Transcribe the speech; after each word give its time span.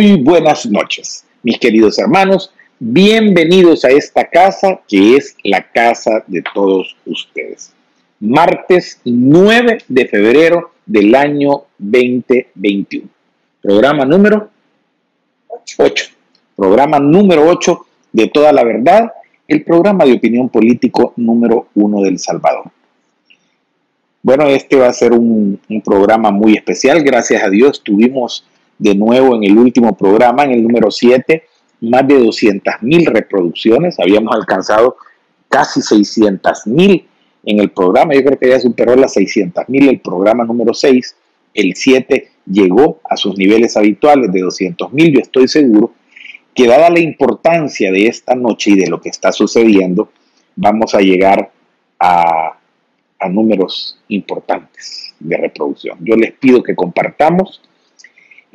Muy 0.00 0.16
buenas 0.16 0.64
noches, 0.64 1.26
mis 1.42 1.58
queridos 1.58 1.98
hermanos. 1.98 2.50
Bienvenidos 2.78 3.84
a 3.84 3.90
esta 3.90 4.24
casa 4.24 4.80
que 4.88 5.16
es 5.16 5.36
la 5.44 5.70
casa 5.70 6.24
de 6.26 6.42
todos 6.54 6.96
ustedes. 7.04 7.74
Martes 8.18 8.98
9 9.04 9.82
de 9.86 10.08
febrero 10.08 10.70
del 10.86 11.14
año 11.14 11.64
2021. 11.76 13.08
Programa 13.60 14.06
número 14.06 14.48
8. 15.76 16.04
Programa 16.56 16.98
número 16.98 17.46
8 17.46 17.86
de 18.10 18.26
Toda 18.28 18.54
la 18.54 18.64
Verdad, 18.64 19.12
el 19.46 19.62
programa 19.64 20.06
de 20.06 20.14
opinión 20.14 20.48
político 20.48 21.12
número 21.16 21.66
1 21.74 22.00
del 22.00 22.18
Salvador. 22.18 22.70
Bueno, 24.22 24.46
este 24.46 24.76
va 24.76 24.86
a 24.86 24.94
ser 24.94 25.12
un, 25.12 25.60
un 25.68 25.82
programa 25.82 26.30
muy 26.30 26.54
especial. 26.54 27.02
Gracias 27.02 27.42
a 27.42 27.50
Dios 27.50 27.82
tuvimos 27.84 28.46
de 28.80 28.94
nuevo 28.94 29.36
en 29.36 29.44
el 29.44 29.58
último 29.58 29.96
programa, 29.96 30.44
en 30.44 30.52
el 30.52 30.62
número 30.62 30.90
7, 30.90 31.44
más 31.82 32.08
de 32.08 32.18
200 32.18 32.74
mil 32.80 33.06
reproducciones. 33.06 34.00
Habíamos 34.00 34.34
alcanzado 34.34 34.96
casi 35.48 35.82
600 35.82 36.66
mil 36.66 37.06
en 37.44 37.60
el 37.60 37.70
programa. 37.70 38.14
Yo 38.14 38.24
creo 38.24 38.38
que 38.38 38.48
ya 38.48 38.58
superó 38.58 38.96
las 38.96 39.12
600 39.12 39.68
mil 39.68 39.88
el 39.88 40.00
programa 40.00 40.44
número 40.44 40.72
6. 40.72 41.14
El 41.52 41.74
7 41.76 42.30
llegó 42.46 43.00
a 43.08 43.16
sus 43.16 43.36
niveles 43.36 43.76
habituales 43.76 44.32
de 44.32 44.40
200 44.40 44.92
mil. 44.94 45.12
Yo 45.12 45.20
estoy 45.20 45.46
seguro 45.46 45.92
que 46.54 46.66
dada 46.66 46.88
la 46.88 47.00
importancia 47.00 47.92
de 47.92 48.06
esta 48.06 48.34
noche 48.34 48.70
y 48.70 48.76
de 48.76 48.88
lo 48.88 49.00
que 49.00 49.10
está 49.10 49.30
sucediendo, 49.30 50.10
vamos 50.56 50.94
a 50.94 51.00
llegar 51.00 51.50
a, 51.98 52.56
a 53.18 53.28
números 53.28 54.00
importantes 54.08 55.14
de 55.20 55.36
reproducción. 55.36 55.98
Yo 56.00 56.16
les 56.16 56.32
pido 56.32 56.62
que 56.62 56.74
compartamos 56.74 57.60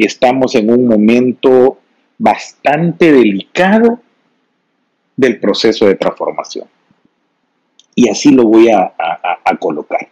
estamos 0.04 0.56
en 0.56 0.70
un 0.70 0.88
momento 0.88 1.80
bastante 2.18 3.12
delicado 3.12 4.00
del 5.16 5.40
proceso 5.40 5.86
de 5.88 5.96
transformación. 5.96 6.68
Y 7.94 8.10
así 8.10 8.32
lo 8.32 8.44
voy 8.44 8.70
a, 8.70 8.94
colocar. 9.60 10.10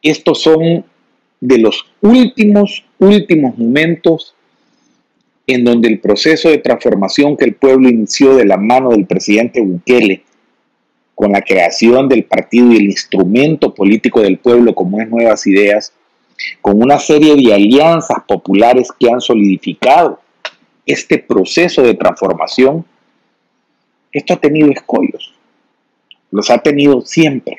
Estos 0.00 0.42
son 0.42 0.84
de 1.40 1.58
los 1.58 1.84
últimos, 2.00 2.84
últimos 2.98 3.58
momentos 3.58 4.34
en 5.46 5.64
donde 5.64 5.88
el 5.88 5.98
proceso 5.98 6.48
de 6.48 6.58
transformación 6.58 7.36
que 7.36 7.44
el 7.44 7.54
pueblo 7.54 7.88
inició 7.88 8.36
de 8.36 8.44
la 8.44 8.56
mano 8.56 8.90
del 8.90 9.06
presidente 9.06 9.60
Bukele, 9.60 10.22
con 11.16 11.32
la 11.32 11.42
creación 11.42 12.08
del 12.08 12.24
partido 12.24 12.72
y 12.72 12.76
el 12.76 12.84
instrumento 12.84 13.74
político 13.74 14.20
del 14.20 14.38
pueblo 14.38 14.74
como 14.74 15.00
es 15.00 15.08
Nuevas 15.08 15.46
Ideas, 15.46 15.92
con 16.60 16.82
una 16.82 16.98
serie 16.98 17.36
de 17.36 17.54
alianzas 17.54 18.18
populares 18.26 18.88
que 18.98 19.10
han 19.10 19.20
solidificado 19.20 20.20
este 20.86 21.18
proceso 21.18 21.82
de 21.82 21.94
transformación, 21.94 22.84
esto 24.12 24.34
ha 24.34 24.36
tenido 24.36 24.70
escollos. 24.70 25.34
Los 26.30 26.50
ha 26.50 26.58
tenido 26.58 27.00
siempre. 27.02 27.58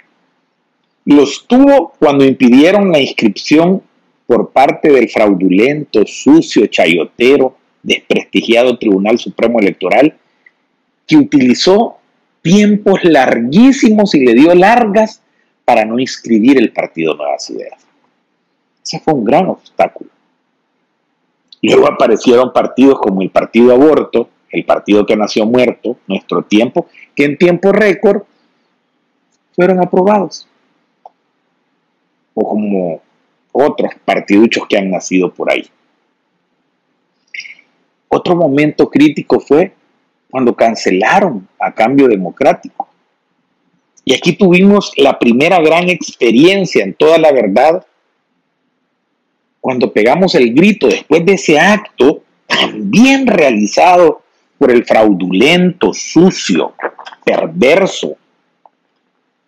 Los 1.06 1.46
tuvo 1.48 1.94
cuando 2.00 2.26
impidieron 2.26 2.92
la 2.92 3.00
inscripción 3.00 3.82
por 4.26 4.52
parte 4.52 4.92
del 4.92 5.10
fraudulento, 5.10 6.06
sucio, 6.06 6.68
chayotero, 6.68 7.58
desprestigiado 7.82 8.78
Tribunal 8.78 9.18
Supremo 9.20 9.60
Electoral, 9.60 10.18
que 11.06 11.18
utilizó 11.18 11.98
tiempos 12.42 13.04
larguísimos 13.04 14.16
y 14.16 14.26
le 14.26 14.34
dio 14.34 14.56
largas 14.56 15.22
para 15.66 15.86
no 15.86 16.00
inscribir 16.00 16.58
el 16.58 16.72
partido 16.72 17.16
Nuevas 17.16 17.50
Ideas. 17.50 17.83
Ese 18.84 19.00
fue 19.00 19.14
un 19.14 19.24
gran 19.24 19.48
obstáculo. 19.48 20.10
Luego 21.62 21.88
aparecieron 21.88 22.52
partidos 22.52 23.00
como 23.00 23.22
el 23.22 23.30
Partido 23.30 23.74
Aborto, 23.74 24.30
el 24.50 24.66
partido 24.66 25.06
que 25.06 25.16
nació 25.16 25.46
muerto, 25.46 25.98
nuestro 26.08 26.44
tiempo, 26.44 26.88
que 27.16 27.24
en 27.24 27.38
tiempo 27.38 27.72
récord 27.72 28.24
fueron 29.56 29.80
aprobados. 29.80 30.48
O 32.34 32.50
como 32.50 33.02
otros 33.54 33.92
partiduchos 34.04 34.68
que 34.68 34.78
han 34.78 34.92
nacido 34.92 35.34
por 35.34 35.52
ahí. 35.52 35.66
Otro 38.10 38.36
momento 38.36 38.90
crítico 38.90 39.40
fue 39.40 39.74
cuando 40.30 40.56
cancelaron 40.56 41.48
a 41.60 41.74
cambio 41.74 42.08
democrático. 42.08 42.90
Y 44.04 44.14
aquí 44.14 44.34
tuvimos 44.34 44.92
la 44.98 45.18
primera 45.18 45.62
gran 45.62 45.90
experiencia 45.90 46.84
en 46.84 46.94
toda 46.94 47.18
la 47.18 47.32
verdad 47.32 47.86
cuando 49.64 49.94
pegamos 49.94 50.36
el 50.36 50.54
grito 50.54 50.88
después 50.88 51.26
de 51.26 51.36
ese 51.36 51.58
acto 51.58 52.22
también 52.46 53.26
realizado 53.26 54.22
por 54.58 54.70
el 54.70 54.84
fraudulento, 54.84 55.94
sucio, 55.94 56.74
perverso 57.24 58.18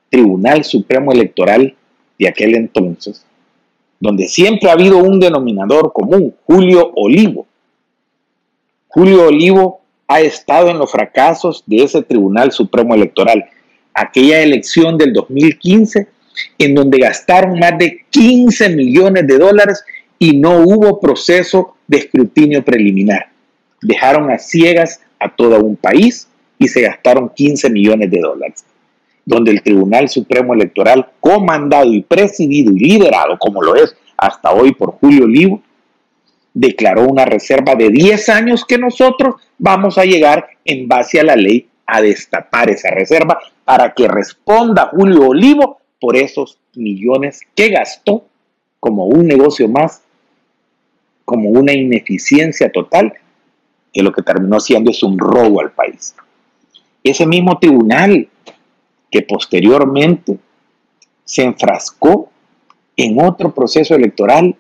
Tribunal 0.09 0.64
Supremo 0.64 1.12
Electoral 1.12 1.76
de 2.18 2.30
aquel 2.30 2.56
entonces, 2.56 3.26
donde 4.00 4.26
siempre 4.30 4.70
ha 4.70 4.74
habido 4.74 5.00
un 5.00 5.20
denominador 5.20 5.92
común, 5.92 6.34
Julio 6.46 6.94
Olivo. 6.96 7.46
Julio 8.88 9.28
Olivo 9.28 9.82
ha 10.08 10.22
estado 10.22 10.70
en 10.70 10.80
los 10.80 10.94
fracasos 10.94 11.62
de 11.66 11.84
ese 11.84 12.02
Tribunal 12.03 12.53
Supremo 12.53 12.96
Electoral. 12.96 13.50
Aquella 13.94 14.42
elección 14.42 14.97
del 14.97 15.12
2015, 15.12 16.08
en 16.58 16.74
donde 16.74 17.00
gastaron 17.00 17.59
más 17.59 17.78
de 17.78 18.06
15 18.12 18.70
millones 18.70 19.28
de 19.28 19.38
dólares 19.38 19.84
y 20.20 20.38
no 20.38 20.59
hubo 20.59 21.00
proceso 21.00 21.76
de 21.88 21.98
escrutinio 21.98 22.64
preliminar. 22.64 23.30
Dejaron 23.81 24.31
a 24.31 24.38
ciegas 24.38 25.02
a 25.20 25.30
todo 25.30 25.59
un 25.64 25.76
país 25.76 26.28
y 26.58 26.68
se 26.68 26.81
gastaron 26.81 27.30
15 27.30 27.70
millones 27.70 28.09
de 28.12 28.20
dólares, 28.20 28.66
donde 29.26 29.52
el 29.52 29.62
Tribunal 29.62 30.09
Supremo 30.09 30.53
Electoral, 30.53 31.09
comandado 31.20 31.92
y 31.92 32.02
presidido 32.02 32.72
y 32.72 32.80
liderado, 32.80 33.38
como 33.38 33.62
lo 33.62 33.76
es 33.76 33.96
hasta 34.18 34.53
hoy 34.53 34.74
por 34.74 34.92
Julio 34.94 35.26
Olivo, 35.26 35.62
declaró 36.53 37.03
una 37.08 37.26
reserva 37.26 37.76
de 37.76 37.90
10 37.90 38.30
años 38.30 38.66
que 38.66 38.78
nosotros 38.78 39.36
vamos 39.58 39.97
a 39.97 40.06
llegar 40.06 40.47
en 40.64 40.88
base 40.88 41.20
a 41.20 41.24
la 41.24 41.36
ley 41.36 41.68
a 41.86 42.02
destapar 42.02 42.70
esa 42.70 42.90
reserva 42.92 43.38
para 43.66 43.94
que 43.94 44.08
responda 44.08 44.90
Julio 44.92 45.28
Olivo 45.28 45.80
por 46.00 46.16
esos 46.16 46.58
millones 46.76 47.42
que 47.56 47.70
gastó 47.70 48.26
como 48.80 49.06
un 49.06 49.28
negocio 49.28 49.68
más 49.68 50.02
como 51.25 51.50
una 51.50 51.74
ineficiencia 51.74 52.72
total, 52.72 53.13
que 53.91 54.03
lo 54.03 54.12
que 54.12 54.22
terminó 54.22 54.59
siendo 54.59 54.91
es 54.91 55.02
un 55.03 55.18
robo 55.18 55.59
al 55.59 55.72
país. 55.72 56.16
Ese 57.03 57.25
mismo 57.25 57.58
tribunal 57.59 58.30
que 59.12 59.22
posteriormente 59.22 60.38
se 61.24 61.44
enfrascó 61.44 62.30
en 62.96 63.19
otro 63.22 63.53
proceso 63.53 63.96
electoral 63.96 64.56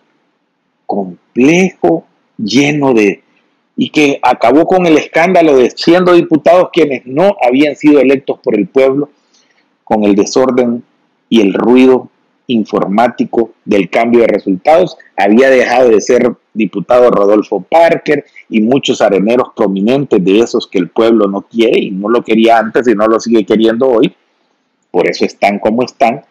complejo, 0.85 2.05
lleno 2.37 2.93
de... 2.93 3.23
y 3.75 3.89
que 3.89 4.19
acabó 4.21 4.65
con 4.65 4.85
el 4.85 4.97
escándalo 4.97 5.57
de 5.57 5.71
siendo 5.71 6.13
diputados 6.13 6.69
quienes 6.71 7.05
no 7.05 7.35
habían 7.41 7.75
sido 7.75 7.99
electos 7.99 8.39
por 8.39 8.55
el 8.55 8.67
pueblo, 8.67 9.09
con 9.83 10.03
el 10.03 10.15
desorden 10.15 10.83
y 11.29 11.41
el 11.41 11.53
ruido 11.53 12.09
informático 12.47 13.51
del 13.63 13.89
cambio 13.89 14.21
de 14.21 14.27
resultados. 14.27 14.97
Había 15.17 15.49
dejado 15.49 15.89
de 15.89 16.01
ser 16.01 16.35
diputado 16.55 17.11
Rodolfo 17.11 17.61
Parker 17.61 18.25
y 18.49 18.61
muchos 18.61 19.01
areneros 19.01 19.49
prominentes 19.55 20.23
de 20.23 20.39
esos 20.39 20.67
que 20.67 20.79
el 20.79 20.89
pueblo 20.89 21.27
no 21.27 21.41
quiere 21.41 21.79
y 21.79 21.91
no 21.91 22.09
lo 22.09 22.23
quería 22.23 22.57
antes 22.57 22.87
y 22.87 22.95
no 22.95 23.07
lo 23.07 23.19
sigue 23.19 23.45
queriendo 23.45 23.87
hoy. 23.87 24.15
Por 24.89 25.07
eso 25.07 25.25
están 25.25 25.59
como 25.59 25.83
están. 25.83 26.23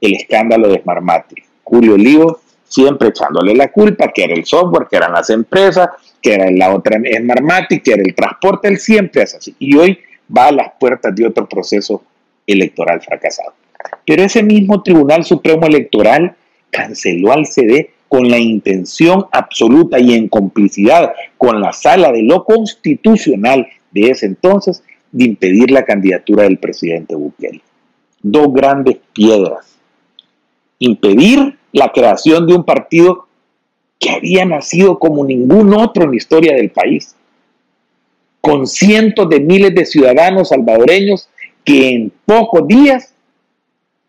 El 0.00 0.14
escándalo 0.14 0.68
de 0.68 0.80
Smartmatic. 0.80 1.44
Julio 1.62 1.94
Olivo 1.94 2.40
siempre 2.64 3.08
echándole 3.08 3.54
la 3.54 3.70
culpa, 3.70 4.12
que 4.14 4.24
era 4.24 4.32
el 4.32 4.44
software, 4.44 4.86
que 4.88 4.96
eran 4.96 5.12
las 5.12 5.28
empresas, 5.28 5.88
que 6.22 6.34
era 6.34 6.50
la 6.50 6.72
otra 6.74 6.98
Smartmatic, 6.98 7.82
que 7.82 7.92
era 7.92 8.02
el 8.02 8.14
transporte, 8.14 8.68
él 8.68 8.78
siempre 8.78 9.22
es 9.22 9.34
así. 9.34 9.54
Y 9.58 9.76
hoy 9.76 9.98
va 10.34 10.46
a 10.46 10.52
las 10.52 10.72
puertas 10.78 11.14
de 11.14 11.26
otro 11.26 11.48
proceso 11.48 12.02
electoral 12.46 13.00
fracasado. 13.00 13.52
Pero 14.06 14.22
ese 14.22 14.42
mismo 14.42 14.82
Tribunal 14.82 15.24
Supremo 15.24 15.66
Electoral 15.66 16.36
canceló 16.70 17.32
al 17.32 17.46
CD 17.46 17.90
con 18.10 18.28
la 18.28 18.40
intención 18.40 19.26
absoluta 19.30 20.00
y 20.00 20.14
en 20.14 20.26
complicidad 20.26 21.12
con 21.38 21.60
la 21.60 21.72
sala 21.72 22.10
de 22.10 22.24
lo 22.24 22.44
constitucional 22.44 23.68
de 23.92 24.10
ese 24.10 24.26
entonces 24.26 24.82
de 25.12 25.26
impedir 25.26 25.70
la 25.70 25.84
candidatura 25.84 26.42
del 26.42 26.58
presidente 26.58 27.14
Bukele. 27.14 27.62
Dos 28.20 28.52
grandes 28.52 28.96
piedras. 29.12 29.78
Impedir 30.80 31.56
la 31.70 31.92
creación 31.92 32.48
de 32.48 32.54
un 32.54 32.64
partido 32.64 33.28
que 34.00 34.10
había 34.10 34.44
nacido 34.44 34.98
como 34.98 35.24
ningún 35.24 35.72
otro 35.72 36.02
en 36.02 36.10
la 36.10 36.16
historia 36.16 36.56
del 36.56 36.70
país, 36.70 37.14
con 38.40 38.66
cientos 38.66 39.28
de 39.28 39.38
miles 39.38 39.72
de 39.72 39.86
ciudadanos 39.86 40.48
salvadoreños 40.48 41.28
que 41.62 41.90
en 41.90 42.12
pocos 42.26 42.66
días 42.66 43.14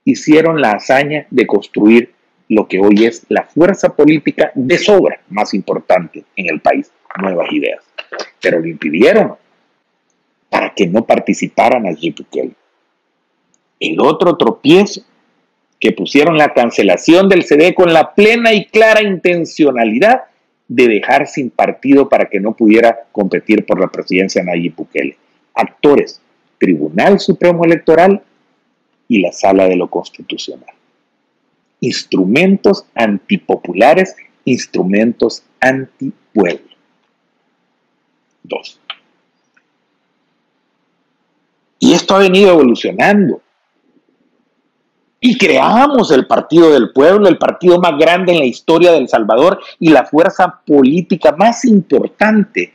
hicieron 0.06 0.60
la 0.60 0.72
hazaña 0.72 1.28
de 1.30 1.46
construir 1.46 2.16
lo 2.52 2.68
que 2.68 2.80
hoy 2.80 3.06
es 3.06 3.26
la 3.30 3.44
fuerza 3.44 3.96
política 3.96 4.52
de 4.56 4.78
sobra 4.78 5.22
más 5.30 5.54
importante 5.54 6.26
en 6.36 6.50
el 6.50 6.60
país, 6.60 6.92
Nuevas 7.22 7.50
Ideas. 7.50 7.82
Pero 8.42 8.60
lo 8.60 8.68
impidieron 8.68 9.36
para 10.50 10.74
que 10.74 10.86
no 10.86 11.06
participaran 11.06 11.88
allí 11.88 12.10
Bukele. 12.10 12.52
El 13.80 14.02
otro 14.02 14.36
tropiezo 14.36 15.02
que 15.80 15.94
pusieron 15.94 16.38
la 16.38 16.54
cancelación 16.54 17.30
del 17.30 17.44
CD 17.44 17.74
con 17.74 17.94
la 17.94 18.14
plena 18.14 18.52
y 18.54 18.66
clara 18.66 19.02
intencionalidad 19.02 20.24
de 20.68 20.90
dejar 20.90 21.28
sin 21.28 21.52
partido 21.52 22.10
para 22.10 22.26
que 22.26 22.42
no 22.42 22.52
pudiera 22.52 23.06
competir 23.14 23.66
por 23.66 23.80
la 23.80 23.88
presidencia 23.88 24.44
Nayib 24.44 24.76
Bukele. 24.76 25.16
Actores, 25.54 26.22
Tribunal 26.58 27.22
Supremo 27.22 27.64
Electoral 27.64 28.22
y 29.08 29.22
la 29.22 29.32
Sala 29.32 29.70
de 29.70 29.78
lo 29.78 29.90
Constitucional. 29.90 30.81
Instrumentos 31.82 32.86
antipopulares, 32.96 34.16
instrumentos 34.46 35.44
antipueblo. 35.60 36.72
Dos. 38.44 38.80
Y 41.80 41.94
esto 41.94 42.16
ha 42.16 42.20
venido 42.20 42.52
evolucionando. 42.52 43.42
Y 45.20 45.38
creamos 45.38 46.12
el 46.12 46.26
Partido 46.28 46.72
del 46.72 46.92
Pueblo, 46.94 47.28
el 47.28 47.38
partido 47.38 47.80
más 47.80 47.98
grande 47.98 48.34
en 48.34 48.40
la 48.40 48.46
historia 48.46 48.92
de 48.92 49.00
El 49.00 49.10
Salvador 49.10 49.60
y 49.80 49.90
la 49.90 50.06
fuerza 50.06 50.62
política 50.66 51.32
más 51.34 51.66
importante, 51.66 52.74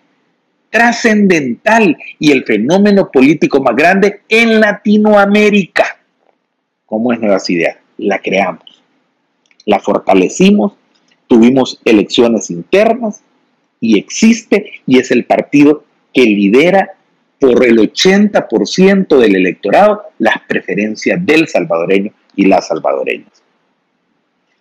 trascendental 0.71 1.97
y 2.19 2.31
el 2.31 2.45
fenómeno 2.45 3.11
político 3.11 3.61
más 3.61 3.75
grande 3.75 4.23
en 4.29 4.61
Latinoamérica. 4.61 5.99
¿Cómo 6.85 7.13
es 7.13 7.21
Nuevas 7.21 7.49
Ideas? 7.51 7.79
La 7.99 8.21
creamos, 8.21 8.63
la 9.67 9.81
fortalecimos, 9.81 10.73
tuvimos 11.27 11.81
elecciones 11.85 12.51
internas 12.51 13.21
y 13.81 13.99
existe 13.99 14.81
y 14.87 14.99
es 14.99 15.11
el 15.11 15.25
partido 15.27 15.85
que 16.15 16.23
lidera 16.23 16.93
por 17.39 17.65
el 17.67 17.79
80% 17.79 19.19
del 19.19 19.37
electorado 19.37 20.05
las 20.19 20.37
preferencias 20.49 21.25
del 21.27 21.49
salvadoreño 21.49 22.13
y 22.35 22.47
las 22.47 22.69
salvadoreñas. 22.69 23.43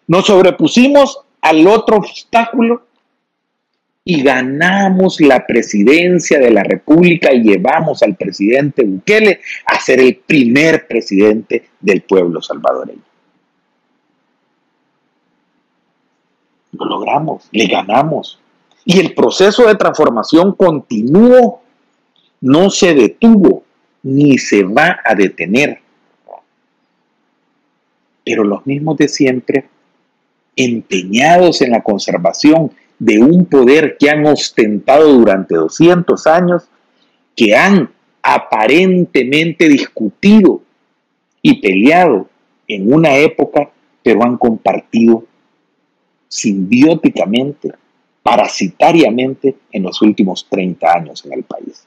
Nos 0.07 0.25
sobrepusimos 0.25 1.19
al 1.42 1.66
otro 1.68 1.98
obstáculo 1.98 2.86
y 4.04 4.22
ganamos 4.22 5.19
la 5.19 5.48
presidencia 5.48 6.40
de 6.40 6.51
la 6.51 6.63
República 6.63 7.34
y 7.34 7.42
llevamos 7.42 8.04
al 8.04 8.16
presidente 8.16 8.84
Bukele 8.84 9.40
a 9.66 9.80
ser 9.80 10.00
el 10.00 10.16
primer 10.18 10.88
presidente 10.88 11.69
del 11.80 12.01
pueblo 12.01 12.42
salvadoreño. 12.42 13.01
Lo 16.77 16.86
logramos, 16.86 17.48
le 17.51 17.68
ganamos. 17.68 18.39
Y 18.83 19.00
el 19.00 19.13
proceso 19.13 19.66
de 19.68 19.75
transformación 19.75 20.54
continuó, 20.54 21.62
no 22.42 22.69
se 22.69 22.94
detuvo, 22.94 23.63
ni 24.04 24.38
se 24.38 24.63
va 24.63 25.00
a 25.04 25.16
detener 25.16 25.80
pero 28.25 28.44
los 28.44 28.66
mismos 28.66 28.98
de 28.98 29.07
siempre, 29.07 29.66
empeñados 30.56 31.62
en 31.62 31.72
la 31.72 31.83
conservación 31.83 32.72
de 32.98 33.19
un 33.19 33.45
poder 33.45 33.98
que 34.00 34.10
han 34.10 34.25
ostentado 34.25 35.13
durante 35.13 35.56
200 35.56 36.25
años, 36.27 36.63
que 37.36 37.56
han 37.56 37.92
aparentemente 38.24 39.69
discutido 39.69 40.62
y 41.42 41.62
peleado 41.62 42.27
en 42.68 42.92
una 42.92 43.16
época, 43.18 43.69
pero 44.01 44.24
han 44.24 44.38
compartido 44.38 45.25
simbióticamente, 46.36 47.72
parasitariamente 48.22 49.56
en 49.72 49.84
los 49.84 50.02
últimos 50.02 50.48
30 50.50 50.94
años 50.94 51.26
en 51.26 51.34
el 51.34 51.44
país, 51.44 51.86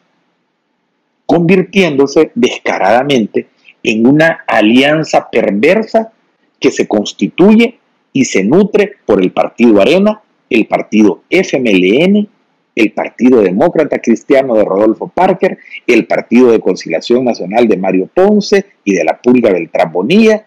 convirtiéndose 1.27 2.33
descaradamente 2.35 3.49
en 3.83 4.07
una 4.07 4.45
alianza 4.47 5.29
perversa 5.31 6.13
que 6.59 6.71
se 6.71 6.89
constituye 6.89 7.79
y 8.13 8.25
se 8.25 8.43
nutre 8.43 8.95
por 9.05 9.23
el 9.23 9.33
Partido 9.33 9.83
Arena, 9.83 10.23
el 10.49 10.67
Partido 10.67 11.23
FMLN, 11.29 12.27
el 12.75 12.93
Partido 12.93 13.43
Demócrata 13.43 13.99
Cristiano 13.99 14.55
de 14.55 14.65
Rodolfo 14.65 15.09
Parker, 15.09 15.59
el 15.87 16.07
Partido 16.07 16.53
de 16.53 16.61
Conciliación 16.61 17.25
Nacional 17.25 17.69
de 17.69 17.77
Mario 17.77 18.09
Ponce 18.15 18.65
y 18.85 18.95
de 18.95 19.05
la 19.05 19.21
Pulga 19.21 19.53
del 19.53 19.69
Bonilla, 19.93 20.47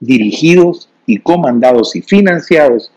dirigidos 0.00 0.91
y 1.06 1.18
comandados 1.18 1.94
y 1.96 2.02
financiados 2.02 2.92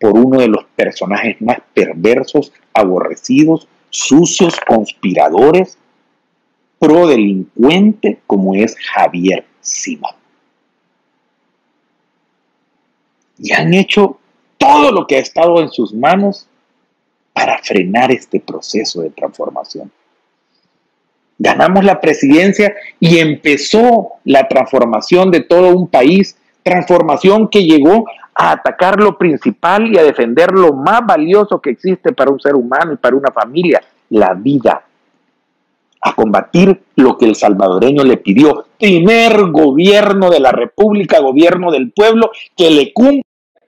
por 0.00 0.16
uno 0.18 0.38
de 0.38 0.48
los 0.48 0.64
personajes 0.76 1.40
más 1.40 1.58
perversos, 1.74 2.52
aborrecidos, 2.72 3.68
sucios, 3.90 4.58
conspiradores, 4.66 5.78
pro-delincuente 6.78 8.20
como 8.26 8.54
es 8.54 8.76
Javier 8.76 9.44
Simón. 9.60 10.18
y 13.38 13.52
han 13.52 13.72
hecho 13.74 14.18
todo 14.58 14.90
lo 14.90 15.06
que 15.06 15.16
ha 15.16 15.20
estado 15.20 15.60
en 15.60 15.70
sus 15.70 15.94
manos 15.94 16.46
para 17.32 17.58
frenar 17.62 18.10
este 18.10 18.40
proceso 18.40 19.00
de 19.00 19.10
transformación. 19.10 19.90
Ganamos 21.38 21.84
la 21.84 22.00
presidencia 22.00 22.74
y 22.98 23.18
empezó 23.18 24.14
la 24.24 24.48
transformación 24.48 25.30
de 25.30 25.40
todo 25.42 25.68
un 25.68 25.86
país, 25.86 26.36
transformación 26.68 27.48
que 27.48 27.64
llegó 27.64 28.04
a 28.34 28.52
atacar 28.52 29.00
lo 29.00 29.16
principal 29.16 29.92
y 29.92 29.98
a 29.98 30.02
defender 30.02 30.52
lo 30.52 30.74
más 30.74 31.00
valioso 31.06 31.60
que 31.60 31.70
existe 31.70 32.12
para 32.12 32.30
un 32.30 32.38
ser 32.38 32.54
humano 32.54 32.92
y 32.92 32.96
para 32.96 33.16
una 33.16 33.32
familia, 33.32 33.82
la 34.10 34.34
vida. 34.34 34.84
A 36.00 36.14
combatir 36.14 36.80
lo 36.96 37.18
que 37.18 37.24
el 37.24 37.34
salvadoreño 37.34 38.04
le 38.04 38.18
pidió. 38.18 38.66
Primer 38.78 39.50
gobierno 39.50 40.30
de 40.30 40.40
la 40.40 40.52
República, 40.52 41.18
gobierno 41.20 41.72
del 41.72 41.90
pueblo, 41.90 42.30
que 42.56 42.70
le 42.70 42.92
cumple 42.92 43.22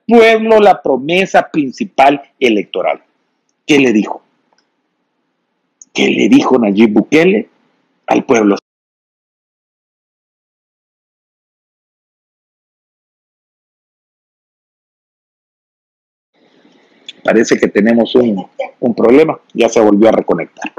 pueblo 0.07 0.59
la 0.59 0.81
promesa 0.81 1.49
principal 1.51 2.21
electoral. 2.39 3.01
¿Qué 3.65 3.79
le 3.79 3.93
dijo? 3.93 4.21
¿Qué 5.93 6.07
le 6.09 6.29
dijo 6.29 6.57
Nayib 6.57 6.93
Bukele 6.93 7.49
al 8.07 8.23
pueblo? 8.23 8.55
Parece 17.23 17.57
que 17.57 17.67
tenemos 17.67 18.15
un, 18.15 18.47
un 18.79 18.95
problema, 18.95 19.39
ya 19.53 19.69
se 19.69 19.79
volvió 19.79 20.09
a 20.09 20.11
reconectar. 20.11 20.73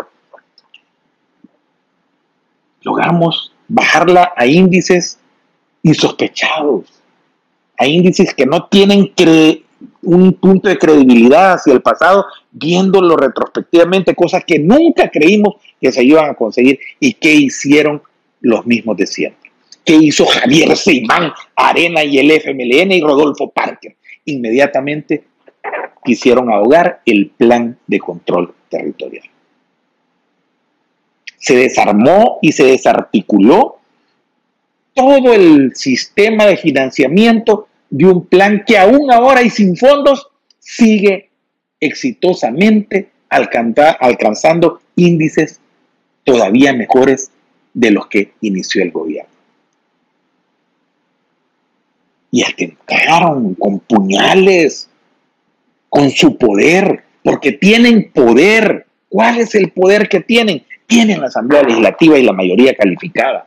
Logramos 2.83 3.53
bajarla 3.69 4.33
a 4.37 4.47
índices 4.47 5.19
insospechados 5.83 7.03
a 7.83 7.87
índices 7.87 8.33
que 8.35 8.47
no 8.47 8.67
tienen 8.67 9.13
un 10.03 10.33
punto 10.35 10.69
de 10.69 10.79
credibilidad 10.79 11.55
hacia 11.55 11.73
el 11.73 11.83
pasado, 11.83 12.27
viéndolo 12.53 13.17
retrospectivamente, 13.17 14.15
cosas 14.15 14.45
que 14.45 14.59
nunca 14.59 15.11
creímos 15.11 15.57
que 15.81 15.91
se 15.91 16.05
iban 16.05 16.31
a 16.31 16.35
conseguir 16.35 16.79
y 17.01 17.15
que 17.15 17.35
hicieron 17.35 18.01
los 18.41 18.65
mismos 18.67 18.97
de 18.97 19.07
siempre. 19.07 19.51
¿Qué 19.85 19.95
hizo 19.95 20.25
Javier 20.27 20.77
Seimán, 20.77 21.33
Arena 21.57 22.05
y 22.05 22.19
el 22.19 22.31
FMLN 22.31 22.93
y 22.93 23.01
Rodolfo 23.01 23.51
Parker? 23.51 23.97
Inmediatamente 24.27 25.25
quisieron 26.05 26.51
ahogar 26.51 27.01
el 27.07 27.31
plan 27.31 27.79
de 27.87 27.99
control 27.99 28.55
territorial. 28.69 29.25
Se 31.37 31.57
desarmó 31.57 32.39
y 32.43 32.53
se 32.53 32.65
desarticuló 32.65 33.79
todo 34.95 35.33
el 35.33 35.75
sistema 35.75 36.47
de 36.47 36.57
financiamiento 36.57 37.69
de 37.91 38.07
un 38.07 38.27
plan 38.27 38.65
que 38.67 38.79
aún 38.79 39.11
ahora 39.11 39.43
y 39.43 39.51
sin 39.51 39.77
fondos 39.77 40.29
sigue 40.59 41.31
exitosamente 41.81 43.11
alcanzando 43.29 44.81
índices 44.95 45.61
todavía 46.25 46.73
mejores 46.73 47.31
de 47.75 47.91
los 47.91 48.07
que 48.07 48.33
inició 48.41 48.83
el 48.83 48.93
gobierno. 48.93 49.31
Y 52.31 52.43
atentaron 52.45 53.55
con 53.55 53.81
puñales, 53.81 54.89
con 55.93 56.09
su 56.11 56.39
poder, 56.39 57.05
porque 57.23 57.53
tienen 57.53 58.11
poder. 58.15 58.87
¿Cuál 59.11 59.37
es 59.41 59.55
el 59.55 59.73
poder 59.73 60.09
que 60.09 60.21
tienen? 60.21 60.65
Tienen 60.87 61.21
la 61.21 61.27
Asamblea 61.27 61.65
Legislativa 61.65 62.19
y 62.19 62.23
la 62.23 62.33
mayoría 62.33 62.75
calificada 62.75 63.47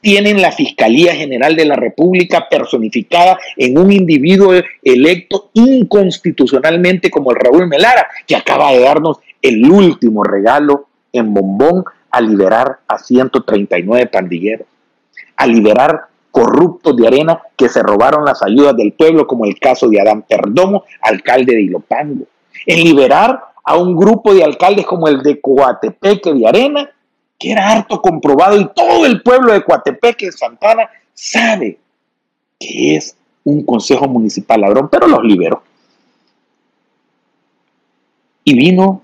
tienen 0.00 0.42
la 0.42 0.52
Fiscalía 0.52 1.14
General 1.14 1.56
de 1.56 1.64
la 1.64 1.76
República 1.76 2.46
personificada 2.50 3.38
en 3.56 3.78
un 3.78 3.90
individuo 3.90 4.52
electo 4.82 5.50
inconstitucionalmente 5.54 7.10
como 7.10 7.30
el 7.30 7.38
Raúl 7.38 7.66
Melara, 7.68 8.06
que 8.26 8.36
acaba 8.36 8.70
de 8.72 8.80
darnos 8.80 9.18
el 9.40 9.64
último 9.70 10.22
regalo 10.22 10.88
en 11.10 11.32
bombón 11.32 11.84
a 12.10 12.20
liberar 12.20 12.80
a 12.86 12.98
139 12.98 14.06
pandilleros, 14.08 14.66
a 15.36 15.46
liberar 15.46 16.08
corruptos 16.34 16.96
de 16.96 17.06
arena 17.06 17.40
que 17.56 17.68
se 17.68 17.80
robaron 17.80 18.24
las 18.24 18.42
ayudas 18.42 18.76
del 18.76 18.92
pueblo, 18.92 19.24
como 19.24 19.44
el 19.44 19.56
caso 19.60 19.88
de 19.88 20.00
Adán 20.00 20.22
Perdomo, 20.22 20.82
alcalde 21.00 21.54
de 21.54 21.62
Ilopango. 21.62 22.24
En 22.66 22.82
liberar 22.82 23.40
a 23.62 23.76
un 23.76 23.94
grupo 23.94 24.34
de 24.34 24.42
alcaldes 24.42 24.84
como 24.84 25.06
el 25.06 25.22
de 25.22 25.40
Coatepeque 25.40 26.34
de 26.34 26.48
Arena, 26.48 26.90
que 27.38 27.52
era 27.52 27.70
harto 27.70 28.02
comprobado 28.02 28.60
y 28.60 28.68
todo 28.74 29.06
el 29.06 29.22
pueblo 29.22 29.52
de 29.52 29.62
Coatepeque, 29.62 30.32
Santana, 30.32 30.90
sabe 31.12 31.78
que 32.58 32.96
es 32.96 33.16
un 33.44 33.64
consejo 33.64 34.08
municipal 34.08 34.60
ladrón, 34.60 34.88
pero 34.90 35.06
los 35.06 35.22
liberó. 35.22 35.62
Y 38.42 38.56
vino 38.56 39.02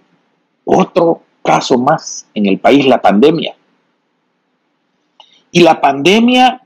otro 0.65 1.23
caso 1.45 1.79
más 1.79 2.27
en 2.35 2.47
el 2.47 2.59
país, 2.59 2.85
la 2.87 3.01
pandemia. 3.01 3.55
Y 5.53 5.61
la 5.61 5.81
pandemia 5.81 6.63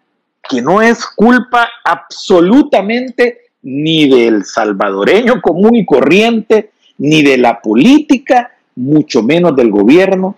que 0.48 0.62
no 0.62 0.82
es 0.82 1.04
culpa 1.06 1.68
absolutamente 1.84 3.38
ni 3.62 4.08
del 4.08 4.44
salvadoreño 4.44 5.40
común 5.40 5.74
y 5.74 5.86
corriente, 5.86 6.70
ni 6.98 7.22
de 7.22 7.38
la 7.38 7.60
política, 7.60 8.52
mucho 8.76 9.22
menos 9.22 9.56
del 9.56 9.70
gobierno, 9.70 10.36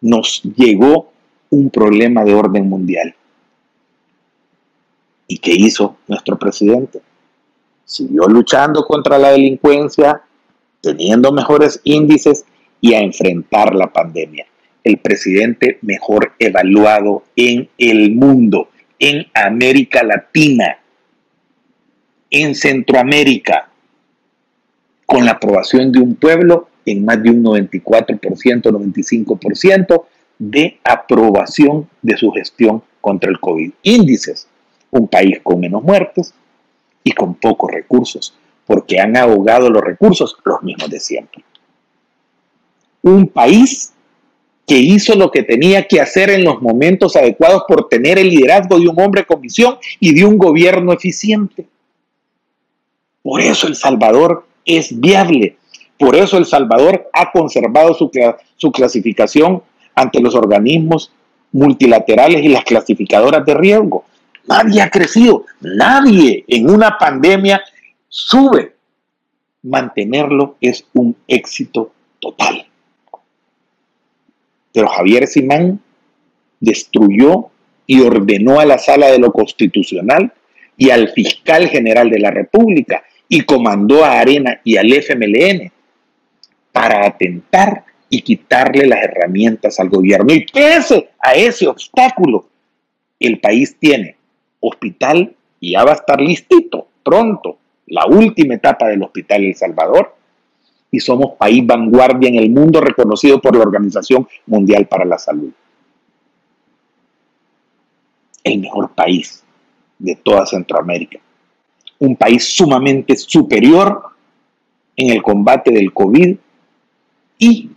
nos 0.00 0.42
llegó 0.42 1.12
un 1.50 1.70
problema 1.70 2.24
de 2.24 2.34
orden 2.34 2.68
mundial. 2.68 3.14
¿Y 5.28 5.38
qué 5.38 5.52
hizo 5.52 5.96
nuestro 6.08 6.38
presidente? 6.38 7.00
Siguió 7.84 8.24
luchando 8.24 8.84
contra 8.84 9.18
la 9.18 9.30
delincuencia, 9.30 10.22
teniendo 10.80 11.32
mejores 11.32 11.80
índices 11.84 12.44
y 12.80 12.94
a 12.94 13.00
enfrentar 13.00 13.74
la 13.74 13.92
pandemia. 13.92 14.46
El 14.82 14.98
presidente 14.98 15.78
mejor 15.80 16.32
evaluado 16.38 17.22
en 17.36 17.68
el 17.78 18.14
mundo, 18.14 18.68
en 18.98 19.26
América 19.34 20.02
Latina, 20.02 20.78
en 22.30 22.54
Centroamérica, 22.54 23.68
con 25.06 25.24
la 25.24 25.32
aprobación 25.32 25.92
de 25.92 26.00
un 26.00 26.16
pueblo 26.16 26.68
en 26.86 27.04
más 27.04 27.22
de 27.22 27.30
un 27.30 27.42
94%, 27.42 28.20
95% 28.20 30.04
de 30.38 30.78
aprobación 30.84 31.88
de 32.02 32.16
su 32.16 32.30
gestión 32.30 32.82
contra 33.00 33.30
el 33.30 33.40
COVID. 33.40 33.72
Índices, 33.82 34.48
un 34.90 35.08
país 35.08 35.40
con 35.42 35.60
menos 35.60 35.82
muertes 35.82 36.34
y 37.02 37.12
con 37.12 37.34
pocos 37.34 37.70
recursos, 37.70 38.34
porque 38.66 38.98
han 38.98 39.16
ahogado 39.16 39.70
los 39.70 39.82
recursos 39.82 40.36
los 40.44 40.62
mismos 40.62 40.90
de 40.90 41.00
siempre. 41.00 41.44
Un 43.02 43.28
país 43.28 43.93
que 44.66 44.78
hizo 44.78 45.14
lo 45.14 45.30
que 45.30 45.42
tenía 45.42 45.86
que 45.86 46.00
hacer 46.00 46.30
en 46.30 46.44
los 46.44 46.62
momentos 46.62 47.16
adecuados 47.16 47.64
por 47.68 47.88
tener 47.88 48.18
el 48.18 48.30
liderazgo 48.30 48.78
de 48.78 48.88
un 48.88 49.00
hombre 49.00 49.24
con 49.24 49.40
visión 49.40 49.76
y 50.00 50.14
de 50.14 50.24
un 50.24 50.38
gobierno 50.38 50.92
eficiente. 50.92 51.66
Por 53.22 53.40
eso 53.40 53.66
El 53.66 53.76
Salvador 53.76 54.46
es 54.64 54.98
viable. 54.98 55.56
Por 55.98 56.16
eso 56.16 56.38
El 56.38 56.46
Salvador 56.46 57.08
ha 57.12 57.30
conservado 57.30 57.94
su, 57.94 58.10
su 58.56 58.72
clasificación 58.72 59.62
ante 59.94 60.20
los 60.20 60.34
organismos 60.34 61.12
multilaterales 61.52 62.42
y 62.42 62.48
las 62.48 62.64
clasificadoras 62.64 63.44
de 63.46 63.54
riesgo. 63.54 64.04
Nadie 64.46 64.82
ha 64.82 64.90
crecido, 64.90 65.44
nadie 65.60 66.44
en 66.48 66.68
una 66.68 66.98
pandemia 66.98 67.62
sube. 68.08 68.74
Mantenerlo 69.62 70.56
es 70.60 70.84
un 70.92 71.16
éxito 71.26 71.92
total. 72.20 72.66
Pero 74.74 74.88
Javier 74.88 75.28
Simán 75.28 75.80
destruyó 76.58 77.46
y 77.86 78.00
ordenó 78.00 78.58
a 78.58 78.66
la 78.66 78.76
Sala 78.76 79.06
de 79.12 79.20
lo 79.20 79.32
Constitucional 79.32 80.32
y 80.76 80.90
al 80.90 81.10
fiscal 81.10 81.68
general 81.68 82.10
de 82.10 82.18
la 82.18 82.32
República 82.32 83.04
y 83.28 83.42
comandó 83.42 84.04
a 84.04 84.18
Arena 84.18 84.60
y 84.64 84.76
al 84.76 84.92
FMLN 84.92 85.70
para 86.72 87.06
atentar 87.06 87.84
y 88.10 88.22
quitarle 88.22 88.86
las 88.86 89.04
herramientas 89.04 89.78
al 89.78 89.88
gobierno. 89.88 90.34
Y 90.34 90.44
pese 90.44 91.10
a 91.20 91.34
ese 91.34 91.68
obstáculo, 91.68 92.48
el 93.20 93.38
país 93.38 93.76
tiene 93.78 94.16
hospital 94.58 95.34
y 95.60 95.72
ya 95.72 95.84
va 95.84 95.92
a 95.92 95.96
estar 95.96 96.20
listito 96.20 96.88
pronto, 97.04 97.58
la 97.86 98.06
última 98.06 98.54
etapa 98.54 98.88
del 98.88 99.04
hospital 99.04 99.44
El 99.44 99.54
Salvador, 99.54 100.13
y 100.94 101.00
somos 101.00 101.32
país 101.36 101.66
vanguardia 101.66 102.28
en 102.28 102.36
el 102.36 102.50
mundo 102.50 102.80
reconocido 102.80 103.40
por 103.40 103.56
la 103.56 103.62
Organización 103.62 104.28
Mundial 104.46 104.86
para 104.86 105.04
la 105.04 105.18
Salud. 105.18 105.50
El 108.44 108.60
mejor 108.60 108.94
país 108.94 109.42
de 109.98 110.14
toda 110.14 110.46
Centroamérica. 110.46 111.18
Un 111.98 112.14
país 112.14 112.44
sumamente 112.44 113.16
superior 113.16 114.02
en 114.94 115.10
el 115.10 115.20
combate 115.20 115.72
del 115.72 115.92
COVID 115.92 116.36
y 117.38 117.70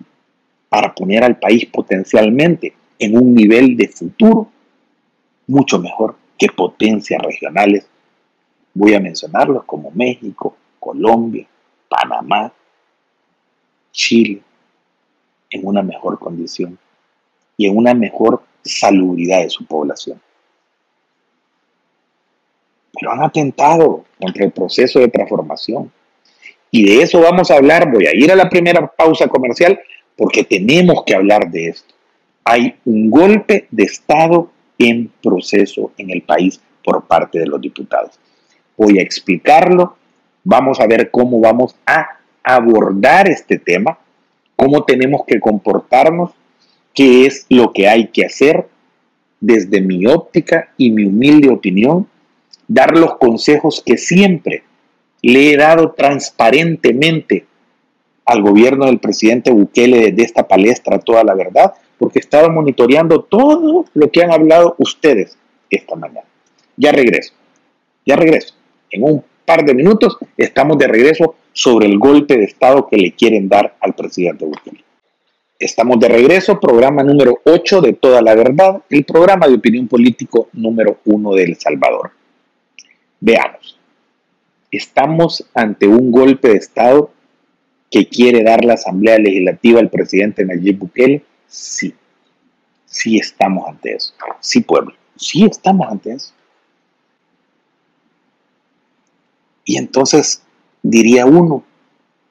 para 0.70 0.94
poner 0.94 1.24
al 1.24 1.40
país 1.40 1.66
potencialmente 1.66 2.76
en 3.00 3.18
un 3.18 3.34
nivel 3.34 3.76
de 3.76 3.88
futuro 3.88 4.48
mucho 5.48 5.80
mejor 5.80 6.16
que 6.38 6.50
potencias 6.50 7.20
regionales. 7.20 7.88
Voy 8.76 8.94
a 8.94 9.00
mencionarlos 9.00 9.64
como 9.64 9.90
México, 9.90 10.56
Colombia, 10.80 11.48
Panamá, 11.90 12.54
Chile 13.98 14.42
en 15.50 15.66
una 15.66 15.82
mejor 15.82 16.20
condición 16.20 16.78
y 17.58 17.68
en 17.68 17.76
una 17.76 17.94
mejor 17.94 18.44
salubridad 18.64 19.42
de 19.42 19.50
su 19.50 19.66
población. 19.66 20.22
Pero 22.94 23.12
han 23.12 23.24
atentado 23.24 24.06
contra 24.20 24.46
el 24.46 24.52
proceso 24.52 25.00
de 25.00 25.08
transformación. 25.08 25.92
Y 26.70 26.86
de 26.86 27.02
eso 27.02 27.20
vamos 27.22 27.50
a 27.50 27.56
hablar. 27.56 27.92
Voy 27.92 28.06
a 28.06 28.16
ir 28.16 28.32
a 28.32 28.36
la 28.36 28.50
primera 28.50 28.86
pausa 28.88 29.28
comercial 29.28 29.80
porque 30.16 30.44
tenemos 30.44 31.04
que 31.04 31.16
hablar 31.16 31.50
de 31.50 31.70
esto. 31.70 31.94
Hay 32.44 32.76
un 32.86 33.10
golpe 33.10 33.68
de 33.72 33.84
Estado 33.84 34.52
en 34.78 35.12
proceso 35.24 35.92
en 35.98 36.12
el 36.12 36.22
país 36.22 36.62
por 36.84 37.06
parte 37.06 37.40
de 37.40 37.48
los 37.48 37.60
diputados. 37.60 38.20
Voy 38.78 39.00
a 39.00 39.02
explicarlo. 39.02 39.98
Vamos 40.44 40.80
a 40.80 40.88
ver 40.88 41.10
cómo 41.10 41.40
vamos 41.40 41.76
a 41.86 42.18
abordar 42.56 43.30
este 43.30 43.60
tema, 43.60 44.00
cómo 44.56 44.84
tenemos 44.86 45.22
que 45.28 45.40
comportarnos, 45.40 46.32
qué 46.94 47.26
es 47.26 47.46
lo 47.50 47.74
que 47.74 47.88
hay 47.88 48.08
que 48.08 48.26
hacer 48.26 48.68
desde 49.40 49.82
mi 49.82 50.06
óptica 50.08 50.70
y 50.78 50.90
mi 50.90 51.06
humilde 51.06 51.50
opinión, 51.50 52.08
dar 52.68 52.98
los 52.98 53.18
consejos 53.18 53.84
que 53.86 53.98
siempre 53.98 54.64
le 55.22 55.52
he 55.52 55.58
dado 55.58 55.92
transparentemente 55.92 57.46
al 58.26 58.42
gobierno 58.42 58.86
del 58.86 59.00
presidente 59.00 59.52
Bukele 59.52 60.12
desde 60.12 60.24
esta 60.24 60.48
palestra 60.48 61.00
toda 61.00 61.24
la 61.24 61.36
verdad, 61.36 61.74
porque 61.98 62.20
estaba 62.20 62.50
monitoreando 62.50 63.24
todo 63.24 63.86
lo 63.94 64.12
que 64.12 64.24
han 64.24 64.32
hablado 64.32 64.76
ustedes 64.80 65.38
esta 65.70 65.96
mañana. 65.96 66.28
Ya 66.78 66.92
regreso, 66.92 67.34
ya 68.06 68.16
regreso. 68.16 68.54
En 68.90 69.04
un 69.04 69.24
par 69.48 69.64
de 69.64 69.74
minutos 69.74 70.18
estamos 70.36 70.78
de 70.78 70.90
regreso 70.90 71.36
sobre 71.54 71.88
el 71.88 71.98
golpe 71.98 72.36
de 72.36 72.44
Estado 72.44 72.86
que 72.86 72.98
le 72.98 73.14
quieren 73.14 73.48
dar 73.48 73.78
al 73.80 73.96
presidente 73.96 74.44
Bukele. 74.44 74.84
Estamos 75.58 76.02
de 76.02 76.10
regreso, 76.10 76.60
programa 76.60 77.02
número 77.02 77.40
8 77.46 77.80
de 77.80 77.94
Toda 77.94 78.22
la 78.22 78.36
Verdad, 78.36 78.82
el 78.90 79.06
programa 79.06 79.48
de 79.48 79.54
opinión 79.54 79.88
político 79.88 80.50
número 80.52 81.00
1 81.06 81.34
de 81.34 81.44
El 81.46 81.56
Salvador. 81.56 82.12
Veamos, 83.22 83.80
estamos 84.70 85.48
ante 85.54 85.88
un 85.88 86.12
golpe 86.12 86.50
de 86.50 86.58
Estado 86.58 87.10
que 87.90 88.10
quiere 88.10 88.44
dar 88.44 88.66
la 88.66 88.74
Asamblea 88.74 89.18
Legislativa 89.18 89.80
al 89.80 89.90
presidente 89.90 90.44
Nayib 90.44 90.80
Bukele. 90.80 91.24
Sí, 91.48 91.96
sí 92.86 93.18
estamos 93.18 93.66
ante 93.70 93.96
eso. 93.96 94.14
Sí, 94.42 94.60
pueblo, 94.60 94.94
sí 95.16 95.46
estamos 95.46 95.88
ante 95.90 96.12
eso. 96.12 96.34
Y 99.68 99.78
entonces 99.78 100.42
diría 100.82 101.26
uno, 101.26 101.64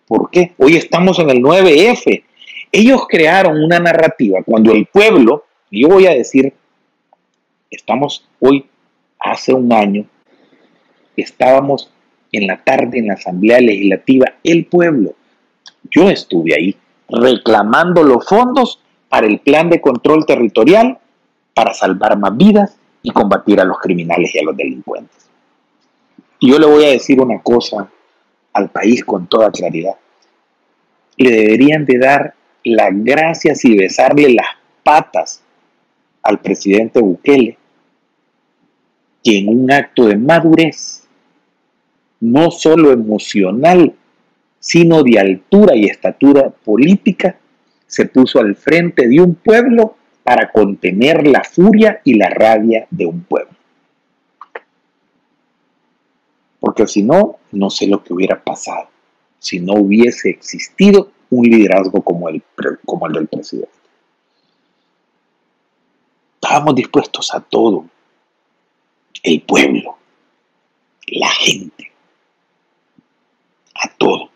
¿por 0.08 0.30
qué? 0.30 0.54
Hoy 0.56 0.76
estamos 0.76 1.18
en 1.18 1.28
el 1.28 1.42
9F. 1.42 2.24
Ellos 2.72 3.02
crearon 3.06 3.62
una 3.62 3.78
narrativa 3.78 4.42
cuando 4.42 4.72
el 4.72 4.86
pueblo, 4.86 5.44
yo 5.70 5.88
voy 5.88 6.06
a 6.06 6.14
decir, 6.14 6.54
estamos 7.70 8.26
hoy, 8.40 8.64
hace 9.20 9.52
un 9.52 9.70
año, 9.70 10.06
estábamos 11.14 11.92
en 12.32 12.46
la 12.46 12.64
tarde 12.64 13.00
en 13.00 13.08
la 13.08 13.14
Asamblea 13.14 13.60
Legislativa, 13.60 14.32
el 14.42 14.64
pueblo. 14.64 15.14
Yo 15.90 16.08
estuve 16.08 16.54
ahí 16.54 16.76
reclamando 17.06 18.02
los 18.02 18.26
fondos 18.26 18.80
para 19.10 19.26
el 19.26 19.40
plan 19.40 19.68
de 19.68 19.82
control 19.82 20.24
territorial 20.24 20.98
para 21.54 21.74
salvar 21.74 22.18
más 22.18 22.34
vidas 22.34 22.78
y 23.02 23.10
combatir 23.10 23.60
a 23.60 23.64
los 23.64 23.78
criminales 23.78 24.34
y 24.34 24.38
a 24.38 24.42
los 24.42 24.56
delincuentes. 24.56 25.25
Y 26.46 26.50
yo 26.50 26.60
le 26.60 26.66
voy 26.66 26.84
a 26.84 26.90
decir 26.90 27.20
una 27.20 27.40
cosa 27.42 27.90
al 28.52 28.70
país 28.70 29.04
con 29.04 29.26
toda 29.26 29.50
claridad. 29.50 29.96
Le 31.16 31.32
deberían 31.32 31.84
de 31.84 31.98
dar 31.98 32.34
las 32.62 32.90
gracias 32.92 33.64
y 33.64 33.76
besarle 33.76 34.32
las 34.32 34.46
patas 34.84 35.42
al 36.22 36.38
presidente 36.38 37.00
Bukele, 37.00 37.58
que 39.24 39.38
en 39.38 39.48
un 39.48 39.72
acto 39.72 40.06
de 40.06 40.14
madurez, 40.14 41.08
no 42.20 42.52
solo 42.52 42.92
emocional, 42.92 43.92
sino 44.60 45.02
de 45.02 45.18
altura 45.18 45.74
y 45.74 45.86
estatura 45.86 46.50
política, 46.50 47.40
se 47.88 48.06
puso 48.06 48.38
al 48.38 48.54
frente 48.54 49.08
de 49.08 49.20
un 49.20 49.34
pueblo 49.34 49.96
para 50.22 50.52
contener 50.52 51.26
la 51.26 51.42
furia 51.42 52.00
y 52.04 52.14
la 52.14 52.30
rabia 52.30 52.86
de 52.88 53.04
un 53.04 53.22
pueblo. 53.22 53.55
Porque 56.76 56.92
si 56.92 57.02
no, 57.02 57.38
no 57.52 57.70
sé 57.70 57.86
lo 57.86 58.04
que 58.04 58.12
hubiera 58.12 58.44
pasado 58.44 58.88
si 59.38 59.60
no 59.60 59.74
hubiese 59.74 60.28
existido 60.28 61.10
un 61.30 61.46
liderazgo 61.46 62.02
como 62.02 62.28
el, 62.28 62.42
como 62.84 63.06
el 63.06 63.12
del 63.14 63.28
presidente. 63.28 63.70
Estábamos 66.34 66.74
dispuestos 66.74 67.34
a 67.34 67.40
todo. 67.40 67.86
El 69.22 69.40
pueblo, 69.42 69.96
la 71.06 71.28
gente, 71.28 71.92
a 73.74 73.88
todo. 73.96 74.30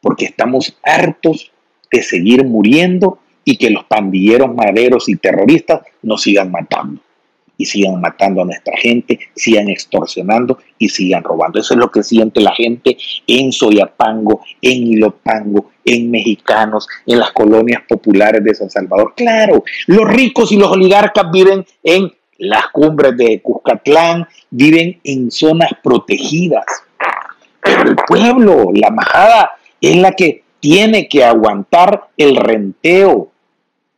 Porque 0.00 0.26
estamos 0.26 0.76
hartos 0.82 1.50
de 1.90 2.02
seguir 2.02 2.44
muriendo 2.44 3.18
y 3.44 3.56
que 3.56 3.70
los 3.70 3.84
pandilleros 3.84 4.54
maderos 4.54 5.08
y 5.08 5.16
terroristas 5.16 5.82
nos 6.02 6.22
sigan 6.22 6.50
matando 6.50 7.00
y 7.56 7.66
sigan 7.66 8.00
matando 8.00 8.42
a 8.42 8.44
nuestra 8.44 8.76
gente, 8.76 9.18
sigan 9.34 9.68
extorsionando 9.68 10.58
y 10.78 10.88
sigan 10.88 11.22
robando. 11.22 11.60
Eso 11.60 11.74
es 11.74 11.80
lo 11.80 11.90
que 11.90 12.02
siente 12.02 12.40
la 12.40 12.54
gente 12.54 12.96
en 13.26 13.52
Soyapango, 13.52 14.42
en 14.60 14.86
Ilopango, 14.86 15.70
en 15.84 16.10
Mexicanos, 16.10 16.88
en 17.06 17.18
las 17.18 17.32
colonias 17.32 17.82
populares 17.88 18.42
de 18.42 18.54
San 18.54 18.70
Salvador. 18.70 19.14
Claro, 19.16 19.62
los 19.86 20.08
ricos 20.08 20.52
y 20.52 20.56
los 20.56 20.70
oligarcas 20.70 21.30
viven 21.30 21.64
en 21.82 22.12
las 22.38 22.68
cumbres 22.68 23.16
de 23.16 23.40
Cuscatlán, 23.40 24.26
viven 24.50 25.00
en 25.04 25.30
zonas 25.30 25.70
protegidas. 25.82 26.64
Pero 27.62 27.90
el 27.90 27.96
pueblo, 27.96 28.70
la 28.74 28.90
majada, 28.90 29.52
es 29.80 29.96
la 29.96 30.12
que 30.12 30.42
tiene 30.60 31.08
que 31.08 31.24
aguantar 31.24 32.08
el 32.16 32.36
renteo, 32.36 33.30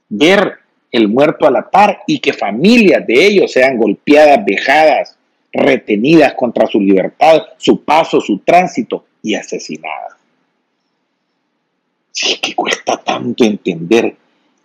ver 0.09 0.59
el 0.93 1.09
muerto 1.09 1.47
a 1.47 1.51
la 1.51 1.71
par 1.71 2.01
y 2.07 2.19
que 2.19 2.33
familias 2.33 3.07
de 3.07 3.27
ellos 3.27 3.53
sean 3.53 3.77
golpeadas, 3.77 4.45
vejadas, 4.45 5.19
retenidas 5.53 6.35
contra 6.35 6.67
su 6.67 6.81
libertad, 6.81 7.43
su 7.57 7.83
paso, 7.83 8.21
su 8.21 8.39
tránsito 8.39 9.05
y 9.23 9.35
asesinadas. 9.35 10.15
Si 12.13 12.33
es 12.33 12.41
que 12.41 12.55
cuesta 12.55 12.97
tanto 12.97 13.45
entender 13.45 14.17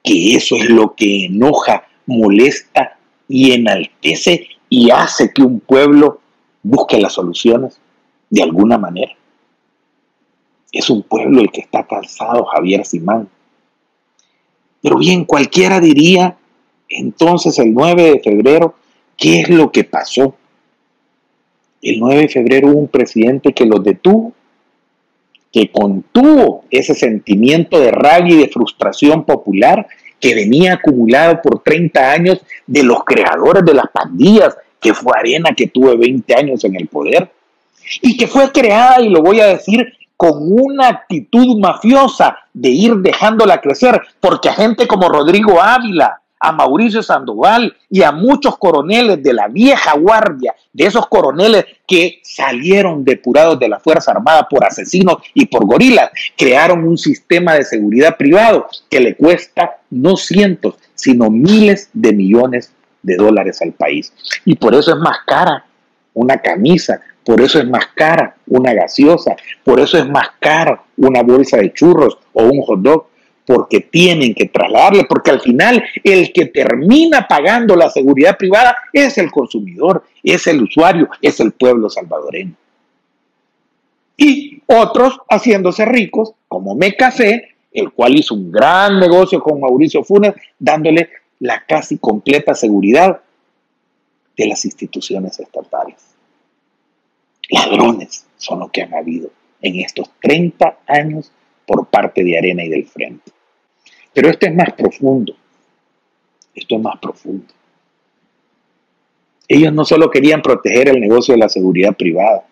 que 0.04 0.36
eso 0.36 0.56
es 0.56 0.70
lo 0.70 0.96
que 0.96 1.26
enoja, 1.26 1.88
molesta 2.06 2.98
y 3.28 3.52
enaltece 3.52 4.48
y 4.70 4.90
hace 4.90 5.32
que 5.34 5.42
un 5.42 5.60
pueblo 5.60 6.22
busque 6.64 7.00
las 7.00 7.14
soluciones 7.14 7.80
de 8.30 8.44
alguna 8.44 8.78
manera. 8.78 9.14
Es 10.72 10.90
un 10.90 11.04
pueblo 11.04 11.42
el 11.42 11.52
que 11.52 11.62
está 11.62 11.86
cansado, 11.86 12.46
Javier 12.46 12.86
Simán, 12.86 13.30
pero 14.82 14.98
bien, 14.98 15.26
cualquiera 15.26 15.80
diría 15.80 16.38
entonces 16.90 17.58
el 17.60 17.74
9 17.74 18.12
de 18.12 18.20
febrero, 18.20 18.76
¿qué 19.18 19.42
es 19.42 19.50
lo 19.50 19.72
que 19.72 19.84
pasó? 19.84 20.36
El 21.82 22.00
9 22.00 22.22
de 22.22 22.30
febrero 22.30 22.70
hubo 22.70 22.80
un 22.80 22.88
presidente 22.88 23.54
que 23.54 23.66
los 23.66 23.84
detuvo, 23.84 24.34
que 25.52 25.72
contuvo 25.72 26.66
ese 26.70 26.94
sentimiento 26.94 27.80
de 27.80 27.92
rabia 27.92 28.36
y 28.36 28.40
de 28.40 28.50
frustración 28.50 29.26
popular 29.26 29.88
que 30.20 30.36
venía 30.36 30.74
acumulado 30.74 31.42
por 31.42 31.64
30 31.64 32.12
años 32.12 32.42
de 32.68 32.84
los 32.84 33.04
creadores 33.04 33.66
de 33.66 33.74
las 33.74 33.88
pandillas, 33.92 34.56
que 34.80 34.94
fue 34.94 35.18
Arena 35.18 35.54
que 35.56 35.68
tuvo 35.68 35.98
20 35.98 36.34
años 36.36 36.64
en 36.64 36.76
el 36.76 36.88
poder, 36.88 37.32
y 38.02 38.16
que 38.16 38.28
fue 38.28 38.52
creada, 38.52 39.02
y 39.02 39.10
lo 39.10 39.22
voy 39.22 39.40
a 39.40 39.48
decir, 39.48 39.94
con 40.22 40.38
una 40.52 40.88
actitud 40.88 41.58
mafiosa 41.58 42.38
de 42.54 42.70
ir 42.70 42.98
dejándola 42.98 43.60
crecer, 43.60 44.00
porque 44.20 44.50
a 44.50 44.54
gente 44.54 44.86
como 44.86 45.10
Rodrigo 45.10 45.60
Ávila, 45.60 46.22
a 46.40 46.52
Mauricio 46.52 47.02
Sandoval 47.02 47.76
y 47.90 48.04
a 48.04 48.12
muchos 48.12 48.56
coroneles 48.60 49.24
de 49.24 49.34
la 49.34 49.48
vieja 49.48 49.98
guardia, 49.98 50.54
de 50.72 50.86
esos 50.86 51.08
coroneles 51.08 51.66
que 51.88 52.20
salieron 52.22 53.04
depurados 53.04 53.58
de 53.58 53.68
la 53.68 53.80
Fuerza 53.80 54.12
Armada 54.12 54.48
por 54.48 54.64
asesinos 54.64 55.18
y 55.34 55.48
por 55.48 55.66
gorilas, 55.66 56.12
crearon 56.38 56.88
un 56.88 57.00
sistema 57.00 57.56
de 57.56 57.66
seguridad 57.66 58.16
privado 58.16 58.68
que 58.92 59.00
le 59.00 59.16
cuesta 59.16 59.78
no 59.90 60.18
cientos, 60.18 60.76
sino 60.94 61.32
miles 61.32 61.90
de 61.94 62.14
millones 62.14 62.72
de 63.02 63.16
dólares 63.16 63.60
al 63.64 63.72
país. 63.72 64.14
Y 64.46 64.54
por 64.54 64.76
eso 64.76 64.92
es 64.92 65.00
más 65.00 65.18
cara 65.26 65.66
una 66.14 66.38
camisa, 66.38 67.02
por 67.24 67.42
eso 67.42 67.60
es 67.60 67.68
más 67.68 67.88
cara 67.96 68.36
una 68.48 68.74
gaseosa, 68.74 69.36
por 69.64 69.80
eso 69.80 69.98
es 69.98 70.08
más 70.08 70.30
cara 70.40 70.84
una 70.98 71.22
bolsa 71.22 71.58
de 71.58 71.74
churros 71.74 72.18
o 72.34 72.44
un 72.44 72.62
hot 72.62 72.80
dog, 72.80 73.08
porque 73.46 73.82
tienen 73.82 74.34
que 74.34 74.46
trasladarle, 74.46 75.06
porque 75.06 75.32
al 75.32 75.42
final 75.42 75.84
el 76.04 76.32
que 76.32 76.46
termina 76.46 77.28
pagando 77.28 77.76
la 77.76 77.90
seguridad 77.90 78.38
privada 78.38 78.76
es 78.94 79.18
el 79.18 79.30
consumidor, 79.32 80.04
es 80.24 80.48
el 80.48 80.64
usuario, 80.64 81.10
es 81.22 81.40
el 81.40 81.52
pueblo 81.52 81.90
salvadoreño. 81.90 82.54
Y 84.16 84.62
otros 84.68 85.20
haciéndose 85.30 85.86
ricos, 85.86 86.34
como 86.48 86.76
Mecafé, 86.76 87.56
el 87.72 87.92
cual 87.92 88.16
hizo 88.18 88.36
un 88.36 88.52
gran 88.52 89.00
negocio 89.00 89.42
con 89.42 89.60
Mauricio 89.60 90.04
Funes, 90.04 90.34
dándole 90.60 91.10
la 91.40 91.64
casi 91.66 91.98
completa 91.98 92.54
seguridad 92.54 93.22
de 94.38 94.48
las 94.48 94.64
instituciones 94.66 95.40
estatales 95.40 96.11
ladrones 97.52 98.26
son 98.38 98.60
los 98.60 98.72
que 98.72 98.82
han 98.84 98.94
habido 98.94 99.30
en 99.62 99.80
estos 99.80 100.10
30 100.22 100.80
años 100.88 101.32
por 101.66 101.86
parte 101.88 102.24
de 102.24 102.38
Arena 102.38 102.64
y 102.64 102.70
del 102.70 102.86
Frente. 102.86 103.32
Pero 104.14 104.30
esto 104.30 104.46
es 104.48 104.56
más 104.56 104.74
profundo. 104.74 105.36
Esto 106.54 106.76
es 106.76 106.82
más 106.82 107.00
profundo. 107.00 107.46
Ellos 109.48 109.74
no 109.74 109.86
solo 109.86 110.10
querían 110.10 110.42
proteger 110.42 110.90
el 110.90 111.00
negocio 111.00 111.34
de 111.34 111.40
la 111.40 111.50
seguridad 111.50 111.96
privada, 111.96 112.46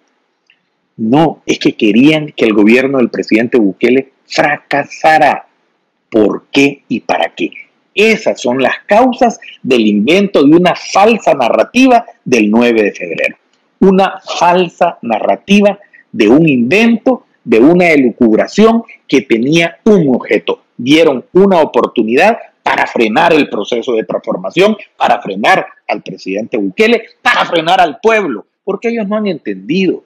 no, 0.97 1.41
es 1.45 1.59
que 1.59 1.77
querían 1.77 2.33
que 2.35 2.43
el 2.43 2.53
gobierno 2.53 2.97
del 2.97 3.09
presidente 3.09 3.57
Bukele 3.57 4.11
fracasara. 4.25 5.47
¿Por 6.11 6.47
qué 6.51 6.83
y 6.89 6.99
para 6.99 7.33
qué? 7.33 7.51
Esas 7.95 8.41
son 8.41 8.61
las 8.61 8.79
causas 8.85 9.39
del 9.63 9.87
invento 9.87 10.43
de 10.43 10.57
una 10.57 10.75
falsa 10.75 11.33
narrativa 11.33 12.05
del 12.25 12.51
9 12.51 12.83
de 12.83 12.91
febrero 12.91 13.38
una 13.79 14.19
falsa 14.37 14.97
narrativa 15.01 15.79
de 16.11 16.27
un 16.27 16.47
invento, 16.47 17.25
de 17.43 17.59
una 17.59 17.89
elucubración 17.89 18.83
que 19.07 19.21
tenía 19.21 19.77
un 19.85 20.13
objeto. 20.15 20.63
Dieron 20.77 21.25
una 21.33 21.61
oportunidad 21.61 22.37
para 22.63 22.85
frenar 22.85 23.33
el 23.33 23.49
proceso 23.49 23.93
de 23.93 24.03
transformación, 24.03 24.77
para 24.97 25.21
frenar 25.21 25.65
al 25.87 26.03
presidente 26.03 26.57
Bukele, 26.57 27.03
para 27.21 27.45
frenar 27.45 27.81
al 27.81 27.99
pueblo, 27.99 28.45
porque 28.63 28.89
ellos 28.89 29.07
no 29.07 29.17
han 29.17 29.27
entendido 29.27 30.03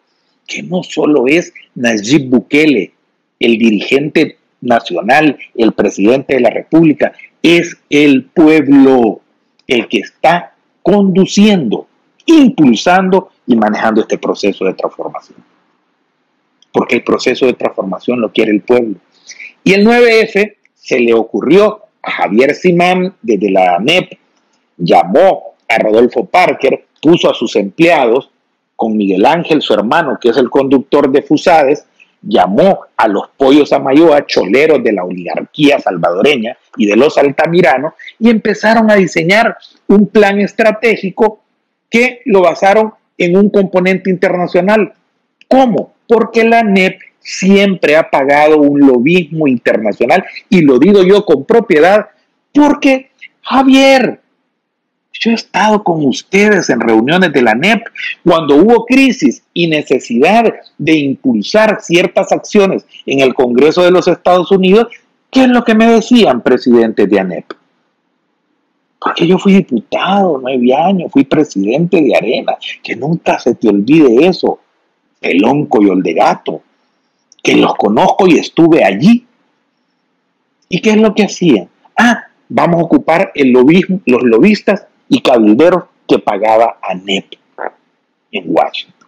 que 0.47 0.63
no 0.63 0.83
solo 0.83 1.25
es 1.27 1.53
Nayib 1.75 2.29
Bukele, 2.29 2.93
el 3.39 3.57
dirigente 3.57 4.37
nacional, 4.61 5.37
el 5.55 5.73
presidente 5.73 6.35
de 6.35 6.39
la 6.39 6.49
República, 6.49 7.11
es 7.41 7.77
el 7.89 8.23
pueblo 8.23 9.21
el 9.67 9.87
que 9.87 9.99
está 9.99 10.53
conduciendo, 10.81 11.87
impulsando 12.25 13.32
y 13.45 13.55
manejando 13.55 14.01
este 14.01 14.17
proceso 14.17 14.65
de 14.65 14.73
transformación. 14.73 15.37
Porque 16.71 16.95
el 16.95 17.03
proceso 17.03 17.45
de 17.45 17.53
transformación 17.53 18.19
lo 18.19 18.31
quiere 18.31 18.51
el 18.51 18.61
pueblo. 18.61 18.95
Y 19.63 19.73
el 19.73 19.85
9F 19.85 20.55
se 20.73 20.99
le 20.99 21.13
ocurrió 21.13 21.81
a 22.01 22.11
Javier 22.11 22.53
Simán 22.55 23.15
desde 23.21 23.51
la 23.51 23.75
ANEP, 23.75 24.17
llamó 24.77 25.55
a 25.67 25.77
Rodolfo 25.77 26.25
Parker, 26.25 26.85
puso 27.01 27.29
a 27.29 27.33
sus 27.33 27.55
empleados 27.55 28.29
con 28.75 28.97
Miguel 28.97 29.25
Ángel, 29.25 29.61
su 29.61 29.73
hermano, 29.73 30.17
que 30.19 30.29
es 30.29 30.37
el 30.37 30.49
conductor 30.49 31.09
de 31.09 31.21
Fusades, 31.21 31.85
llamó 32.21 32.85
a 32.97 33.07
los 33.07 33.29
pollos 33.37 33.71
Amayoa, 33.71 34.25
choleros 34.25 34.83
de 34.83 34.93
la 34.93 35.03
oligarquía 35.03 35.79
salvadoreña 35.79 36.57
y 36.77 36.85
de 36.85 36.95
los 36.95 37.17
altamiranos, 37.17 37.93
y 38.19 38.29
empezaron 38.29 38.89
a 38.89 38.95
diseñar 38.95 39.57
un 39.87 40.07
plan 40.07 40.39
estratégico 40.39 41.41
que 41.89 42.21
lo 42.25 42.41
basaron 42.41 42.93
en 43.17 43.37
un 43.37 43.49
componente 43.49 44.09
internacional. 44.09 44.93
¿Cómo? 45.47 45.93
Porque 46.07 46.43
la 46.43 46.63
NEP 46.63 46.99
siempre 47.19 47.95
ha 47.95 48.09
pagado 48.09 48.57
un 48.57 48.79
lobismo 48.79 49.47
internacional 49.47 50.25
y 50.49 50.61
lo 50.61 50.77
digo 50.77 51.03
yo 51.03 51.25
con 51.25 51.45
propiedad 51.45 52.07
porque, 52.53 53.11
Javier, 53.41 54.19
yo 55.13 55.31
he 55.31 55.35
estado 55.35 55.83
con 55.83 56.05
ustedes 56.05 56.69
en 56.69 56.81
reuniones 56.81 57.31
de 57.31 57.41
la 57.41 57.55
NEP 57.55 57.87
cuando 58.23 58.55
hubo 58.57 58.85
crisis 58.85 59.43
y 59.53 59.67
necesidad 59.67 60.53
de 60.77 60.93
impulsar 60.93 61.79
ciertas 61.81 62.31
acciones 62.31 62.85
en 63.05 63.21
el 63.21 63.33
Congreso 63.33 63.83
de 63.83 63.91
los 63.91 64.07
Estados 64.07 64.51
Unidos. 64.51 64.87
¿Qué 65.31 65.43
es 65.43 65.49
lo 65.49 65.63
que 65.63 65.75
me 65.75 65.87
decían 65.87 66.41
presidentes 66.41 67.09
de 67.09 67.19
ANEP? 67.19 67.45
Porque 69.03 69.27
yo 69.27 69.37
fui 69.37 69.53
diputado 69.53 70.39
nueve 70.41 70.73
años, 70.73 71.11
fui 71.11 71.23
presidente 71.23 72.01
de 72.01 72.15
Arena, 72.15 72.57
que 72.81 72.95
nunca 72.95 73.37
se 73.39 73.55
te 73.55 73.67
olvide 73.67 74.27
eso. 74.27 74.59
Pelonco 75.19 75.81
y 75.81 75.89
Oldegato, 75.89 76.61
que 77.41 77.55
los 77.55 77.75
conozco 77.75 78.27
y 78.27 78.37
estuve 78.37 78.83
allí. 78.83 79.25
¿Y 80.69 80.81
qué 80.81 80.91
es 80.91 80.97
lo 80.97 81.13
que 81.15 81.23
hacían? 81.23 81.69
Ah, 81.97 82.25
vamos 82.49 82.81
a 82.81 82.83
ocupar 82.83 83.31
el 83.35 83.51
lobismo, 83.51 84.01
los 84.05 84.23
lobistas 84.23 84.85
y 85.07 85.21
cabilderos 85.21 85.83
que 86.07 86.19
pagaba 86.19 86.77
ANEP 86.81 87.35
en 88.31 88.43
Washington, 88.47 89.07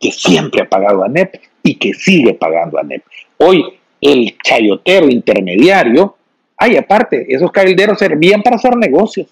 que 0.00 0.12
siempre 0.12 0.62
ha 0.62 0.68
pagado 0.68 1.04
ANEP 1.04 1.40
y 1.62 1.74
que 1.74 1.92
sigue 1.92 2.34
pagando 2.34 2.78
ANEP. 2.78 3.04
Hoy 3.38 3.64
el 4.00 4.36
chayotero 4.42 5.08
intermediario, 5.08 6.16
ay, 6.62 6.76
aparte, 6.76 7.26
esos 7.28 7.50
cabilderos 7.50 7.98
servían 7.98 8.40
para 8.40 8.54
hacer 8.54 8.76
negocios. 8.76 9.26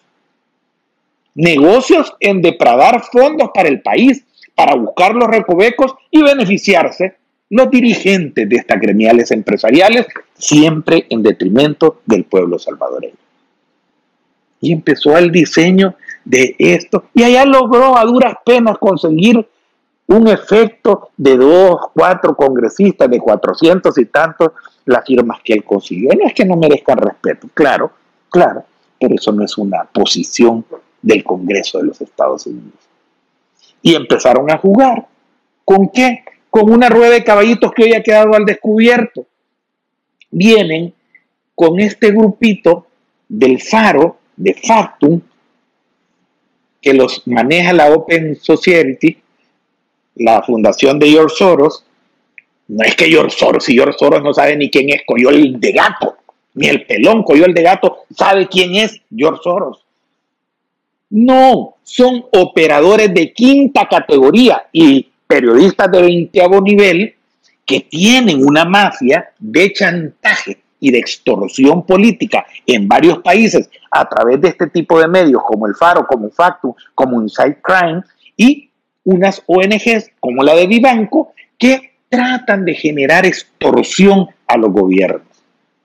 Negocios 1.34 2.12
en 2.18 2.42
depradar 2.42 3.04
fondos 3.04 3.50
para 3.54 3.68
el 3.68 3.80
país, 3.82 4.24
para 4.56 4.74
buscar 4.74 5.14
los 5.14 5.28
recovecos 5.28 5.94
y 6.10 6.22
beneficiarse 6.22 7.14
los 7.48 7.70
dirigentes 7.70 8.48
de 8.48 8.56
estas 8.56 8.80
gremiales 8.80 9.30
empresariales, 9.30 10.06
siempre 10.34 11.06
en 11.08 11.22
detrimento 11.22 12.00
del 12.04 12.24
pueblo 12.24 12.58
salvadoreño. 12.58 13.14
Y 14.60 14.72
empezó 14.72 15.16
el 15.16 15.30
diseño 15.30 15.94
de 16.24 16.56
esto, 16.58 17.04
y 17.14 17.22
allá 17.22 17.44
logró 17.44 17.96
a 17.96 18.04
duras 18.04 18.34
penas 18.44 18.76
conseguir 18.78 19.48
un 20.08 20.26
efecto 20.26 21.10
de 21.16 21.36
dos, 21.36 21.78
cuatro 21.94 22.34
congresistas, 22.34 23.08
de 23.08 23.20
cuatrocientos 23.20 23.96
y 23.98 24.06
tantos, 24.06 24.50
las 24.86 25.04
firmas 25.04 25.40
que 25.42 25.54
él 25.54 25.64
consiguió. 25.64 26.10
No 26.18 26.26
es 26.26 26.34
que 26.34 26.44
no 26.44 26.56
merezcan 26.56 26.98
respeto, 26.98 27.48
claro, 27.54 27.92
claro, 28.28 28.64
pero 28.98 29.14
eso 29.14 29.32
no 29.32 29.44
es 29.44 29.56
una 29.58 29.84
posición 29.84 30.64
del 31.02 31.24
Congreso 31.24 31.78
de 31.78 31.84
los 31.84 32.00
Estados 32.00 32.46
Unidos. 32.46 32.78
Y 33.82 33.94
empezaron 33.94 34.50
a 34.50 34.58
jugar. 34.58 35.06
¿Con 35.64 35.88
qué? 35.88 36.24
con 36.50 36.70
una 36.70 36.88
rueda 36.88 37.12
de 37.12 37.24
caballitos 37.24 37.72
que 37.72 37.84
hoy 37.84 37.94
ha 37.94 38.02
quedado 38.02 38.34
al 38.34 38.44
descubierto. 38.44 39.26
Vienen 40.30 40.92
con 41.54 41.78
este 41.78 42.10
grupito 42.10 42.86
del 43.28 43.60
Faro, 43.62 44.18
de 44.36 44.54
Factum, 44.54 45.20
que 46.82 46.92
los 46.92 47.26
maneja 47.26 47.72
la 47.72 47.92
Open 47.92 48.36
Society, 48.36 49.18
la 50.16 50.42
fundación 50.42 50.98
de 50.98 51.08
George 51.08 51.36
Soros. 51.36 51.86
No 52.70 52.84
es 52.84 52.94
que 52.94 53.06
George 53.06 53.36
Soros, 53.36 53.64
si 53.64 53.74
George 53.74 53.98
Soros 53.98 54.22
no 54.22 54.32
sabe 54.32 54.56
ni 54.56 54.70
quién 54.70 54.90
es 54.90 55.02
Coyol 55.04 55.58
de 55.58 55.72
Gato, 55.72 56.18
ni 56.54 56.68
el 56.68 56.86
pelón 56.86 57.24
Coyol 57.24 57.52
de 57.52 57.62
Gato 57.62 58.04
sabe 58.16 58.46
quién 58.46 58.76
es 58.76 59.00
George 59.14 59.40
Soros. 59.42 59.84
No, 61.10 61.78
son 61.82 62.24
operadores 62.30 63.12
de 63.12 63.32
quinta 63.32 63.88
categoría 63.88 64.68
y 64.70 65.08
periodistas 65.26 65.90
de 65.90 66.00
veinteavo 66.00 66.60
nivel 66.60 67.16
que 67.66 67.80
tienen 67.80 68.46
una 68.46 68.64
mafia 68.64 69.32
de 69.36 69.72
chantaje 69.72 70.58
y 70.78 70.92
de 70.92 70.98
extorsión 70.98 71.84
política 71.84 72.46
en 72.64 72.86
varios 72.86 73.18
países 73.18 73.68
a 73.90 74.08
través 74.08 74.40
de 74.40 74.48
este 74.48 74.68
tipo 74.68 75.00
de 75.00 75.08
medios 75.08 75.42
como 75.44 75.66
el 75.66 75.74
Faro, 75.74 76.06
como 76.06 76.30
Factum, 76.30 76.72
como 76.94 77.20
Inside 77.20 77.58
Crime 77.60 78.02
y 78.36 78.70
unas 79.02 79.42
ONGs 79.44 80.12
como 80.20 80.44
la 80.44 80.54
de 80.54 80.68
Vivanco 80.68 81.32
que 81.58 81.89
tratan 82.10 82.64
de 82.66 82.74
generar 82.74 83.24
extorsión 83.24 84.28
a 84.46 84.58
los 84.58 84.70
gobiernos. 84.70 85.22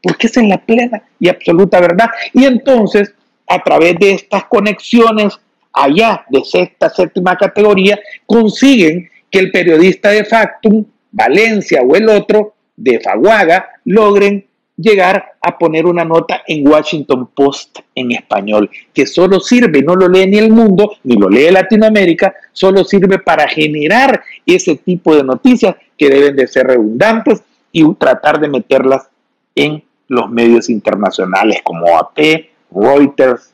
Porque 0.02 0.28
es 0.28 0.36
en 0.38 0.50
la 0.50 0.58
plena 0.58 1.02
y 1.20 1.30
absoluta 1.30 1.80
verdad. 1.80 2.10
Y 2.34 2.44
entonces, 2.44 3.14
a 3.48 3.64
través 3.64 3.98
de 4.00 4.12
estas 4.12 4.46
conexiones 4.46 5.40
allá 5.72 6.26
de 6.30 6.44
sexta, 6.44 6.90
séptima 6.90 7.38
categoría, 7.38 8.00
consiguen 8.26 9.10
que 9.30 9.40
el 9.40 9.52
periodista 9.52 10.10
de 10.10 10.26
Factum, 10.26 10.86
Valencia 11.12 11.82
o 11.82 11.96
el 11.96 12.10
otro, 12.10 12.56
de 12.76 13.00
Faguaga, 13.00 13.70
logren 13.86 14.46
llegar 14.78 15.34
a 15.42 15.58
poner 15.58 15.86
una 15.86 16.04
nota 16.04 16.44
en 16.48 16.68
Washington 16.68 17.30
Post 17.34 17.80
en 17.94 18.12
español, 18.12 18.70
que 18.94 19.06
solo 19.06 19.40
sirve, 19.40 19.82
no 19.82 19.96
lo 19.96 20.08
lee 20.08 20.28
ni 20.28 20.38
el 20.38 20.52
mundo, 20.52 20.98
ni 21.04 21.16
lo 21.16 21.30
lee 21.30 21.50
Latinoamérica, 21.52 22.34
solo 22.52 22.84
sirve 22.84 23.20
para 23.20 23.48
generar 23.48 24.22
ese 24.46 24.76
tipo 24.76 25.16
de 25.16 25.24
noticias 25.24 25.76
que 25.98 26.10
deben 26.10 26.36
de 26.36 26.48
ser 26.48 26.68
redundantes 26.68 27.44
y 27.72 27.94
tratar 27.96 28.40
de 28.40 28.48
meterlas 28.48 29.08
en 29.56 29.84
los 30.08 30.30
medios 30.30 30.70
internacionales 30.70 31.62
como 31.64 31.98
AP, 31.98 32.50
Reuters, 32.72 33.52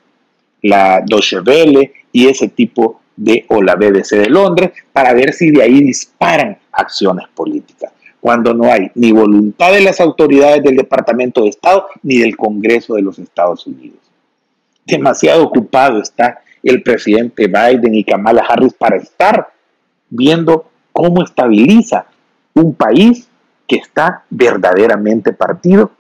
la 0.62 1.02
Deutsche 1.06 1.40
Welle 1.40 1.94
y 2.12 2.28
ese 2.28 2.50
tipo 2.50 3.02
de 3.16 3.46
o 3.50 3.62
la 3.62 3.76
BBC 3.76 4.18
de 4.18 4.30
Londres 4.30 4.72
para 4.92 5.14
ver 5.14 5.34
si 5.34 5.52
de 5.52 5.62
ahí 5.62 5.84
disparan 5.84 6.58
acciones 6.72 7.28
políticas, 7.34 7.91
cuando 8.22 8.54
no 8.54 8.72
hay 8.72 8.92
ni 8.94 9.12
voluntad 9.12 9.74
de 9.74 9.82
las 9.82 10.00
autoridades 10.00 10.64
del 10.64 10.78
Departamento 10.78 11.42
de 11.42 11.50
Estado 11.50 11.88
ni 12.04 12.20
del 12.20 12.38
Congreso 12.38 12.94
de 12.94 13.02
los 13.02 13.18
Estados 13.20 13.66
Unidos. 13.66 13.98
Demasiado 14.86 15.44
ocupado 15.44 16.00
está 16.00 16.42
el 16.64 16.84
presidente 16.84 17.48
Biden 17.48 17.96
y 17.96 18.04
Kamala 18.04 18.46
Harris 18.48 18.74
para 18.74 18.98
estar 18.98 19.52
viendo 20.10 20.70
cómo 20.94 21.24
estabiliza 21.24 22.06
un 22.54 22.76
país 22.76 23.28
que 23.68 23.78
está 23.78 24.24
verdaderamente 24.30 25.34
partido 25.34 25.92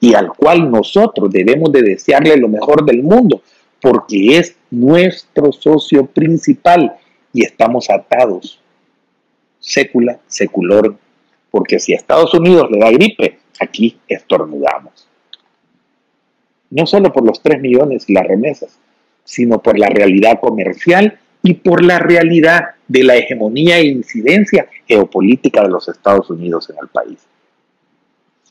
y 0.00 0.14
al 0.14 0.32
cual 0.32 0.70
nosotros 0.70 1.30
debemos 1.30 1.70
de 1.70 1.82
desearle 1.82 2.36
lo 2.36 2.48
mejor 2.48 2.84
del 2.84 3.02
mundo, 3.02 3.42
porque 3.80 4.38
es 4.38 4.56
nuestro 4.70 5.52
socio 5.52 6.06
principal 6.06 6.96
y 7.32 7.44
estamos 7.44 7.88
atados, 7.90 8.60
sécula, 9.60 10.18
seculor, 10.26 10.96
porque 11.50 11.78
si 11.78 11.92
a 11.92 11.96
Estados 11.96 12.34
Unidos 12.34 12.70
le 12.70 12.78
da 12.78 12.90
gripe, 12.90 13.38
aquí 13.60 13.98
estornudamos. 14.06 15.08
No 16.70 16.86
solo 16.86 17.12
por 17.12 17.24
los 17.24 17.42
3 17.42 17.60
millones 17.60 18.04
y 18.08 18.12
las 18.12 18.26
remesas, 18.26 18.78
sino 19.24 19.62
por 19.62 19.78
la 19.78 19.88
realidad 19.88 20.40
comercial 20.40 21.18
y 21.42 21.54
por 21.54 21.84
la 21.84 21.98
realidad 21.98 22.74
de 22.86 23.04
la 23.04 23.16
hegemonía 23.16 23.78
e 23.78 23.86
incidencia 23.86 24.68
geopolítica 24.86 25.62
de 25.62 25.70
los 25.70 25.88
Estados 25.88 26.28
Unidos 26.30 26.68
en 26.70 26.76
el 26.82 26.88
país. 26.88 27.18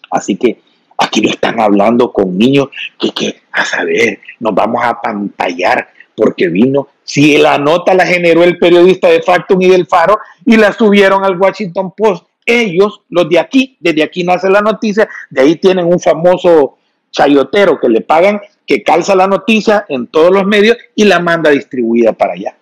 Así 0.10 0.36
que 0.36 0.62
Aquí 0.98 1.22
no 1.22 1.30
están 1.30 1.60
hablando 1.60 2.12
con 2.12 2.38
niños 2.38 2.70
que, 3.00 3.12
que, 3.12 3.42
a 3.52 3.64
saber, 3.64 4.20
nos 4.40 4.56
vamos 4.56 4.84
a 4.84 5.00
pantallar 5.00 5.90
porque 6.16 6.48
vino. 6.48 6.88
Si 7.04 7.38
la 7.38 7.60
nota 7.60 7.94
la 7.94 8.06
generó 8.06 8.44
el 8.44 8.58
periodista 8.58 9.08
de 9.08 9.22
Factum 9.22 9.62
y 9.62 9.70
del 9.70 9.86
Faro 9.86 10.20
y 10.44 10.58
la 10.58 10.74
subieron 10.74 11.24
al 11.24 11.38
Washington 11.38 11.94
Post, 11.96 12.26
ellos, 12.48 13.02
los 13.10 13.30
de 13.30 13.38
aquí, 13.38 13.78
desde 13.80 14.02
aquí 14.02 14.24
nace 14.24 14.50
la 14.50 14.62
noticia, 14.62 15.08
de 15.30 15.42
ahí 15.42 15.56
tienen 15.58 15.86
un 15.86 16.00
famoso 16.00 16.78
chayotero 17.12 17.80
que 17.80 17.90
le 17.90 18.02
pagan, 18.02 18.42
que 18.66 18.82
calza 18.82 19.16
la 19.16 19.28
noticia 19.28 19.86
en 19.90 20.08
todos 20.08 20.32
los 20.32 20.46
medios 20.46 20.78
y 20.96 21.04
la 21.04 21.20
manda 21.20 21.52
distribuida 21.52 22.14
para 22.14 22.34
allá. 22.34 22.56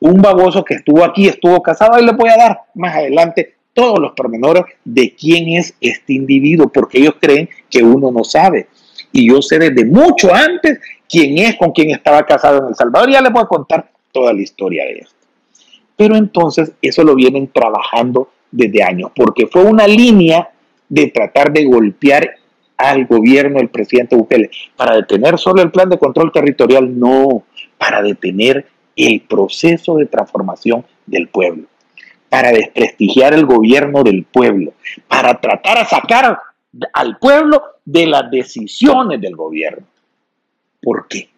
Un 0.00 0.20
baboso 0.20 0.64
que 0.64 0.74
estuvo 0.74 1.04
aquí, 1.04 1.28
estuvo 1.28 1.62
casado, 1.62 1.98
y 2.00 2.04
le 2.04 2.12
voy 2.12 2.28
a 2.28 2.36
dar 2.36 2.58
más 2.74 2.96
adelante 2.96 3.54
todos 3.72 4.00
los 4.00 4.12
pormenores 4.12 4.64
de 4.84 5.14
quién 5.14 5.48
es 5.50 5.74
este 5.80 6.14
individuo, 6.14 6.68
porque 6.68 6.98
ellos 6.98 7.14
creen 7.20 7.48
que 7.70 7.82
uno 7.82 8.10
no 8.10 8.24
sabe. 8.24 8.66
Y 9.12 9.28
yo 9.28 9.40
sé 9.40 9.58
desde 9.58 9.84
mucho 9.84 10.34
antes 10.34 10.80
quién 11.08 11.38
es, 11.38 11.56
con 11.56 11.70
quién 11.70 11.90
estaba 11.90 12.24
casado 12.24 12.58
en 12.58 12.68
El 12.68 12.74
Salvador. 12.74 13.10
Ya 13.10 13.20
les 13.20 13.32
voy 13.32 13.42
a 13.42 13.46
contar 13.46 13.90
toda 14.10 14.32
la 14.32 14.42
historia 14.42 14.84
de 14.84 15.00
esto. 15.00 15.14
Pero 15.96 16.16
entonces 16.16 16.72
eso 16.80 17.04
lo 17.04 17.14
vienen 17.14 17.48
trabajando 17.48 18.30
desde 18.52 18.84
años, 18.84 19.10
porque 19.14 19.48
fue 19.48 19.64
una 19.64 19.86
línea 19.88 20.50
de 20.88 21.08
tratar 21.08 21.52
de 21.52 21.64
golpear 21.64 22.36
al 22.76 23.06
gobierno 23.06 23.58
del 23.58 23.70
presidente 23.70 24.14
Bukele 24.14 24.50
para 24.76 24.94
detener 24.94 25.38
solo 25.38 25.62
el 25.62 25.70
plan 25.70 25.88
de 25.88 25.98
control 25.98 26.30
territorial, 26.30 26.98
no, 26.98 27.44
para 27.78 28.02
detener 28.02 28.66
el 28.94 29.22
proceso 29.22 29.96
de 29.96 30.06
transformación 30.06 30.84
del 31.06 31.28
pueblo 31.28 31.66
para 32.32 32.50
desprestigiar 32.50 33.34
el 33.34 33.44
gobierno 33.44 34.02
del 34.02 34.24
pueblo, 34.24 34.72
para 35.06 35.38
tratar 35.38 35.76
a 35.76 35.84
sacar 35.84 36.38
al 36.94 37.18
pueblo 37.18 37.62
de 37.84 38.06
las 38.06 38.30
decisiones 38.30 39.20
del 39.20 39.36
gobierno. 39.36 39.86
¿Por 40.80 41.08
qué? 41.08 41.28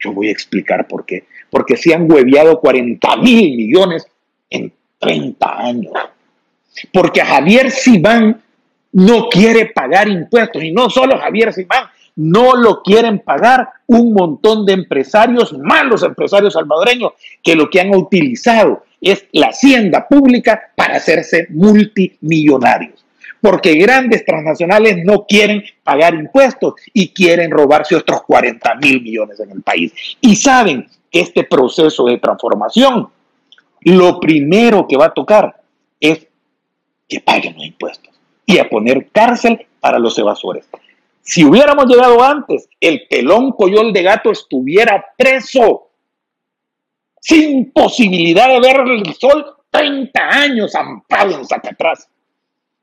Yo 0.00 0.12
voy 0.12 0.30
a 0.30 0.32
explicar 0.32 0.88
por 0.88 1.06
qué. 1.06 1.26
Porque 1.48 1.76
se 1.76 1.94
han 1.94 2.10
hueviado 2.10 2.58
40 2.58 3.18
mil 3.18 3.56
millones 3.56 4.04
en 4.50 4.72
30 4.98 5.58
años. 5.58 5.92
Porque 6.92 7.20
Javier 7.20 7.70
Simán 7.70 8.40
no 8.92 9.28
quiere 9.28 9.66
pagar 9.66 10.08
impuestos. 10.08 10.62
Y 10.62 10.72
no 10.72 10.90
solo 10.90 11.18
Javier 11.18 11.52
Simán, 11.52 11.84
no 12.16 12.56
lo 12.56 12.82
quieren 12.82 13.20
pagar 13.20 13.68
un 13.86 14.12
montón 14.12 14.66
de 14.66 14.72
empresarios, 14.72 15.56
malos 15.56 16.02
empresarios 16.02 16.54
salvadoreños, 16.54 17.12
que 17.42 17.54
lo 17.54 17.70
que 17.70 17.80
han 17.80 17.94
utilizado 17.94 18.84
es 19.00 19.26
la 19.32 19.48
hacienda 19.48 20.06
pública 20.08 20.72
para 20.74 20.96
hacerse 20.96 21.46
multimillonarios. 21.50 23.04
porque 23.40 23.74
grandes 23.74 24.24
transnacionales 24.24 25.04
no 25.04 25.24
quieren 25.24 25.62
pagar 25.84 26.12
impuestos 26.12 26.74
y 26.92 27.10
quieren 27.10 27.52
robarse 27.52 27.94
otros 27.94 28.22
40 28.22 28.74
mil 28.82 29.00
millones 29.00 29.38
en 29.38 29.52
el 29.52 29.62
país. 29.62 29.92
Y 30.20 30.34
saben 30.34 30.88
que 31.08 31.20
este 31.20 31.44
proceso 31.44 32.06
de 32.06 32.18
transformación, 32.18 33.08
lo 33.82 34.20
primero 34.20 34.86
que 34.86 34.96
va 34.96 35.06
a 35.06 35.14
tocar 35.14 35.60
es 36.00 36.26
que 37.08 37.20
paguen 37.20 37.54
los 37.54 37.66
impuestos 37.66 38.14
y 38.46 38.58
a 38.58 38.68
poner 38.68 39.08
cárcel 39.10 39.66
para 39.80 39.98
los 39.98 40.18
evasores. 40.18 40.68
Si 41.22 41.44
hubiéramos 41.44 41.86
llegado 41.86 42.22
antes, 42.22 42.68
el 42.80 43.06
pelón 43.08 43.52
coyol 43.52 43.92
de 43.92 44.02
gato 44.02 44.30
estuviera 44.30 45.04
preso, 45.16 45.88
sin 47.20 47.70
posibilidad 47.70 48.48
de 48.48 48.60
ver 48.60 48.80
el 48.88 49.14
sol 49.14 49.44
30 49.70 50.20
años 50.20 50.74
ampado 50.74 51.32
en 51.32 51.46
atrás. 51.52 52.08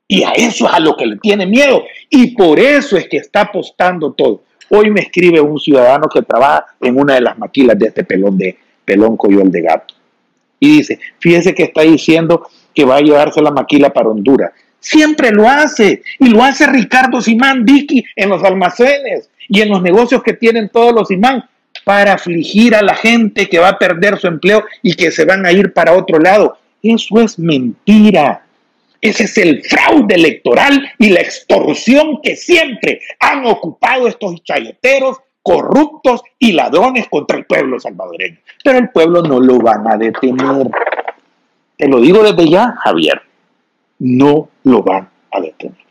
Y 0.08 0.22
a 0.22 0.30
eso 0.30 0.68
es 0.68 0.72
a 0.72 0.78
lo 0.78 0.96
que 0.96 1.06
le 1.06 1.16
tiene 1.16 1.46
miedo. 1.46 1.82
Y 2.08 2.36
por 2.36 2.60
eso 2.60 2.96
es 2.96 3.08
que 3.08 3.16
está 3.16 3.42
apostando 3.42 4.12
todo. 4.12 4.42
Hoy 4.70 4.90
me 4.90 5.00
escribe 5.00 5.40
un 5.40 5.58
ciudadano 5.58 6.08
que 6.08 6.22
trabaja 6.22 6.66
en 6.80 6.98
una 6.98 7.14
de 7.14 7.22
las 7.22 7.36
maquilas 7.38 7.76
de 7.76 7.88
este 7.88 8.04
pelón 8.04 8.38
de 8.38 8.56
pelón 8.84 9.16
coyol 9.16 9.50
de 9.50 9.62
gato. 9.62 9.94
Y 10.58 10.78
dice, 10.78 10.98
fíjese 11.18 11.54
que 11.54 11.64
está 11.64 11.82
diciendo 11.82 12.48
que 12.74 12.84
va 12.84 12.96
a 12.96 13.00
llevarse 13.00 13.40
la 13.42 13.50
maquila 13.50 13.90
para 13.90 14.08
Honduras. 14.08 14.52
Siempre 14.80 15.30
lo 15.30 15.48
hace. 15.48 16.02
Y 16.18 16.28
lo 16.28 16.42
hace 16.42 16.66
Ricardo 16.66 17.20
Simán 17.20 17.64
Vicky 17.64 18.04
en 18.14 18.28
los 18.28 18.42
almacenes 18.44 19.30
y 19.48 19.60
en 19.60 19.68
los 19.68 19.82
negocios 19.82 20.22
que 20.22 20.34
tienen 20.34 20.68
todos 20.68 20.92
los 20.92 21.08
Simán 21.08 21.44
para 21.84 22.14
afligir 22.14 22.74
a 22.74 22.82
la 22.82 22.94
gente 22.94 23.48
que 23.48 23.58
va 23.58 23.70
a 23.70 23.78
perder 23.78 24.18
su 24.18 24.26
empleo 24.26 24.64
y 24.82 24.94
que 24.94 25.10
se 25.10 25.24
van 25.24 25.46
a 25.46 25.52
ir 25.52 25.72
para 25.72 25.92
otro 25.92 26.18
lado. 26.18 26.58
Eso 26.82 27.20
es 27.20 27.38
mentira. 27.38 28.44
Ese 29.00 29.24
es 29.24 29.38
el 29.38 29.62
fraude 29.62 30.14
electoral 30.14 30.82
y 30.98 31.10
la 31.10 31.20
extorsión 31.20 32.20
que 32.22 32.34
siempre 32.34 33.00
han 33.20 33.46
ocupado 33.46 34.08
estos 34.08 34.42
chayoteros 34.42 35.18
corruptos 35.46 36.22
y 36.40 36.54
ladrones 36.54 37.06
contra 37.08 37.38
el 37.38 37.46
pueblo 37.46 37.78
salvadoreño. 37.78 38.38
Pero 38.64 38.78
el 38.78 38.90
pueblo 38.90 39.22
no 39.22 39.38
lo 39.38 39.58
van 39.58 39.86
a 39.86 39.96
detener. 39.96 40.68
Te 41.78 41.86
lo 41.86 42.00
digo 42.00 42.24
desde 42.24 42.50
ya, 42.50 42.74
Javier. 42.82 43.22
No 44.00 44.48
lo 44.64 44.82
van 44.82 45.08
a 45.30 45.40
detener. 45.40 45.86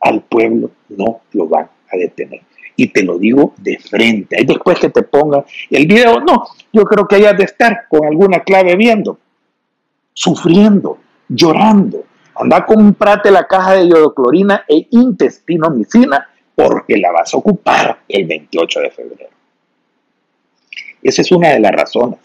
Al 0.00 0.20
pueblo 0.22 0.72
no 0.88 1.20
lo 1.32 1.46
van 1.46 1.68
a 1.92 1.96
detener. 1.96 2.40
Y 2.74 2.88
te 2.88 3.04
lo 3.04 3.18
digo 3.18 3.54
de 3.58 3.78
frente. 3.78 4.36
Ahí 4.36 4.44
después 4.44 4.80
que 4.80 4.88
te 4.88 5.04
pongan 5.04 5.44
el 5.70 5.86
video, 5.86 6.18
no, 6.18 6.48
yo 6.72 6.82
creo 6.82 7.06
que 7.06 7.14
hayas 7.14 7.38
de 7.38 7.44
estar 7.44 7.86
con 7.88 8.04
alguna 8.04 8.40
clave 8.40 8.74
viendo 8.74 9.20
sufriendo, 10.12 10.98
llorando. 11.28 12.04
Anda 12.34 12.56
a 12.56 12.66
comprarte 12.66 13.30
la 13.30 13.46
caja 13.46 13.74
de 13.74 13.86
iodoclorina 13.86 14.64
e 14.66 14.88
intestinomicina 14.90 16.26
porque 16.56 16.96
la 16.96 17.12
vas 17.12 17.32
a 17.32 17.36
ocupar 17.36 18.00
el 18.08 18.24
28 18.24 18.80
de 18.80 18.90
febrero. 18.90 19.30
Esa 21.02 21.22
es 21.22 21.30
una 21.30 21.50
de 21.50 21.60
las 21.60 21.70
razones. 21.70 22.18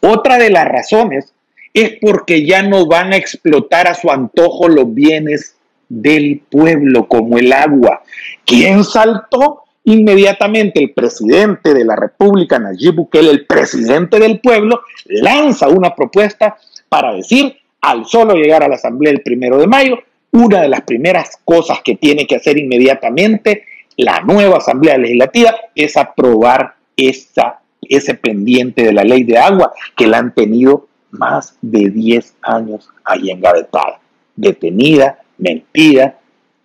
Otra 0.00 0.38
de 0.38 0.48
las 0.48 0.66
razones 0.66 1.34
es 1.74 1.98
porque 2.00 2.46
ya 2.46 2.62
no 2.62 2.86
van 2.86 3.12
a 3.12 3.16
explotar 3.16 3.88
a 3.88 3.94
su 3.94 4.10
antojo 4.10 4.68
los 4.68 4.94
bienes 4.94 5.56
del 5.88 6.40
pueblo 6.48 7.08
como 7.08 7.38
el 7.38 7.52
agua. 7.52 8.02
¿Quién 8.46 8.84
saltó? 8.84 9.64
Inmediatamente 9.84 10.80
el 10.80 10.92
presidente 10.92 11.74
de 11.74 11.84
la 11.84 11.96
República, 11.96 12.58
Nayib 12.58 12.94
Bukele, 12.94 13.30
el 13.30 13.46
presidente 13.46 14.18
del 14.18 14.40
pueblo, 14.40 14.82
lanza 15.06 15.68
una 15.68 15.94
propuesta 15.94 16.56
para 16.88 17.14
decir, 17.14 17.56
al 17.80 18.06
solo 18.06 18.34
llegar 18.34 18.62
a 18.62 18.68
la 18.68 18.76
Asamblea 18.76 19.12
el 19.12 19.22
primero 19.22 19.58
de 19.58 19.66
mayo, 19.66 19.98
una 20.32 20.62
de 20.62 20.68
las 20.68 20.82
primeras 20.82 21.38
cosas 21.44 21.80
que 21.84 21.96
tiene 21.96 22.26
que 22.26 22.36
hacer 22.36 22.58
inmediatamente 22.58 23.64
la 23.96 24.20
nueva 24.20 24.58
Asamblea 24.58 24.96
Legislativa 24.96 25.54
es 25.74 25.96
aprobar 25.96 26.76
esa, 26.96 27.60
ese 27.82 28.14
pendiente 28.14 28.84
de 28.84 28.92
la 28.92 29.04
ley 29.04 29.24
de 29.24 29.38
agua 29.38 29.72
que 29.96 30.06
la 30.06 30.18
han 30.18 30.34
tenido 30.34 30.88
más 31.10 31.58
de 31.60 31.90
10 31.90 32.36
años 32.42 32.88
ahí 33.04 33.30
engavetada, 33.30 34.00
detenida, 34.36 35.18
mentida. 35.38 36.18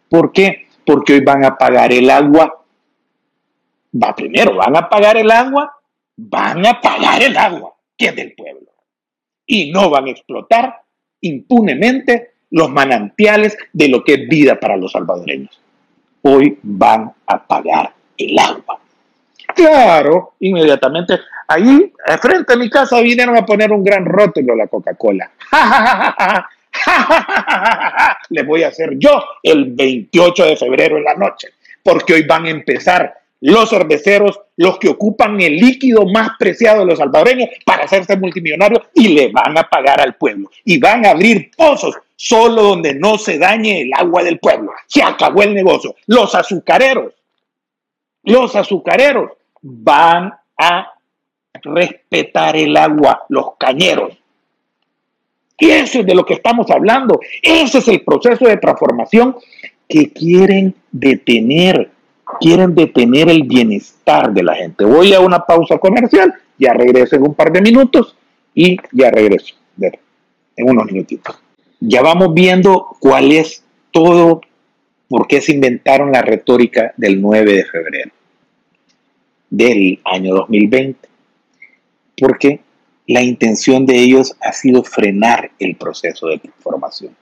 ¿Por 0.07 0.31
qué? 0.31 0.67
Porque 0.85 1.13
hoy 1.13 1.21
van 1.21 1.43
a 1.43 1.57
pagar 1.57 1.91
el 1.91 2.09
agua. 2.09 2.63
Va 4.01 4.15
primero, 4.15 4.55
van 4.55 4.75
a 4.75 4.87
pagar 4.87 5.17
el 5.17 5.31
agua, 5.31 5.73
van 6.15 6.65
a 6.65 6.79
pagar 6.79 7.23
el 7.23 7.35
agua, 7.35 7.73
que 7.97 8.07
es 8.07 8.15
del 8.15 8.33
pueblo 8.33 8.65
y 9.45 9.71
no 9.71 9.89
van 9.89 10.07
a 10.07 10.11
explotar 10.11 10.81
impunemente 11.21 12.34
los 12.55 12.71
manantiales 12.71 13.57
de 13.73 13.89
lo 13.89 14.01
que 14.01 14.13
es 14.13 14.29
vida 14.29 14.57
para 14.57 14.77
los 14.77 14.93
salvadoreños. 14.93 15.59
Hoy 16.21 16.57
van 16.63 17.11
a 17.27 17.45
pagar 17.45 17.91
el 18.17 18.39
agua. 18.39 18.79
Claro, 19.53 20.35
inmediatamente, 20.39 21.19
ahí, 21.49 21.91
frente 22.21 22.53
a 22.53 22.55
mi 22.55 22.69
casa, 22.69 23.01
vinieron 23.01 23.35
a 23.35 23.45
poner 23.45 23.73
un 23.73 23.83
gran 23.83 24.05
rótulo 24.05 24.53
a 24.53 24.55
la 24.55 24.67
Coca-Cola. 24.67 25.29
Le 28.29 28.43
voy 28.43 28.63
a 28.63 28.69
hacer 28.69 28.91
yo 28.97 29.21
el 29.43 29.73
28 29.73 30.45
de 30.45 30.55
febrero 30.55 30.97
en 30.97 31.03
la 31.03 31.15
noche, 31.15 31.49
porque 31.83 32.13
hoy 32.13 32.23
van 32.23 32.45
a 32.45 32.51
empezar 32.51 33.15
los 33.41 33.69
cerveceros, 33.69 34.39
los 34.55 34.79
que 34.79 34.89
ocupan 34.89 35.39
el 35.41 35.57
líquido 35.57 36.05
más 36.05 36.31
preciado 36.39 36.79
de 36.79 36.85
los 36.85 36.99
salvadoreños 36.99 37.49
para 37.65 37.83
hacerse 37.83 38.17
multimillonarios 38.17 38.83
y 38.93 39.09
le 39.09 39.31
van 39.31 39.57
a 39.57 39.69
pagar 39.69 40.01
al 40.01 40.15
pueblo. 40.15 40.49
Y 40.63 40.79
van 40.79 41.05
a 41.05 41.11
abrir 41.11 41.51
pozos 41.55 41.95
solo 42.15 42.63
donde 42.63 42.95
no 42.95 43.17
se 43.17 43.37
dañe 43.37 43.81
el 43.81 43.91
agua 43.93 44.23
del 44.23 44.39
pueblo. 44.39 44.71
Se 44.87 45.03
acabó 45.03 45.43
el 45.43 45.53
negocio. 45.53 45.95
Los 46.07 46.33
azucareros, 46.33 47.13
los 48.23 48.55
azucareros 48.55 49.31
van 49.61 50.33
a 50.57 50.93
respetar 51.61 52.55
el 52.55 52.75
agua, 52.77 53.25
los 53.29 53.55
cañeros. 53.57 54.13
Y 55.57 55.69
eso 55.69 55.99
es 55.99 56.05
de 56.05 56.15
lo 56.15 56.25
que 56.25 56.33
estamos 56.35 56.69
hablando. 56.69 57.19
Ese 57.41 57.77
es 57.77 57.87
el 57.87 58.01
proceso 58.01 58.45
de 58.45 58.57
transformación 58.57 59.37
que 59.87 60.11
quieren 60.11 60.75
detener 60.91 61.91
quieren 62.39 62.75
detener 62.75 63.29
el 63.29 63.43
bienestar 63.43 64.33
de 64.33 64.43
la 64.43 64.55
gente. 64.55 64.85
Voy 64.85 65.13
a 65.13 65.19
una 65.19 65.45
pausa 65.45 65.77
comercial, 65.77 66.33
ya 66.57 66.73
regreso 66.73 67.15
en 67.15 67.23
un 67.23 67.33
par 67.33 67.51
de 67.51 67.61
minutos 67.61 68.15
y 68.53 68.77
ya 68.91 69.11
regreso 69.11 69.55
en 70.57 70.69
unos 70.69 70.85
minutitos. 70.85 71.37
Ya 71.79 72.01
vamos 72.01 72.33
viendo 72.33 72.95
cuál 72.99 73.31
es 73.31 73.63
todo, 73.91 74.41
por 75.09 75.27
qué 75.27 75.41
se 75.41 75.53
inventaron 75.53 76.11
la 76.11 76.21
retórica 76.21 76.93
del 76.97 77.21
9 77.21 77.53
de 77.53 77.65
febrero 77.65 78.11
del 79.49 79.99
año 80.03 80.33
2020. 80.35 81.07
Porque 82.17 82.61
la 83.07 83.21
intención 83.21 83.85
de 83.85 83.97
ellos 83.97 84.35
ha 84.41 84.51
sido 84.53 84.83
frenar 84.83 85.51
el 85.59 85.75
proceso 85.75 86.27
de 86.27 86.39
transformación. 86.39 87.15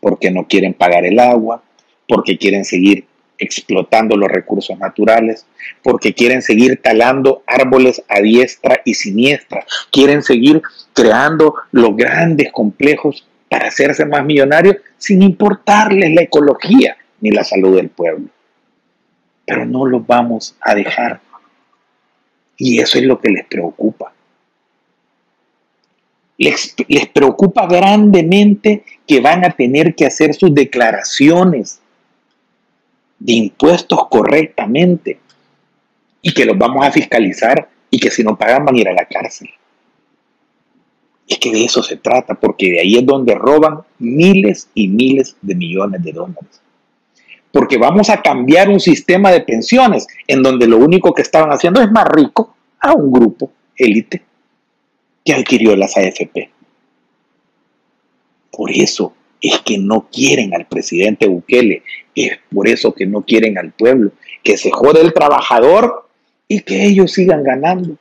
Porque 0.00 0.30
no 0.30 0.46
quieren 0.46 0.74
pagar 0.74 1.04
el 1.04 1.18
agua, 1.18 1.62
porque 2.08 2.38
quieren 2.38 2.64
seguir 2.64 3.04
explotando 3.38 4.16
los 4.16 4.30
recursos 4.30 4.78
naturales, 4.78 5.46
porque 5.82 6.14
quieren 6.14 6.42
seguir 6.42 6.80
talando 6.82 7.42
árboles 7.46 8.02
a 8.08 8.20
diestra 8.20 8.80
y 8.84 8.94
siniestra, 8.94 9.64
quieren 9.90 10.22
seguir 10.22 10.62
creando 10.92 11.54
los 11.72 11.96
grandes 11.96 12.50
complejos 12.52 13.26
para 13.48 13.68
hacerse 13.68 14.04
más 14.04 14.24
millonarios 14.24 14.76
sin 14.98 15.22
importarles 15.22 16.12
la 16.14 16.22
ecología 16.22 16.96
ni 17.20 17.30
la 17.30 17.44
salud 17.44 17.76
del 17.76 17.88
pueblo. 17.88 18.28
Pero 19.44 19.64
no 19.64 19.86
los 19.86 20.06
vamos 20.06 20.56
a 20.60 20.74
dejar. 20.74 21.20
Y 22.56 22.80
eso 22.80 22.98
es 22.98 23.04
lo 23.04 23.20
que 23.20 23.30
les 23.30 23.44
preocupa. 23.46 24.12
Les, 26.38 26.74
les 26.88 27.06
preocupa 27.08 27.66
grandemente 27.66 28.84
que 29.06 29.20
van 29.20 29.44
a 29.44 29.50
tener 29.50 29.94
que 29.94 30.06
hacer 30.06 30.34
sus 30.34 30.54
declaraciones 30.54 31.80
de 33.18 33.32
impuestos 33.32 34.08
correctamente 34.08 35.20
y 36.22 36.32
que 36.32 36.44
los 36.44 36.58
vamos 36.58 36.84
a 36.84 36.90
fiscalizar 36.90 37.68
y 37.90 37.98
que 37.98 38.10
si 38.10 38.22
no 38.22 38.36
pagan 38.36 38.64
van 38.64 38.74
a 38.74 38.78
ir 38.78 38.88
a 38.88 38.92
la 38.92 39.06
cárcel. 39.06 39.48
Es 41.28 41.38
que 41.38 41.50
de 41.50 41.64
eso 41.64 41.82
se 41.82 41.96
trata, 41.96 42.34
porque 42.34 42.70
de 42.70 42.80
ahí 42.80 42.96
es 42.96 43.06
donde 43.06 43.34
roban 43.34 43.80
miles 43.98 44.68
y 44.74 44.88
miles 44.88 45.36
de 45.42 45.54
millones 45.54 46.02
de 46.02 46.12
dólares. 46.12 46.60
Porque 47.50 47.78
vamos 47.78 48.10
a 48.10 48.22
cambiar 48.22 48.68
un 48.68 48.80
sistema 48.80 49.30
de 49.30 49.40
pensiones 49.40 50.06
en 50.26 50.42
donde 50.42 50.68
lo 50.68 50.78
único 50.78 51.14
que 51.14 51.22
estaban 51.22 51.50
haciendo 51.50 51.80
es 51.80 51.90
más 51.90 52.06
rico 52.08 52.54
a 52.80 52.92
un 52.92 53.10
grupo 53.10 53.50
élite 53.76 54.22
que 55.24 55.34
adquirió 55.34 55.74
las 55.74 55.96
AFP. 55.96 56.50
Por 58.52 58.70
eso 58.70 59.12
es 59.48 59.60
que 59.60 59.78
no 59.78 60.08
quieren 60.10 60.54
al 60.54 60.66
presidente 60.66 61.26
Bukele, 61.26 61.82
es 62.14 62.38
por 62.52 62.68
eso 62.68 62.94
que 62.94 63.06
no 63.06 63.22
quieren 63.22 63.58
al 63.58 63.72
pueblo, 63.72 64.12
que 64.42 64.56
se 64.56 64.70
jode 64.70 65.00
el 65.00 65.12
trabajador 65.12 66.08
y 66.48 66.60
que 66.60 66.84
ellos 66.84 67.12
sigan 67.12 67.42
ganando. 67.42 67.96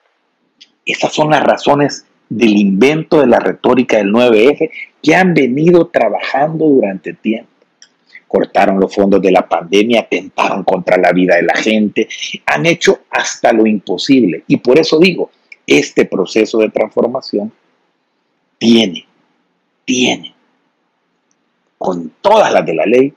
Esas 0.85 1.13
son 1.13 1.31
las 1.31 1.43
razones 1.43 2.05
del 2.29 2.57
invento 2.57 3.19
de 3.19 3.27
la 3.27 3.39
retórica 3.39 3.97
del 3.97 4.11
9F 4.11 4.69
que 5.01 5.15
han 5.15 5.33
venido 5.33 5.87
trabajando 5.87 6.65
durante 6.65 7.13
tiempo. 7.13 7.49
cortaron 8.27 8.79
los 8.79 8.93
fondos 8.93 9.21
de 9.21 9.31
la 9.31 9.47
pandemia, 9.47 10.01
atentaron 10.01 10.63
contra 10.63 10.97
la 10.97 11.13
vida 11.13 11.35
de 11.35 11.43
la 11.43 11.55
gente, 11.55 12.09
han 12.45 12.65
hecho 12.65 13.01
hasta 13.09 13.53
lo 13.53 13.65
imposible. 13.65 14.43
Y 14.47 14.57
por 14.57 14.77
eso 14.77 14.99
digo, 14.99 15.31
este 15.65 16.05
proceso 16.05 16.57
de 16.57 16.69
transformación 16.69 17.51
tiene, 18.57 19.05
tiene, 19.85 20.34
con 21.85 22.11
todas 22.19 22.51
las 22.51 22.65
de 22.65 22.73
la 22.73 22.87
ley, 22.87 23.13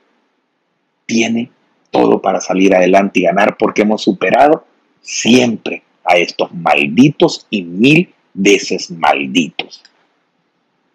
tiene 1.07 1.51
todo 1.91 2.21
para 2.21 2.39
salir 2.39 2.75
adelante 2.75 3.21
y 3.21 3.23
ganar 3.23 3.57
porque 3.57 3.81
hemos 3.81 4.03
superado 4.03 4.67
siempre 5.01 5.83
a 6.05 6.19
estos 6.19 6.53
malditos 6.53 7.47
y 7.49 7.63
mil 7.63 8.13
veces 8.35 8.91
malditos. 8.91 9.83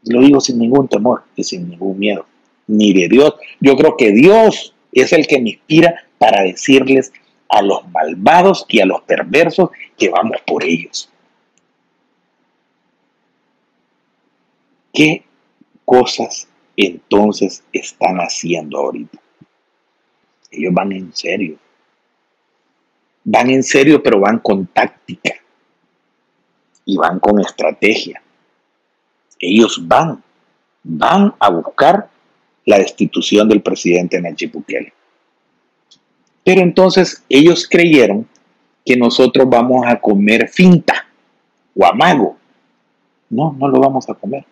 Lo 0.03 0.21
digo 0.21 0.39
sin 0.39 0.59
ningún 0.59 0.87
temor 0.87 1.23
y 1.35 1.43
sin 1.43 1.67
ningún 1.67 1.97
miedo, 1.97 2.27
ni 2.67 2.93
de 2.93 3.09
Dios. 3.09 3.33
Yo 3.59 3.75
creo 3.75 3.97
que 3.97 4.11
Dios 4.11 4.75
es 4.91 5.11
el 5.11 5.25
que 5.25 5.41
me 5.41 5.49
inspira 5.49 5.95
para 6.19 6.43
decirles 6.43 7.11
a 7.49 7.63
los 7.63 7.87
malvados 7.89 8.67
y 8.69 8.81
a 8.81 8.85
los 8.85 9.01
perversos 9.01 9.71
que 9.97 10.09
vamos 10.09 10.37
por 10.45 10.63
ellos. 10.63 11.09
¿Qué 14.93 15.23
cosas 15.85 16.47
entonces 16.75 17.63
están 17.71 18.17
haciendo 18.17 18.79
ahorita? 18.79 19.19
Ellos 20.51 20.73
van 20.73 20.91
en 20.91 21.13
serio. 21.13 21.57
Van 23.23 23.49
en 23.49 23.63
serio, 23.63 24.01
pero 24.01 24.19
van 24.19 24.39
con 24.39 24.67
táctica. 24.67 25.33
Y 26.85 26.97
van 26.97 27.19
con 27.19 27.39
estrategia. 27.39 28.21
Ellos 29.39 29.81
van, 29.87 30.23
van 30.83 31.33
a 31.39 31.49
buscar 31.49 32.09
la 32.65 32.77
destitución 32.77 33.47
del 33.49 33.61
presidente 33.61 34.21
Nayib 34.21 34.51
Bukele. 34.51 34.93
Pero 36.43 36.61
entonces 36.61 37.23
ellos 37.29 37.67
creyeron 37.69 38.27
que 38.85 38.97
nosotros 38.97 39.49
vamos 39.49 39.85
a 39.87 39.99
comer 39.99 40.49
finta 40.49 41.05
o 41.75 41.85
amago. 41.85 42.37
No, 43.29 43.55
no 43.57 43.67
lo 43.67 43.79
vamos 43.79 44.09
a 44.09 44.13
comer. 44.13 44.45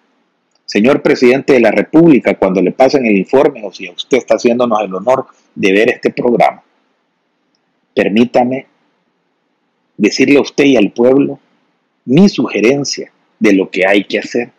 Señor 0.71 1.01
presidente 1.01 1.51
de 1.51 1.59
la 1.59 1.71
República, 1.71 2.35
cuando 2.35 2.61
le 2.61 2.71
pasen 2.71 3.05
el 3.05 3.17
informe 3.17 3.61
o 3.61 3.73
si 3.73 3.89
usted 3.89 4.19
está 4.19 4.35
haciéndonos 4.35 4.79
el 4.81 4.95
honor 4.95 5.25
de 5.53 5.73
ver 5.73 5.89
este 5.89 6.11
programa, 6.11 6.63
permítame 7.93 8.67
decirle 9.97 10.37
a 10.37 10.41
usted 10.41 10.63
y 10.63 10.77
al 10.77 10.91
pueblo 10.91 11.41
mi 12.05 12.29
sugerencia 12.29 13.11
de 13.37 13.51
lo 13.51 13.69
que 13.69 13.85
hay 13.85 14.05
que 14.05 14.19
hacer. 14.19 14.51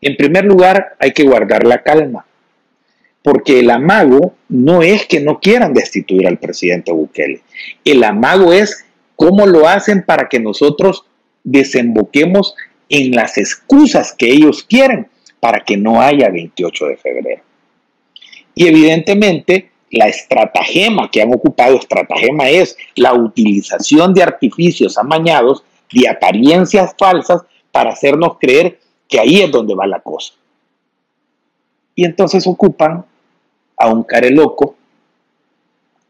En 0.00 0.16
primer 0.16 0.44
lugar, 0.44 0.96
hay 0.98 1.12
que 1.12 1.22
guardar 1.22 1.64
la 1.64 1.84
calma, 1.84 2.26
porque 3.22 3.60
el 3.60 3.70
amago 3.70 4.34
no 4.48 4.82
es 4.82 5.06
que 5.06 5.20
no 5.20 5.38
quieran 5.38 5.72
destituir 5.72 6.26
al 6.26 6.40
presidente 6.40 6.90
Bukele. 6.90 7.42
El 7.84 8.02
amago 8.02 8.52
es 8.52 8.84
cómo 9.14 9.46
lo 9.46 9.68
hacen 9.68 10.02
para 10.02 10.28
que 10.28 10.40
nosotros 10.40 11.04
desemboquemos 11.44 12.56
en 12.88 13.12
las 13.12 13.38
excusas 13.38 14.12
que 14.12 14.30
ellos 14.30 14.62
quieren 14.62 15.08
para 15.40 15.64
que 15.64 15.76
no 15.76 16.00
haya 16.00 16.28
28 16.30 16.86
de 16.86 16.96
febrero. 16.96 17.42
Y 18.54 18.66
evidentemente 18.66 19.70
la 19.90 20.08
estratagema 20.08 21.10
que 21.10 21.22
han 21.22 21.32
ocupado, 21.32 21.76
estratagema 21.76 22.48
es 22.48 22.76
la 22.94 23.14
utilización 23.14 24.14
de 24.14 24.22
artificios 24.22 24.98
amañados, 24.98 25.62
de 25.92 26.08
apariencias 26.08 26.94
falsas 26.98 27.42
para 27.70 27.90
hacernos 27.90 28.38
creer 28.38 28.80
que 29.08 29.20
ahí 29.20 29.40
es 29.40 29.50
donde 29.50 29.74
va 29.74 29.86
la 29.86 30.00
cosa. 30.00 30.34
Y 31.94 32.04
entonces 32.04 32.46
ocupan 32.46 33.04
a 33.76 33.88
un 33.88 34.06
loco, 34.30 34.74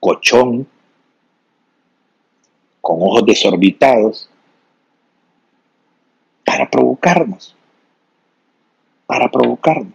cochón, 0.00 0.66
con 2.80 3.02
ojos 3.02 3.26
desorbitados, 3.26 4.30
para 6.46 6.70
provocarnos, 6.70 7.56
para 9.04 9.28
provocarnos 9.28 9.92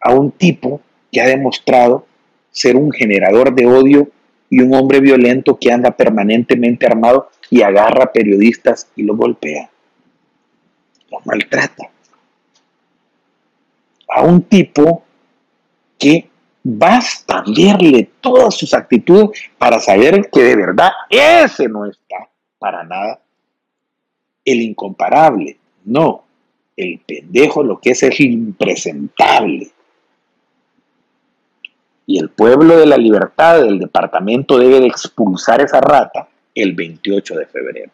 a 0.00 0.12
un 0.12 0.32
tipo 0.32 0.80
que 1.10 1.20
ha 1.20 1.26
demostrado 1.26 2.06
ser 2.50 2.76
un 2.76 2.90
generador 2.90 3.54
de 3.54 3.66
odio 3.66 4.08
y 4.50 4.60
un 4.60 4.74
hombre 4.74 5.00
violento 5.00 5.56
que 5.58 5.72
anda 5.72 5.92
permanentemente 5.92 6.86
armado 6.86 7.30
y 7.50 7.62
agarra 7.62 8.12
periodistas 8.12 8.90
y 8.96 9.04
los 9.04 9.16
golpea, 9.16 9.70
los 11.10 11.24
maltrata. 11.24 11.88
A 14.08 14.22
un 14.22 14.42
tipo 14.42 15.04
que 15.98 16.28
basta 16.62 17.44
verle 17.46 18.10
todas 18.20 18.54
sus 18.54 18.74
actitudes 18.74 19.40
para 19.56 19.78
saber 19.78 20.28
que 20.32 20.42
de 20.42 20.56
verdad 20.56 20.90
ese 21.08 21.68
no 21.68 21.86
está 21.86 22.28
para 22.58 22.82
nada 22.84 23.23
el 24.44 24.60
incomparable, 24.60 25.56
no, 25.84 26.24
el 26.76 27.00
pendejo 27.06 27.62
lo 27.62 27.80
que 27.80 27.90
es 27.90 28.02
es 28.02 28.20
impresentable. 28.20 29.68
Y 32.06 32.18
el 32.18 32.30
pueblo 32.30 32.76
de 32.76 32.86
la 32.86 32.98
libertad 32.98 33.62
del 33.62 33.78
departamento 33.78 34.58
debe 34.58 34.80
de 34.80 34.86
expulsar 34.86 35.60
esa 35.62 35.80
rata 35.80 36.28
el 36.54 36.74
28 36.74 37.34
de 37.36 37.46
febrero. 37.46 37.90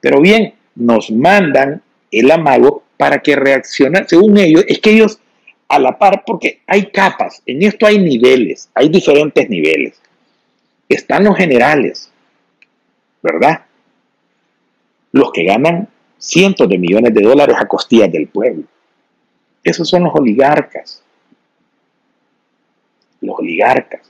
Pero 0.00 0.20
bien, 0.20 0.54
nos 0.74 1.10
mandan 1.10 1.82
el 2.10 2.30
amago 2.30 2.82
para 2.96 3.20
que 3.20 3.36
reaccione, 3.36 4.04
según 4.06 4.38
ellos, 4.38 4.64
es 4.66 4.80
que 4.80 4.90
ellos 4.90 5.20
a 5.68 5.78
la 5.78 5.98
par, 5.98 6.22
porque 6.26 6.60
hay 6.66 6.90
capas, 6.90 7.42
en 7.46 7.62
esto 7.62 7.86
hay 7.86 7.98
niveles, 7.98 8.68
hay 8.74 8.88
diferentes 8.88 9.48
niveles. 9.48 10.00
Están 10.88 11.24
los 11.24 11.36
generales, 11.36 12.12
¿verdad? 13.22 13.64
Los 15.12 15.32
que 15.32 15.44
ganan 15.44 15.88
cientos 16.22 16.68
de 16.68 16.78
millones 16.78 17.12
de 17.12 17.20
dólares 17.20 17.56
a 17.58 17.66
costillas 17.66 18.10
del 18.10 18.28
pueblo. 18.28 18.64
Esos 19.62 19.88
son 19.88 20.04
los 20.04 20.14
oligarcas. 20.14 21.02
Los 23.20 23.38
oligarcas. 23.38 24.08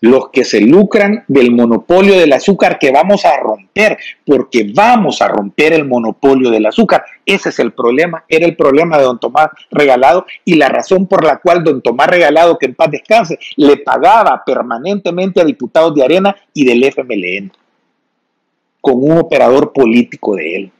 Los 0.00 0.28
que 0.30 0.44
se 0.44 0.60
lucran 0.60 1.24
del 1.26 1.50
monopolio 1.50 2.16
del 2.16 2.32
azúcar 2.32 2.78
que 2.78 2.92
vamos 2.92 3.24
a 3.24 3.36
romper, 3.38 3.98
porque 4.24 4.70
vamos 4.72 5.20
a 5.20 5.26
romper 5.26 5.72
el 5.72 5.84
monopolio 5.84 6.50
del 6.50 6.66
azúcar. 6.66 7.04
Ese 7.26 7.48
es 7.48 7.58
el 7.58 7.72
problema, 7.72 8.24
era 8.28 8.46
el 8.46 8.54
problema 8.54 8.96
de 8.96 9.02
don 9.02 9.18
Tomás 9.18 9.48
Regalado 9.72 10.24
y 10.44 10.54
la 10.54 10.68
razón 10.68 11.08
por 11.08 11.24
la 11.24 11.38
cual 11.38 11.64
don 11.64 11.82
Tomás 11.82 12.06
Regalado, 12.06 12.56
que 12.56 12.66
en 12.66 12.76
paz 12.76 12.92
descanse, 12.92 13.40
le 13.56 13.78
pagaba 13.78 14.44
permanentemente 14.46 15.40
a 15.40 15.44
diputados 15.44 15.92
de 15.96 16.04
Arena 16.04 16.36
y 16.54 16.64
del 16.64 16.84
FMLN, 16.84 17.50
con 18.80 19.02
un 19.02 19.18
operador 19.18 19.72
político 19.72 20.36
de 20.36 20.56
él 20.56 20.72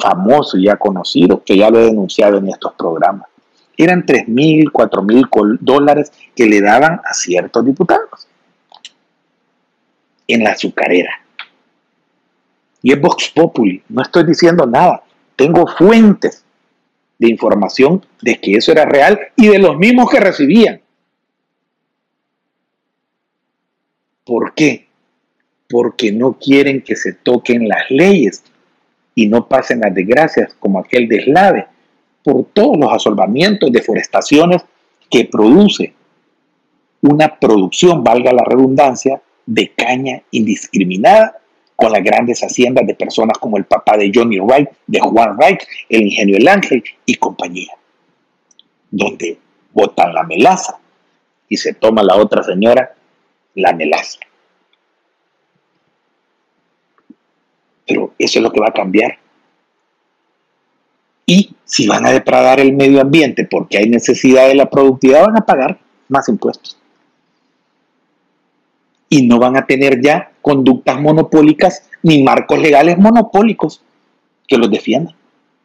famoso 0.00 0.56
y 0.56 0.64
ya 0.64 0.76
conocido, 0.76 1.42
que 1.44 1.56
ya 1.56 1.70
lo 1.70 1.80
he 1.80 1.86
denunciado 1.86 2.38
en 2.38 2.48
estos 2.48 2.72
programas. 2.74 3.28
Eran 3.76 4.04
3 4.04 4.28
mil, 4.28 4.70
4 4.70 5.02
mil 5.02 5.26
dólares 5.60 6.12
que 6.34 6.46
le 6.46 6.60
daban 6.60 7.00
a 7.04 7.14
ciertos 7.14 7.64
diputados 7.64 8.28
en 10.26 10.44
la 10.44 10.50
azucarera. 10.50 11.12
Y 12.82 12.92
es 12.92 13.00
Vox 13.00 13.30
Populi, 13.34 13.82
no 13.88 14.02
estoy 14.02 14.24
diciendo 14.24 14.66
nada. 14.66 15.02
Tengo 15.36 15.66
fuentes 15.66 16.44
de 17.18 17.28
información 17.28 18.04
de 18.22 18.40
que 18.40 18.52
eso 18.52 18.72
era 18.72 18.84
real 18.84 19.18
y 19.36 19.48
de 19.48 19.58
los 19.58 19.76
mismos 19.76 20.10
que 20.10 20.20
recibían. 20.20 20.80
¿Por 24.24 24.54
qué? 24.54 24.86
Porque 25.68 26.12
no 26.12 26.38
quieren 26.38 26.82
que 26.82 26.96
se 26.96 27.12
toquen 27.12 27.68
las 27.68 27.90
leyes 27.90 28.42
y 29.14 29.26
no 29.26 29.46
pasen 29.46 29.80
las 29.80 29.94
desgracias 29.94 30.54
como 30.58 30.78
aquel 30.78 31.08
deslave 31.08 31.66
por 32.22 32.44
todos 32.52 32.78
los 32.78 32.92
asolvamientos, 32.92 33.72
deforestaciones 33.72 34.62
que 35.10 35.24
produce 35.24 35.94
una 37.02 37.38
producción, 37.38 38.04
valga 38.04 38.32
la 38.32 38.44
redundancia, 38.44 39.20
de 39.46 39.72
caña 39.72 40.22
indiscriminada 40.30 41.40
con 41.74 41.90
las 41.90 42.04
grandes 42.04 42.40
haciendas 42.40 42.86
de 42.86 42.94
personas 42.94 43.38
como 43.38 43.56
el 43.56 43.64
papá 43.64 43.96
de 43.96 44.12
Johnny 44.14 44.38
Wright, 44.38 44.68
de 44.86 45.00
Juan 45.00 45.36
Wright, 45.36 45.62
el 45.88 46.02
ingenio 46.02 46.36
El 46.36 46.46
Ángel 46.46 46.84
y 47.06 47.14
compañía, 47.16 47.72
donde 48.90 49.38
botan 49.72 50.14
la 50.14 50.22
melaza 50.24 50.78
y 51.48 51.56
se 51.56 51.74
toma 51.74 52.02
la 52.02 52.16
otra 52.16 52.42
señora 52.42 52.94
la 53.54 53.72
melaza. 53.72 54.20
Pero 57.90 58.14
eso 58.20 58.38
es 58.38 58.42
lo 58.44 58.52
que 58.52 58.60
va 58.60 58.68
a 58.68 58.72
cambiar. 58.72 59.18
Y 61.26 61.56
si 61.64 61.88
van 61.88 62.06
a 62.06 62.12
depradar 62.12 62.60
el 62.60 62.72
medio 62.72 63.00
ambiente 63.00 63.48
porque 63.50 63.78
hay 63.78 63.90
necesidad 63.90 64.46
de 64.46 64.54
la 64.54 64.70
productividad, 64.70 65.26
van 65.26 65.36
a 65.36 65.44
pagar 65.44 65.80
más 66.06 66.28
impuestos. 66.28 66.78
Y 69.08 69.26
no 69.26 69.40
van 69.40 69.56
a 69.56 69.66
tener 69.66 70.00
ya 70.00 70.30
conductas 70.40 71.00
monopólicas 71.00 71.88
ni 72.04 72.22
marcos 72.22 72.60
legales 72.60 72.96
monopólicos 72.96 73.82
que 74.46 74.56
los 74.56 74.70
defiendan 74.70 75.16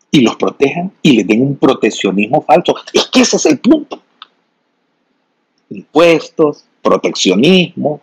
y 0.10 0.22
los 0.22 0.36
protejan 0.36 0.92
y 1.04 1.18
les 1.18 1.28
den 1.28 1.44
un 1.44 1.58
proteccionismo 1.58 2.42
falso. 2.42 2.76
Es 2.92 3.06
que 3.06 3.22
ese 3.22 3.36
es 3.38 3.46
el 3.46 3.60
punto. 3.60 4.02
impuestos, 5.70 6.66
proteccionismo, 6.82 8.02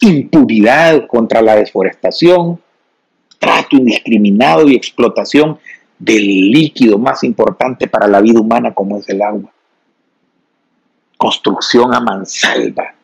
impunidad 0.00 1.06
contra 1.06 1.42
la 1.42 1.56
deforestación, 1.56 2.60
trato 3.38 3.76
indiscriminado 3.76 4.68
y 4.68 4.74
explotación 4.74 5.58
del 5.98 6.50
líquido 6.50 6.98
más 6.98 7.24
importante 7.24 7.88
para 7.88 8.06
la 8.06 8.20
vida 8.20 8.40
humana 8.40 8.74
como 8.74 8.98
es 8.98 9.08
el 9.08 9.22
agua. 9.22 9.52
Construcción 11.16 11.94
a 11.94 12.00
mansalva 12.00 12.94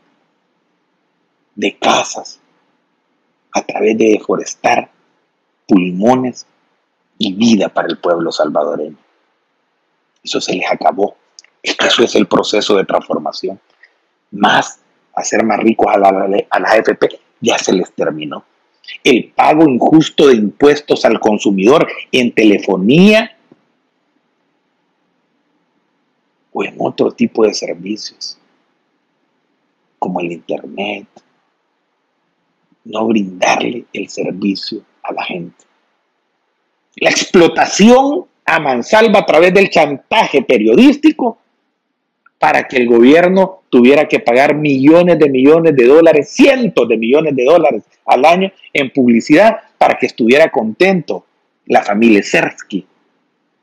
de 1.55 1.77
casas 1.77 2.41
a 3.53 3.63
través 3.63 3.97
de 3.99 4.11
deforestar 4.11 4.91
pulmones 5.67 6.47
y 7.19 7.33
vida 7.33 7.69
para 7.69 7.89
el 7.89 7.99
pueblo 7.99 8.31
salvadoreño. 8.33 8.97
Eso 10.23 10.41
se 10.41 10.55
les 10.55 10.71
acabó. 10.71 11.17
eso 11.63 12.03
es 12.03 12.15
el 12.15 12.27
proceso 12.27 12.77
de 12.77 12.85
transformación. 12.85 13.61
Más 14.31 14.81
hacer 15.15 15.45
más 15.45 15.59
ricos 15.61 15.87
a, 15.93 15.99
la, 15.99 16.09
a 16.51 16.61
las 16.61 16.73
AFP 16.73 17.21
ya 17.41 17.59
se 17.59 17.73
les 17.73 17.93
terminó 17.93 18.45
el 19.03 19.33
pago 19.35 19.69
injusto 19.69 20.29
de 20.29 20.35
impuestos 20.35 21.05
al 21.05 21.21
consumidor 21.21 21.87
en 22.13 22.33
telefonía 22.33 23.37
o 26.53 26.65
en 26.65 26.77
otro 26.79 27.11
tipo 27.11 27.45
de 27.45 27.53
servicios, 27.53 28.39
como 29.99 30.21
el 30.21 30.33
Internet, 30.33 31.07
no 32.85 33.07
brindarle 33.07 33.85
el 33.93 34.09
servicio 34.09 34.83
a 35.03 35.13
la 35.13 35.25
gente. 35.25 35.65
La 36.97 37.11
explotación 37.11 38.27
a 38.45 38.61
mansalva 38.61 39.21
a 39.21 39.27
través 39.27 39.53
del 39.53 39.71
chantaje 39.71 40.43
periodístico 40.43 41.39
para 42.45 42.69
que 42.69 42.77
el 42.77 42.87
gobierno 42.87 43.63
tuviera 43.71 44.07
que 44.07 44.21
pagar 44.21 44.55
millones 44.55 45.19
de 45.19 45.31
millones 45.31 45.75
de 45.75 45.87
dólares, 45.87 46.29
cientos 46.29 46.87
de 46.87 46.99
millones 46.99 47.35
de 47.35 47.43
dólares 47.43 47.85
al 48.05 48.23
año 48.27 48.53
en 48.71 48.91
publicidad 48.91 49.61
para 49.79 49.95
que 49.99 50.05
estuviera 50.05 50.51
contento 50.51 51.25
la 51.65 51.81
familia 51.81 52.23
Sersky, 52.23 52.87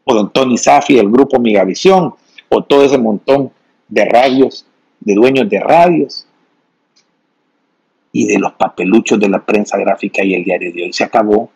o 0.04 0.16
don 0.16 0.34
Tony 0.34 0.58
Safi 0.58 0.96
del 0.96 1.12
grupo 1.12 1.40
Migavisión, 1.40 2.16
o 2.50 2.64
todo 2.64 2.84
ese 2.84 2.98
montón 2.98 3.52
de 3.88 4.04
radios, 4.06 4.66
de 5.00 5.14
dueños 5.14 5.48
de 5.48 5.60
radios, 5.60 6.26
y 8.12 8.26
de 8.26 8.40
los 8.40 8.54
papeluchos 8.54 9.20
de 9.20 9.30
la 9.30 9.46
prensa 9.46 9.78
gráfica 9.78 10.24
y 10.24 10.34
el 10.34 10.44
diario 10.44 10.74
de 10.74 10.86
hoy. 10.86 10.94
Se 10.94 11.04
acabó. 11.04 11.52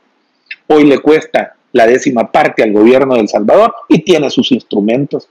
Hoy 0.68 0.84
le 0.84 1.00
cuesta 1.00 1.56
la 1.72 1.88
décima 1.88 2.32
parte 2.32 2.62
al 2.62 2.72
gobierno 2.72 3.16
de 3.16 3.22
El 3.22 3.30
Salvador 3.30 3.74
y 3.90 4.04
tiene 4.04 4.30
sus 4.30 4.52
instrumentos 4.52 5.28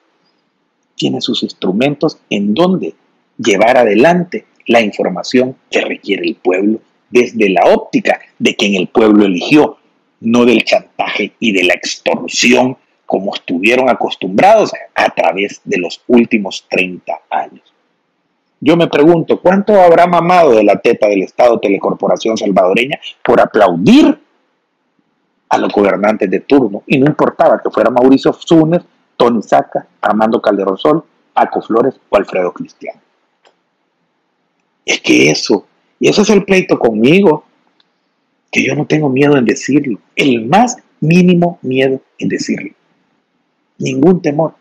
tiene 0.96 1.20
sus 1.20 1.42
instrumentos 1.42 2.18
en 2.30 2.54
donde 2.54 2.94
llevar 3.38 3.76
adelante 3.76 4.46
la 4.66 4.80
información 4.80 5.56
que 5.70 5.80
requiere 5.80 6.26
el 6.26 6.36
pueblo 6.36 6.80
desde 7.10 7.48
la 7.50 7.62
óptica 7.66 8.20
de 8.38 8.56
quien 8.56 8.74
el 8.74 8.88
pueblo 8.88 9.24
eligió, 9.24 9.78
no 10.20 10.44
del 10.44 10.64
chantaje 10.64 11.32
y 11.38 11.52
de 11.52 11.64
la 11.64 11.74
extorsión 11.74 12.76
como 13.06 13.34
estuvieron 13.34 13.88
acostumbrados 13.88 14.72
a 14.94 15.10
través 15.10 15.60
de 15.64 15.78
los 15.78 16.02
últimos 16.06 16.66
30 16.68 17.12
años. 17.30 17.74
Yo 18.60 18.76
me 18.76 18.88
pregunto, 18.88 19.40
¿cuánto 19.40 19.78
habrá 19.78 20.06
mamado 20.06 20.52
de 20.52 20.64
la 20.64 20.76
teta 20.76 21.06
del 21.06 21.22
Estado 21.22 21.60
Telecorporación 21.60 22.36
Salvadoreña 22.38 22.98
por 23.22 23.40
aplaudir 23.40 24.18
a 25.50 25.58
los 25.58 25.70
gobernantes 25.70 26.30
de 26.30 26.40
turno? 26.40 26.82
Y 26.86 26.98
no 26.98 27.06
importaba 27.06 27.60
que 27.62 27.70
fuera 27.70 27.90
Mauricio 27.90 28.32
Funes 28.32 28.82
Tony 29.16 29.42
Saca, 29.42 29.86
Armando 30.00 30.40
Calderón 30.40 30.78
Sol, 30.78 31.04
Paco 31.32 31.62
Flores 31.62 31.94
o 32.08 32.16
Alfredo 32.16 32.52
Cristiano. 32.52 33.00
Es 34.84 35.00
que 35.00 35.30
eso, 35.30 35.66
y 35.98 36.08
ese 36.08 36.22
es 36.22 36.30
el 36.30 36.44
pleito 36.44 36.78
conmigo, 36.78 37.44
que 38.50 38.64
yo 38.64 38.74
no 38.74 38.86
tengo 38.86 39.08
miedo 39.08 39.36
en 39.36 39.44
decirlo, 39.44 39.98
el 40.14 40.46
más 40.46 40.76
mínimo 41.00 41.58
miedo 41.62 42.00
en 42.18 42.28
decirlo. 42.28 42.72
Ningún 43.78 44.22
temor. 44.22 44.54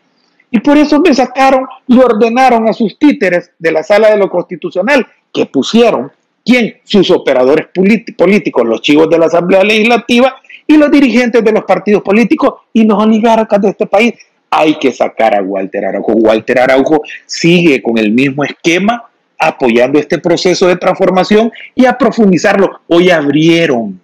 Y 0.50 0.60
por 0.60 0.76
eso 0.76 1.00
me 1.00 1.14
sacaron 1.14 1.66
y 1.86 1.98
ordenaron 1.98 2.68
a 2.68 2.72
sus 2.72 2.98
títeres 2.98 3.50
de 3.58 3.72
la 3.72 3.82
sala 3.82 4.10
de 4.10 4.16
lo 4.16 4.30
constitucional 4.30 5.06
que 5.32 5.46
pusieron, 5.46 6.12
¿quién? 6.44 6.76
Sus 6.84 7.10
operadores 7.10 7.66
políticos, 7.74 8.66
los 8.66 8.80
chivos 8.80 9.10
de 9.10 9.18
la 9.18 9.26
Asamblea 9.26 9.64
Legislativa 9.64 10.36
y 10.66 10.76
los 10.76 10.90
dirigentes 10.90 11.44
de 11.44 11.52
los 11.52 11.64
partidos 11.64 12.02
políticos 12.02 12.54
y 12.72 12.84
los 12.84 13.02
oligarcas 13.02 13.60
de 13.60 13.70
este 13.70 13.86
país 13.86 14.14
hay 14.56 14.78
que 14.78 14.92
sacar 14.92 15.36
a 15.36 15.42
Walter 15.42 15.84
Araujo. 15.84 16.12
Walter 16.12 16.60
Araujo 16.60 17.02
sigue 17.26 17.82
con 17.82 17.98
el 17.98 18.12
mismo 18.12 18.44
esquema 18.44 19.10
apoyando 19.38 19.98
este 19.98 20.18
proceso 20.18 20.68
de 20.68 20.76
transformación 20.76 21.50
y 21.74 21.86
a 21.86 21.98
profundizarlo. 21.98 22.80
Hoy 22.86 23.10
abrieron 23.10 24.00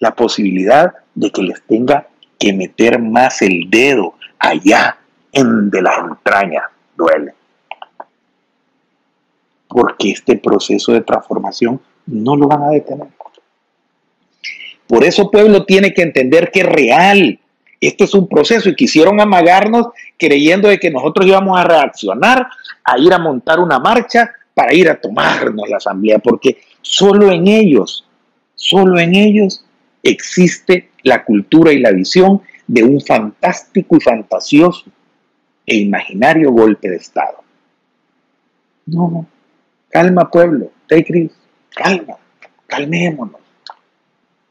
la 0.00 0.14
posibilidad 0.14 0.92
de 1.14 1.30
que 1.30 1.42
les 1.42 1.62
tenga 1.62 2.08
que 2.38 2.52
meter 2.52 3.00
más 3.00 3.42
el 3.42 3.70
dedo 3.70 4.14
allá 4.38 4.98
en 5.32 5.70
de 5.70 5.82
las 5.82 5.98
entrañas. 5.98 6.64
Duele. 6.96 7.34
Porque 9.68 10.10
este 10.10 10.36
proceso 10.36 10.92
de 10.92 11.00
transformación 11.00 11.80
no 12.06 12.36
lo 12.36 12.48
van 12.48 12.64
a 12.64 12.70
detener. 12.70 13.08
Por 14.86 15.04
eso 15.04 15.30
pueblo 15.30 15.64
tiene 15.64 15.94
que 15.94 16.02
entender 16.02 16.50
que 16.50 16.60
es 16.60 16.66
real, 16.66 17.38
este 17.86 18.04
es 18.04 18.14
un 18.14 18.28
proceso 18.28 18.68
y 18.68 18.76
quisieron 18.76 19.20
amagarnos 19.20 19.88
creyendo 20.18 20.68
de 20.68 20.78
que 20.78 20.90
nosotros 20.90 21.26
íbamos 21.26 21.58
a 21.58 21.64
reaccionar, 21.64 22.46
a 22.84 22.98
ir 22.98 23.12
a 23.12 23.18
montar 23.18 23.60
una 23.60 23.78
marcha 23.78 24.30
para 24.54 24.72
ir 24.72 24.88
a 24.88 25.00
tomarnos 25.00 25.68
la 25.68 25.78
asamblea, 25.78 26.18
porque 26.18 26.58
solo 26.80 27.32
en 27.32 27.48
ellos, 27.48 28.06
solo 28.54 28.98
en 28.98 29.14
ellos 29.14 29.64
existe 30.02 30.90
la 31.02 31.24
cultura 31.24 31.72
y 31.72 31.80
la 31.80 31.90
visión 31.90 32.42
de 32.66 32.84
un 32.84 33.00
fantástico 33.00 33.96
y 33.96 34.00
fantasioso 34.00 34.84
e 35.66 35.76
imaginario 35.76 36.52
golpe 36.52 36.88
de 36.88 36.96
Estado. 36.96 37.42
No, 38.86 39.26
calma 39.88 40.30
pueblo, 40.30 40.70
take 40.88 41.30
calma, 41.74 42.16
calmémonos, 42.66 43.40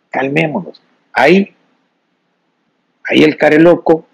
calmémonos. 0.10 0.82
Hay 1.14 1.53
Ahí 3.06 3.24
el 3.24 3.38
careloco, 3.38 4.06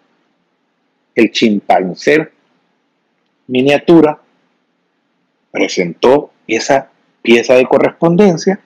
el 1.16 1.32
chimpancé 1.32 2.32
miniatura, 3.48 4.20
presentó 5.52 6.32
esa 6.48 6.90
pieza 7.22 7.56
de 7.56 7.66
correspondencia, 7.66 8.60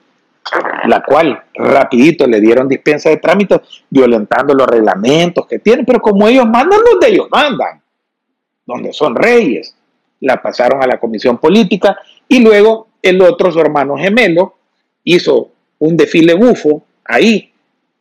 la 0.84 1.02
cual 1.02 1.42
rapidito 1.54 2.26
le 2.26 2.40
dieron 2.40 2.68
dispensa 2.68 3.08
de 3.10 3.16
trámites, 3.16 3.60
violentando 3.88 4.54
los 4.54 4.66
reglamentos 4.66 5.46
que 5.46 5.58
tienen, 5.58 5.86
pero 5.86 6.00
como 6.00 6.28
ellos 6.28 6.46
mandan, 6.46 6.80
donde 6.84 7.08
ellos 7.08 7.28
mandan, 7.30 7.82
donde 8.66 8.92
son 8.92 9.16
reyes, 9.16 9.74
la 10.20 10.40
pasaron 10.40 10.82
a 10.82 10.86
la 10.86 10.98
comisión 10.98 11.38
política 11.38 11.96
y 12.28 12.40
luego 12.40 12.88
el 13.02 13.20
otro, 13.22 13.50
su 13.50 13.60
hermano 13.60 13.96
gemelo, 13.96 14.54
hizo 15.02 15.50
un 15.78 15.96
desfile 15.96 16.34
bufo 16.34 16.82
ahí 17.04 17.53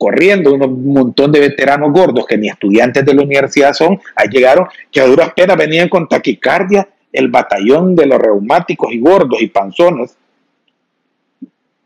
corriendo 0.04 0.54
un 0.54 0.94
montón 0.94 1.32
de 1.32 1.40
veteranos 1.40 1.94
gordos 1.94 2.26
que 2.28 2.38
ni 2.38 2.50
estudiantes 2.50 3.06
de 3.06 3.14
la 3.14 3.22
universidad 3.22 3.72
son, 3.72 4.02
ahí 4.18 4.28
llegaron 4.30 4.68
que 4.92 5.00
a 5.00 5.08
duras 5.08 5.32
penas 5.34 5.56
venían 5.56 5.88
con 5.88 6.10
taquicardia 6.10 6.90
el 7.14 7.30
batallón 7.30 7.96
de 7.96 8.06
los 8.06 8.20
reumáticos 8.20 8.92
y 8.92 9.00
gordos 9.00 9.42
y 9.42 9.48
panzones 9.48 10.18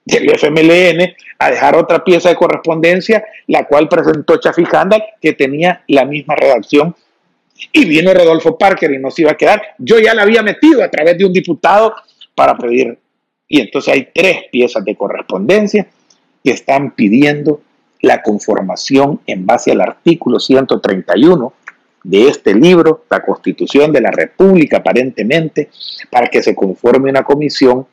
del 0.04 0.32
FMLN 0.32 1.14
a 1.38 1.52
dejar 1.52 1.76
otra 1.76 2.04
pieza 2.04 2.30
de 2.30 2.36
correspondencia, 2.36 3.24
la 3.46 3.68
cual 3.68 3.88
presentó 3.88 4.40
Chafijanda, 4.40 5.00
que 5.22 5.34
tenía 5.34 5.84
la 5.88 6.04
misma 6.04 6.36
redacción. 6.36 6.96
Y 7.72 7.86
vino 7.86 8.12
Rodolfo 8.16 8.58
Parker 8.58 8.92
y 8.94 8.98
nos 8.98 9.20
iba 9.20 9.30
a 9.30 9.38
quedar. 9.38 9.62
Yo 9.78 10.00
ya 10.00 10.16
la 10.16 10.24
había 10.24 10.42
metido 10.42 10.84
a 10.84 10.90
través 10.90 11.20
de 11.20 11.26
un 11.26 11.34
diputado 11.34 11.94
para 12.34 12.58
pedir. 12.58 12.98
Y 13.48 13.62
entonces 13.62 13.94
hay 13.94 14.10
tres 14.12 14.46
piezas 14.52 14.84
de 14.84 14.96
correspondencia 14.96 15.86
que 16.44 16.52
están 16.52 16.96
pidiendo 16.96 17.62
la 18.08 18.22
conformación 18.22 19.20
en 19.28 19.46
base 19.46 19.72
al 19.72 19.82
artículo 19.82 20.40
131 20.40 21.54
de 22.04 22.28
este 22.30 22.56
libro, 22.56 23.06
la 23.10 23.22
Constitución 23.22 23.92
de 23.92 24.02
la 24.02 24.12
República 24.12 24.78
aparentemente, 24.78 25.70
para 26.10 26.28
que 26.28 26.42
se 26.42 26.56
conforme 26.56 27.10
una 27.10 27.24
comisión 27.24 27.86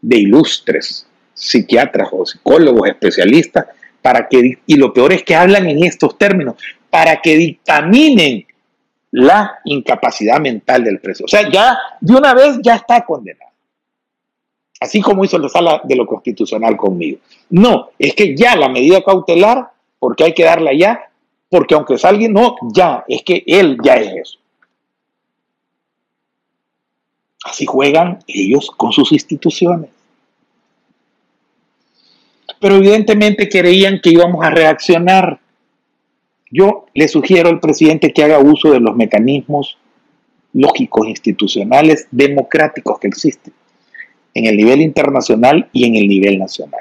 de 0.00 0.18
ilustres 0.18 1.06
psiquiatras 1.34 2.08
o 2.12 2.24
psicólogos 2.24 2.88
especialistas 2.88 3.66
para 4.00 4.28
que, 4.28 4.58
y 4.64 4.76
lo 4.76 4.92
peor 4.92 5.12
es 5.12 5.24
que 5.24 5.34
hablan 5.34 5.68
en 5.68 5.84
estos 5.84 6.16
términos, 6.16 6.54
para 6.88 7.20
que 7.20 7.36
dictaminen 7.36 8.46
la 9.10 9.58
incapacidad 9.64 10.38
mental 10.40 10.84
del 10.84 11.00
preso. 11.00 11.24
O 11.24 11.28
sea, 11.28 11.50
ya 11.50 11.76
de 12.00 12.14
una 12.14 12.34
vez 12.34 12.58
ya 12.62 12.76
está 12.76 13.04
condenado 13.04 13.47
así 14.80 15.00
como 15.00 15.24
hizo 15.24 15.38
la 15.38 15.48
sala 15.48 15.80
de 15.84 15.96
lo 15.96 16.06
constitucional 16.06 16.76
conmigo. 16.76 17.18
No, 17.50 17.90
es 17.98 18.14
que 18.14 18.36
ya 18.36 18.56
la 18.56 18.68
medida 18.68 19.02
cautelar, 19.02 19.70
porque 19.98 20.24
hay 20.24 20.34
que 20.34 20.44
darla 20.44 20.72
ya, 20.72 21.10
porque 21.50 21.74
aunque 21.74 21.98
salga, 21.98 22.28
no, 22.28 22.56
ya, 22.74 23.04
es 23.08 23.22
que 23.22 23.42
él 23.46 23.78
ya 23.82 23.94
es 23.94 24.28
eso. 24.28 24.38
Así 27.44 27.66
juegan 27.66 28.18
ellos 28.26 28.70
con 28.76 28.92
sus 28.92 29.12
instituciones. 29.12 29.90
Pero 32.60 32.76
evidentemente 32.76 33.48
creían 33.48 34.00
que 34.02 34.10
íbamos 34.10 34.44
a 34.44 34.50
reaccionar. 34.50 35.38
Yo 36.50 36.86
le 36.94 37.08
sugiero 37.08 37.48
al 37.48 37.60
presidente 37.60 38.12
que 38.12 38.24
haga 38.24 38.40
uso 38.40 38.72
de 38.72 38.80
los 38.80 38.96
mecanismos 38.96 39.78
lógicos, 40.52 41.06
institucionales, 41.06 42.08
democráticos 42.10 42.98
que 42.98 43.08
existen 43.08 43.52
en 44.38 44.46
el 44.46 44.56
nivel 44.56 44.80
internacional 44.80 45.68
y 45.72 45.86
en 45.86 45.96
el 45.96 46.08
nivel 46.08 46.38
nacional. 46.38 46.80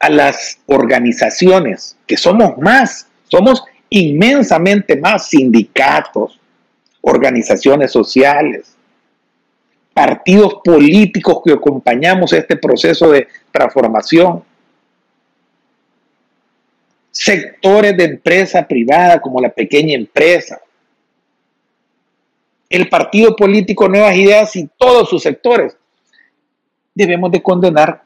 A 0.00 0.08
las 0.08 0.60
organizaciones, 0.66 1.96
que 2.06 2.16
somos 2.16 2.56
más, 2.58 3.08
somos 3.28 3.64
inmensamente 3.90 4.96
más 4.96 5.28
sindicatos, 5.28 6.38
organizaciones 7.00 7.90
sociales, 7.90 8.76
partidos 9.92 10.60
políticos 10.62 11.40
que 11.44 11.52
acompañamos 11.52 12.32
este 12.32 12.56
proceso 12.56 13.10
de 13.10 13.26
transformación, 13.50 14.44
sectores 17.10 17.96
de 17.96 18.04
empresa 18.04 18.66
privada 18.66 19.20
como 19.20 19.40
la 19.40 19.48
pequeña 19.48 19.94
empresa, 19.94 20.60
el 22.68 22.88
partido 22.88 23.34
político 23.34 23.88
Nuevas 23.88 24.16
Ideas 24.16 24.54
y 24.56 24.68
todos 24.76 25.08
sus 25.08 25.22
sectores. 25.22 25.76
Debemos 26.94 27.30
de 27.30 27.42
condenar 27.42 28.02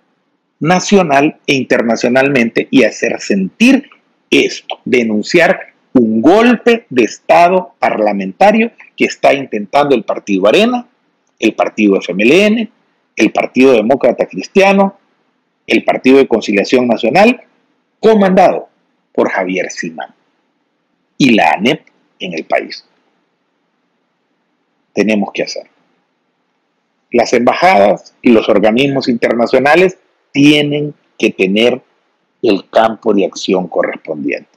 nacional 0.60 1.38
e 1.46 1.54
internacionalmente 1.54 2.68
y 2.70 2.84
hacer 2.84 3.20
sentir 3.20 3.90
esto, 4.30 4.78
denunciar 4.84 5.72
un 5.94 6.22
golpe 6.22 6.86
de 6.88 7.04
Estado 7.04 7.74
parlamentario 7.78 8.70
que 8.96 9.04
está 9.04 9.34
intentando 9.34 9.94
el 9.94 10.04
Partido 10.04 10.46
Arena, 10.46 10.86
el 11.38 11.54
Partido 11.54 12.00
FMLN, 12.00 12.70
el 13.16 13.32
Partido 13.32 13.72
Demócrata 13.72 14.26
Cristiano, 14.26 14.98
el 15.66 15.84
Partido 15.84 16.18
de 16.18 16.28
Conciliación 16.28 16.86
Nacional, 16.86 17.42
comandado 18.00 18.68
por 19.12 19.30
Javier 19.30 19.70
Simán 19.70 20.14
y 21.18 21.34
la 21.34 21.52
ANEP 21.52 21.86
en 22.20 22.32
el 22.34 22.44
país 22.44 22.86
tenemos 24.92 25.30
que 25.32 25.42
hacer. 25.42 25.66
Las 27.10 27.32
embajadas 27.32 28.14
y 28.22 28.30
los 28.30 28.48
organismos 28.48 29.08
internacionales 29.08 29.98
tienen 30.32 30.94
que 31.18 31.30
tener 31.30 31.82
el 32.42 32.68
campo 32.70 33.14
de 33.14 33.26
acción 33.26 33.68
correspondiente. 33.68 34.48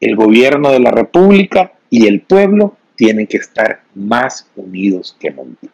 El 0.00 0.16
gobierno 0.16 0.70
de 0.70 0.80
la 0.80 0.90
República 0.90 1.72
y 1.88 2.06
el 2.06 2.22
pueblo 2.22 2.76
tienen 2.96 3.26
que 3.26 3.36
estar 3.36 3.82
más 3.94 4.48
unidos 4.56 5.16
que 5.18 5.30
nunca. 5.30 5.68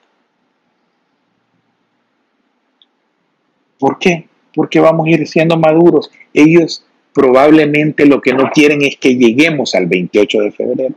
¿Por 3.79 3.99
qué? 3.99 4.29
Porque 4.55 4.81
vamos 4.81 5.07
a 5.07 5.11
ir 5.11 5.27
siendo 5.27 5.57
maduros. 5.57 6.11
Ellos 6.35 6.85
probablemente 7.13 8.07
lo 8.07 8.21
que 8.21 8.33
no 8.33 8.51
quieren 8.51 8.83
es 8.83 8.97
que 8.97 9.17
lleguemos 9.17 9.75
al 9.75 9.87
28 9.87 10.41
de 10.41 10.53
febrero 10.53 10.95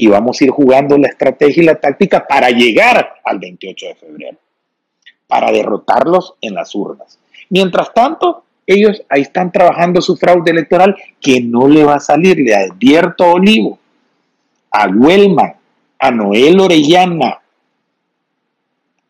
y 0.00 0.08
vamos 0.08 0.40
a 0.40 0.44
ir 0.44 0.50
jugando 0.50 0.96
la 0.96 1.08
estrategia 1.08 1.62
y 1.62 1.66
la 1.66 1.74
táctica 1.74 2.26
para 2.26 2.48
llegar 2.48 3.16
al 3.22 3.38
28 3.38 3.86
de 3.86 3.94
febrero, 3.96 4.38
para 5.26 5.52
derrotarlos 5.52 6.36
en 6.40 6.54
las 6.54 6.74
urnas. 6.74 7.18
Mientras 7.50 7.92
tanto, 7.92 8.44
ellos 8.66 9.02
ahí 9.10 9.20
están 9.20 9.52
trabajando 9.52 10.00
su 10.00 10.16
fraude 10.16 10.52
electoral 10.52 10.96
que 11.20 11.42
no 11.42 11.68
le 11.68 11.84
va 11.84 11.96
a 11.96 12.00
salir. 12.00 12.38
Le 12.38 12.54
advierto 12.54 13.24
a 13.24 13.32
Olivo, 13.34 13.78
a 14.70 14.88
Huelma, 14.88 15.56
a 15.98 16.10
Noel 16.10 16.58
Orellana, 16.60 17.42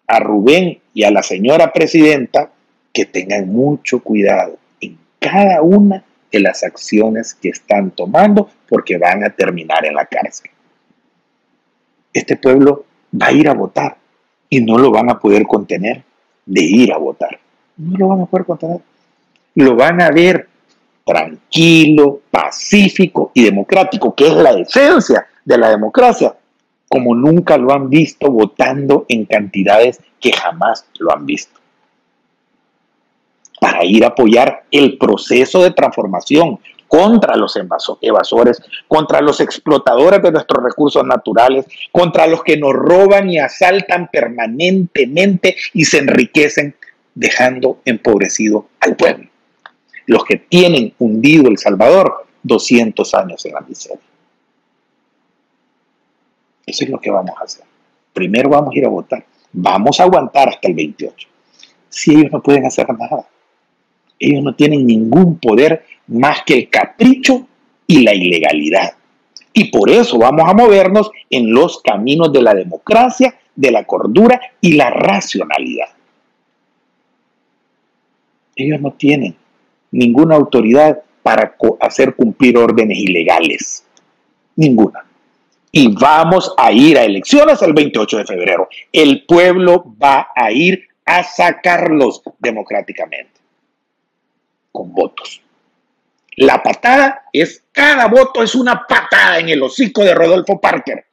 a 0.09 0.18
Rubén 0.18 0.80
y 0.93 1.05
a 1.05 1.12
la 1.12 1.22
señora 1.22 1.72
presidenta 1.72 2.51
que 2.93 3.07
tengan 3.07 3.47
mucho 3.47 4.03
cuidado 4.03 4.59
en 4.80 4.99
cada 5.20 5.62
una 5.62 6.03
de 6.32 6.41
las 6.41 6.64
acciones 6.64 7.32
que 7.34 7.51
están 7.51 7.93
tomando 7.93 8.51
porque 8.68 8.99
van 8.99 9.22
a 9.22 9.30
terminar 9.30 9.86
en 9.86 9.95
la 9.95 10.07
cárcel 10.07 10.51
este 12.12 12.36
pueblo 12.36 12.84
va 13.20 13.26
a 13.26 13.32
ir 13.32 13.48
a 13.48 13.54
votar 13.54 13.96
y 14.48 14.61
no 14.61 14.78
lo 14.78 14.90
van 14.90 15.11
a 15.11 15.18
poder 15.18 15.46
contener 15.46 16.02
de 16.46 16.62
ir 16.62 16.92
a 16.92 16.98
votar. 16.98 17.38
No 17.76 17.96
lo 17.96 18.08
van 18.08 18.20
a 18.22 18.26
poder 18.26 18.46
contener. 18.46 18.80
Lo 19.54 19.76
van 19.76 20.00
a 20.02 20.11
ver 20.11 20.48
tranquilo, 21.04 22.20
pacífico 22.30 23.30
y 23.34 23.44
democrático, 23.44 24.14
que 24.14 24.28
es 24.28 24.34
la 24.34 24.50
esencia 24.50 25.26
de 25.44 25.58
la 25.58 25.70
democracia, 25.70 26.34
como 26.88 27.14
nunca 27.14 27.56
lo 27.56 27.72
han 27.72 27.88
visto 27.88 28.30
votando 28.30 29.06
en 29.08 29.24
cantidades 29.24 30.00
que 30.20 30.32
jamás 30.32 30.86
lo 30.98 31.12
han 31.12 31.26
visto. 31.26 31.58
Para 33.61 33.84
ir 33.84 34.04
a 34.04 34.08
apoyar 34.08 34.64
el 34.70 34.98
proceso 34.98 35.62
de 35.62 35.72
transformación, 35.72 36.58
contra 36.91 37.36
los 37.36 37.57
evasores, 38.01 38.61
contra 38.88 39.20
los 39.20 39.41
explotadores 39.41 40.20
de 40.20 40.32
nuestros 40.32 40.64
recursos 40.64 41.07
naturales, 41.07 41.64
contra 41.93 42.26
los 42.26 42.43
que 42.43 42.57
nos 42.57 42.72
roban 42.72 43.30
y 43.30 43.38
asaltan 43.38 44.09
permanentemente 44.09 45.55
y 45.72 45.84
se 45.84 45.99
enriquecen 45.99 46.74
dejando 47.14 47.78
empobrecido 47.84 48.66
al 48.80 48.97
pueblo. 48.97 49.28
Los 50.07 50.24
que 50.24 50.38
tienen 50.38 50.93
hundido 50.99 51.49
El 51.49 51.59
Salvador 51.59 52.26
200 52.43 53.14
años 53.14 53.47
en 53.47 53.53
la 53.53 53.61
miseria. 53.61 54.01
Eso 56.66 56.84
es 56.84 56.91
lo 56.91 57.01
que 57.01 57.12
vamos 57.12 57.36
a 57.41 57.45
hacer. 57.45 57.64
Primero 58.12 58.49
vamos 58.49 58.74
a 58.74 58.78
ir 58.78 58.84
a 58.84 58.88
votar. 58.88 59.24
Vamos 59.53 60.01
a 60.01 60.03
aguantar 60.03 60.49
hasta 60.49 60.66
el 60.66 60.74
28. 60.74 61.28
Si 61.88 62.14
ellos 62.16 62.32
no 62.32 62.43
pueden 62.43 62.66
hacer 62.66 62.88
nada. 62.99 63.28
Ellos 64.20 64.44
no 64.44 64.54
tienen 64.54 64.86
ningún 64.86 65.38
poder 65.38 65.84
más 66.06 66.42
que 66.44 66.54
el 66.54 66.70
capricho 66.70 67.48
y 67.86 68.04
la 68.04 68.14
ilegalidad. 68.14 68.92
Y 69.52 69.70
por 69.70 69.90
eso 69.90 70.18
vamos 70.18 70.48
a 70.48 70.54
movernos 70.54 71.10
en 71.28 71.52
los 71.52 71.80
caminos 71.82 72.32
de 72.32 72.42
la 72.42 72.54
democracia, 72.54 73.34
de 73.56 73.70
la 73.72 73.84
cordura 73.84 74.40
y 74.60 74.74
la 74.74 74.90
racionalidad. 74.90 75.88
Ellos 78.54 78.80
no 78.80 78.92
tienen 78.92 79.34
ninguna 79.90 80.36
autoridad 80.36 81.02
para 81.22 81.56
hacer 81.80 82.14
cumplir 82.14 82.58
órdenes 82.58 82.98
ilegales. 82.98 83.84
Ninguna. 84.56 85.04
Y 85.72 85.94
vamos 85.94 86.52
a 86.56 86.72
ir 86.72 86.98
a 86.98 87.04
elecciones 87.04 87.62
el 87.62 87.72
28 87.72 88.18
de 88.18 88.24
febrero. 88.26 88.68
El 88.92 89.24
pueblo 89.24 89.94
va 90.02 90.28
a 90.34 90.50
ir 90.52 90.88
a 91.04 91.22
sacarlos 91.22 92.22
democráticamente, 92.38 93.39
con 94.72 94.92
votos. 94.92 95.40
La 96.36 96.62
patada 96.62 97.24
es, 97.32 97.64
cada 97.72 98.06
voto 98.06 98.42
es 98.42 98.54
una 98.54 98.86
patada 98.86 99.38
en 99.38 99.48
el 99.48 99.62
hocico 99.62 100.02
de 100.02 100.14
Rodolfo 100.14 100.60
Parker. 100.60 101.04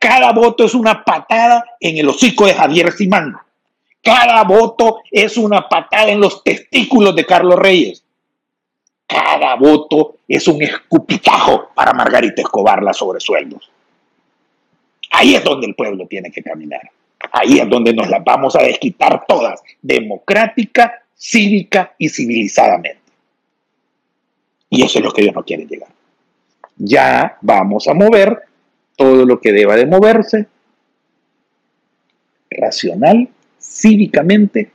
Cada 0.00 0.32
voto 0.32 0.64
es 0.64 0.74
una 0.74 1.04
patada 1.04 1.64
en 1.78 1.98
el 1.98 2.08
hocico 2.08 2.46
de 2.46 2.54
Javier 2.54 2.90
Simán. 2.92 3.36
Cada 4.02 4.42
voto 4.44 5.00
es 5.10 5.36
una 5.36 5.68
patada 5.68 6.08
en 6.08 6.20
los 6.20 6.42
testículos 6.42 7.14
de 7.14 7.26
Carlos 7.26 7.58
Reyes. 7.58 8.02
Cada 9.06 9.56
voto 9.56 10.16
es 10.26 10.48
un 10.48 10.62
escupitajo 10.62 11.68
para 11.74 11.92
Margarita 11.92 12.42
Escobar, 12.42 12.82
la 12.82 12.92
sobresueldos. 12.92 13.70
Ahí 15.10 15.34
es 15.34 15.44
donde 15.44 15.66
el 15.66 15.74
pueblo 15.74 16.06
tiene 16.06 16.30
que 16.30 16.42
caminar. 16.42 16.90
Ahí 17.32 17.58
es 17.58 17.68
donde 17.68 17.92
nos 17.92 18.08
las 18.08 18.24
vamos 18.24 18.56
a 18.56 18.62
desquitar 18.62 19.26
todas, 19.26 19.62
democrática, 19.82 20.99
cívica 21.20 21.94
y 21.98 22.08
civilizadamente. 22.08 22.98
Y 24.70 24.82
eso 24.82 24.98
es 24.98 25.04
lo 25.04 25.12
que 25.12 25.22
ellos 25.22 25.34
no 25.34 25.44
quieren 25.44 25.68
llegar. 25.68 25.90
Ya 26.76 27.36
vamos 27.42 27.86
a 27.88 27.94
mover 27.94 28.38
todo 28.96 29.26
lo 29.26 29.38
que 29.38 29.52
deba 29.52 29.76
de 29.76 29.84
moverse, 29.84 30.46
racional, 32.50 33.28
cívicamente, 33.60 34.70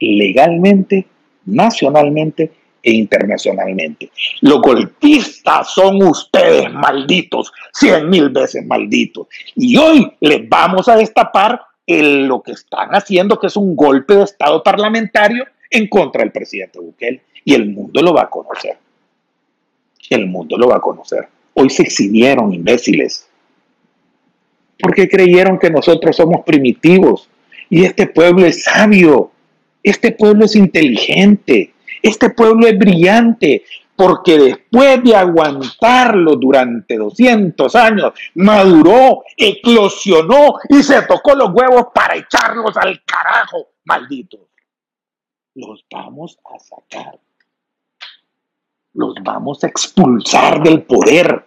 legalmente, 0.00 1.06
nacionalmente 1.46 2.52
e 2.82 2.92
internacionalmente. 2.92 4.10
Los 4.42 4.60
golpistas 4.60 5.74
son 5.74 6.02
ustedes 6.02 6.72
malditos, 6.72 7.52
cien 7.72 8.08
mil 8.08 8.28
veces 8.30 8.64
malditos. 8.64 9.26
Y 9.56 9.76
hoy 9.76 10.12
les 10.20 10.48
vamos 10.48 10.88
a 10.88 10.96
destapar 10.96 11.60
lo 11.86 12.40
que 12.42 12.52
están 12.52 12.90
haciendo, 12.90 13.40
que 13.40 13.48
es 13.48 13.56
un 13.56 13.74
golpe 13.74 14.14
de 14.14 14.22
Estado 14.22 14.62
parlamentario 14.62 15.44
en 15.70 15.88
contra 15.88 16.22
del 16.22 16.32
presidente 16.32 16.78
Bukele. 16.78 17.22
Y 17.44 17.54
el 17.54 17.70
mundo 17.70 18.02
lo 18.02 18.12
va 18.12 18.22
a 18.22 18.30
conocer 18.30 18.76
el 20.10 20.26
mundo 20.26 20.58
lo 20.58 20.68
va 20.68 20.76
a 20.76 20.80
conocer. 20.80 21.28
Hoy 21.54 21.70
se 21.70 21.82
exhibieron 21.82 22.52
imbéciles 22.52 23.26
porque 24.78 25.08
creyeron 25.08 25.58
que 25.58 25.70
nosotros 25.70 26.16
somos 26.16 26.42
primitivos 26.44 27.28
y 27.68 27.84
este 27.84 28.06
pueblo 28.06 28.46
es 28.46 28.64
sabio, 28.64 29.30
este 29.82 30.12
pueblo 30.12 30.46
es 30.46 30.56
inteligente, 30.56 31.74
este 32.02 32.30
pueblo 32.30 32.66
es 32.66 32.78
brillante. 32.78 33.64
porque 33.96 34.38
después 34.38 35.04
de 35.04 35.14
aguantarlo 35.14 36.34
durante 36.36 36.96
200 36.96 37.74
años, 37.74 38.14
maduró, 38.34 39.24
eclosionó 39.36 40.54
y 40.70 40.82
se 40.82 41.02
tocó 41.02 41.34
los 41.34 41.50
huevos 41.52 41.88
para 41.94 42.16
echarlos 42.16 42.74
al 42.78 43.02
carajo, 43.04 43.72
malditos. 43.84 44.40
Los 45.60 45.84
vamos 45.90 46.38
a 46.54 46.58
sacar. 46.58 47.18
Los 48.94 49.14
vamos 49.22 49.62
a 49.62 49.66
expulsar 49.66 50.62
del 50.62 50.82
poder. 50.82 51.44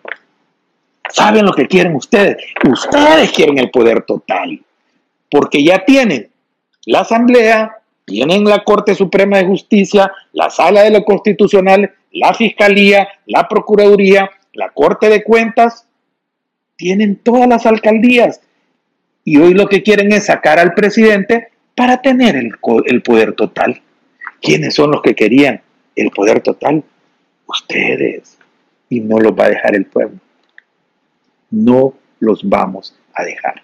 ¿Saben 1.10 1.46
lo 1.46 1.52
que 1.52 1.68
quieren 1.68 1.96
ustedes? 1.96 2.38
Ustedes 2.64 3.32
quieren 3.32 3.58
el 3.58 3.72
poder 3.72 4.04
total, 4.04 4.64
porque 5.32 5.64
ya 5.64 5.84
tienen 5.84 6.30
la 6.86 7.00
Asamblea, 7.00 7.78
tienen 8.06 8.44
la 8.44 8.64
Corte 8.64 8.94
Suprema 8.94 9.38
de 9.38 9.46
Justicia, 9.46 10.12
la 10.32 10.50
Sala 10.52 10.84
de 10.84 10.92
lo 10.92 11.04
Constitucional, 11.04 11.92
la 12.12 12.34
Fiscalía, 12.36 13.08
la 13.26 13.48
Procuraduría, 13.48 14.30
la 14.54 14.70
Corte 14.70 15.10
de 15.10 15.24
Cuentas, 15.24 15.88
tienen 16.76 17.16
todas 17.16 17.48
las 17.48 17.66
alcaldías. 17.66 18.42
Y 19.26 19.38
hoy 19.38 19.56
lo 19.56 19.68
que 19.68 19.82
quieren 19.82 20.12
es 20.14 20.28
sacar 20.28 20.60
al 20.60 20.74
presidente 20.76 21.48
para 21.76 22.02
tener 22.02 22.36
el, 22.36 22.52
el 22.86 23.02
poder 23.02 23.34
total. 23.34 23.82
¿Quiénes 24.44 24.76
son 24.76 24.92
los 24.92 25.02
que 25.02 25.16
querían 25.16 25.62
el 25.96 26.12
poder 26.12 26.42
total? 26.42 26.84
Ustedes. 27.48 28.38
Y 28.90 29.00
no 29.00 29.18
los 29.18 29.32
va 29.32 29.46
a 29.46 29.50
dejar 29.50 29.74
el 29.74 29.86
pueblo. 29.86 30.20
No 31.50 31.94
los 32.20 32.48
vamos 32.48 32.94
a 33.14 33.24
dejar. 33.24 33.62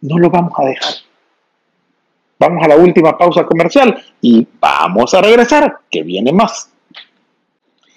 No 0.00 0.18
los 0.18 0.30
vamos 0.30 0.52
a 0.56 0.64
dejar. 0.66 0.94
Vamos 2.38 2.64
a 2.64 2.68
la 2.68 2.76
última 2.76 3.18
pausa 3.18 3.44
comercial 3.44 4.00
y 4.20 4.46
vamos 4.60 5.12
a 5.14 5.20
regresar, 5.20 5.78
que 5.90 6.04
viene 6.04 6.32
más. 6.32 6.70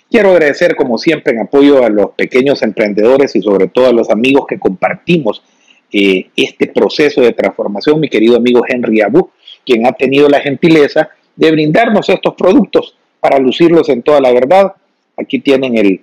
Quiero 0.10 0.32
agradecer, 0.32 0.76
como 0.76 0.98
siempre, 0.98 1.34
en 1.34 1.42
apoyo 1.42 1.84
a 1.84 1.90
los 1.90 2.12
pequeños 2.12 2.64
emprendedores 2.64 3.36
y 3.36 3.42
sobre 3.42 3.68
todo 3.68 3.88
a 3.88 3.94
los 3.94 4.10
amigos 4.10 4.46
que 4.48 4.58
compartimos 4.58 5.44
eh, 5.92 6.30
este 6.36 6.68
proceso 6.68 7.22
de 7.22 7.34
transformación, 7.34 8.00
mi 8.00 8.10
querido 8.10 8.38
amigo 8.38 8.64
Henry 8.68 9.02
Abu, 9.02 9.30
quien 9.66 9.86
ha 9.86 9.92
tenido 9.92 10.30
la 10.30 10.40
gentileza 10.40 11.10
de 11.38 11.52
brindarnos 11.52 12.10
estos 12.10 12.34
productos 12.36 12.96
para 13.22 13.40
lucirlos 13.40 13.88
en 13.90 14.02
toda 14.04 14.20
la 14.20 14.34
verdad. 14.34 14.74
Aquí 15.16 15.40
tienen 15.40 15.78
el, 15.78 16.02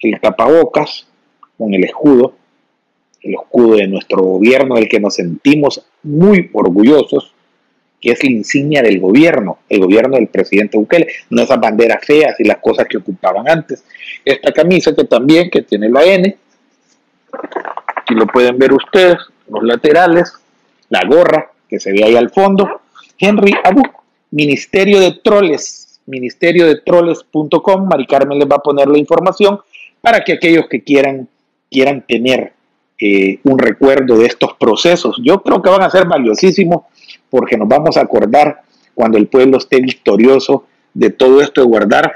el 0.00 0.20
tapabocas 0.20 1.06
con 1.58 1.74
el 1.74 1.84
escudo, 1.84 2.34
el 3.22 3.34
escudo 3.34 3.76
de 3.76 3.88
nuestro 3.88 4.22
gobierno, 4.22 4.76
del 4.76 4.88
que 4.88 5.00
nos 5.00 5.14
sentimos 5.14 5.84
muy 6.04 6.48
orgullosos 6.52 7.32
que 8.00 8.12
es 8.12 8.22
la 8.22 8.30
insignia 8.30 8.82
del 8.82 9.00
gobierno, 9.00 9.58
el 9.68 9.80
gobierno 9.80 10.16
del 10.16 10.28
presidente 10.28 10.76
Bukele, 10.76 11.08
no 11.30 11.42
esas 11.42 11.58
banderas 11.58 12.04
feas 12.04 12.38
y 12.38 12.44
las 12.44 12.58
cosas 12.58 12.86
que 12.86 12.98
ocupaban 12.98 13.48
antes. 13.48 13.84
Esta 14.24 14.52
camisa 14.52 14.94
que 14.94 15.04
también, 15.04 15.50
que 15.50 15.62
tiene 15.62 15.88
la 15.88 16.04
N, 16.04 16.36
aquí 17.96 18.14
lo 18.14 18.26
pueden 18.26 18.58
ver 18.58 18.72
ustedes, 18.72 19.16
los 19.48 19.62
laterales, 19.62 20.32
la 20.90 21.04
gorra 21.08 21.50
que 21.68 21.80
se 21.80 21.92
ve 21.92 22.04
ahí 22.04 22.16
al 22.16 22.30
fondo, 22.30 22.82
Henry 23.18 23.54
Abu, 23.64 23.82
Ministerio 24.30 25.00
de 25.00 25.12
Troles, 25.22 26.00
ministerio 26.06 26.66
de 26.66 26.80
troles.com, 26.80 27.86
Mari 27.88 28.06
Carmen 28.06 28.38
les 28.38 28.48
va 28.48 28.56
a 28.56 28.60
poner 28.60 28.88
la 28.88 28.98
información 28.98 29.60
para 30.00 30.22
que 30.22 30.34
aquellos 30.34 30.66
que 30.68 30.82
quieran, 30.82 31.28
quieran 31.70 32.04
tener 32.06 32.52
eh, 32.98 33.40
un 33.44 33.58
recuerdo 33.58 34.18
de 34.18 34.26
estos 34.26 34.54
procesos, 34.54 35.20
yo 35.22 35.42
creo 35.42 35.60
que 35.60 35.70
van 35.70 35.82
a 35.82 35.90
ser 35.90 36.06
valiosísimos 36.06 36.84
porque 37.28 37.56
nos 37.56 37.68
vamos 37.68 37.96
a 37.96 38.02
acordar 38.02 38.62
cuando 38.94 39.18
el 39.18 39.26
pueblo 39.26 39.58
esté 39.58 39.80
victorioso 39.80 40.64
de 40.94 41.10
todo 41.10 41.42
esto 41.42 41.60
de 41.60 41.66
guardar 41.66 42.12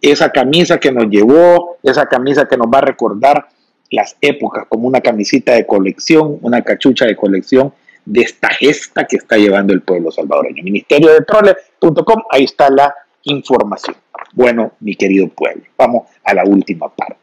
esa 0.00 0.30
camisa 0.30 0.78
que 0.78 0.92
nos 0.92 1.06
llevó, 1.10 1.78
esa 1.82 2.06
camisa 2.06 2.46
que 2.46 2.56
nos 2.56 2.68
va 2.68 2.78
a 2.78 2.82
recordar 2.82 3.48
las 3.90 4.16
épocas, 4.20 4.66
como 4.68 4.86
una 4.86 5.00
camisita 5.00 5.54
de 5.54 5.66
colección, 5.66 6.38
una 6.42 6.62
cachucha 6.62 7.06
de 7.06 7.16
colección 7.16 7.72
de 8.04 8.22
esta 8.22 8.48
gesta 8.50 9.06
que 9.06 9.16
está 9.16 9.36
llevando 9.36 9.72
el 9.72 9.82
pueblo 9.82 10.10
salvadoreño. 10.10 10.62
Ministerio 10.62 11.12
de 11.12 11.20
Trole.com, 11.22 12.22
ahí 12.30 12.44
está 12.44 12.70
la 12.70 12.94
información. 13.24 13.96
Bueno, 14.32 14.72
mi 14.80 14.94
querido 14.94 15.28
pueblo, 15.28 15.64
vamos 15.76 16.08
a 16.24 16.34
la 16.34 16.44
última 16.44 16.88
parte. 16.88 17.20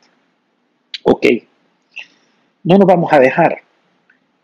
Ok, 1.03 1.25
no 2.63 2.77
nos 2.77 2.87
vamos 2.87 3.11
a 3.13 3.19
dejar 3.19 3.61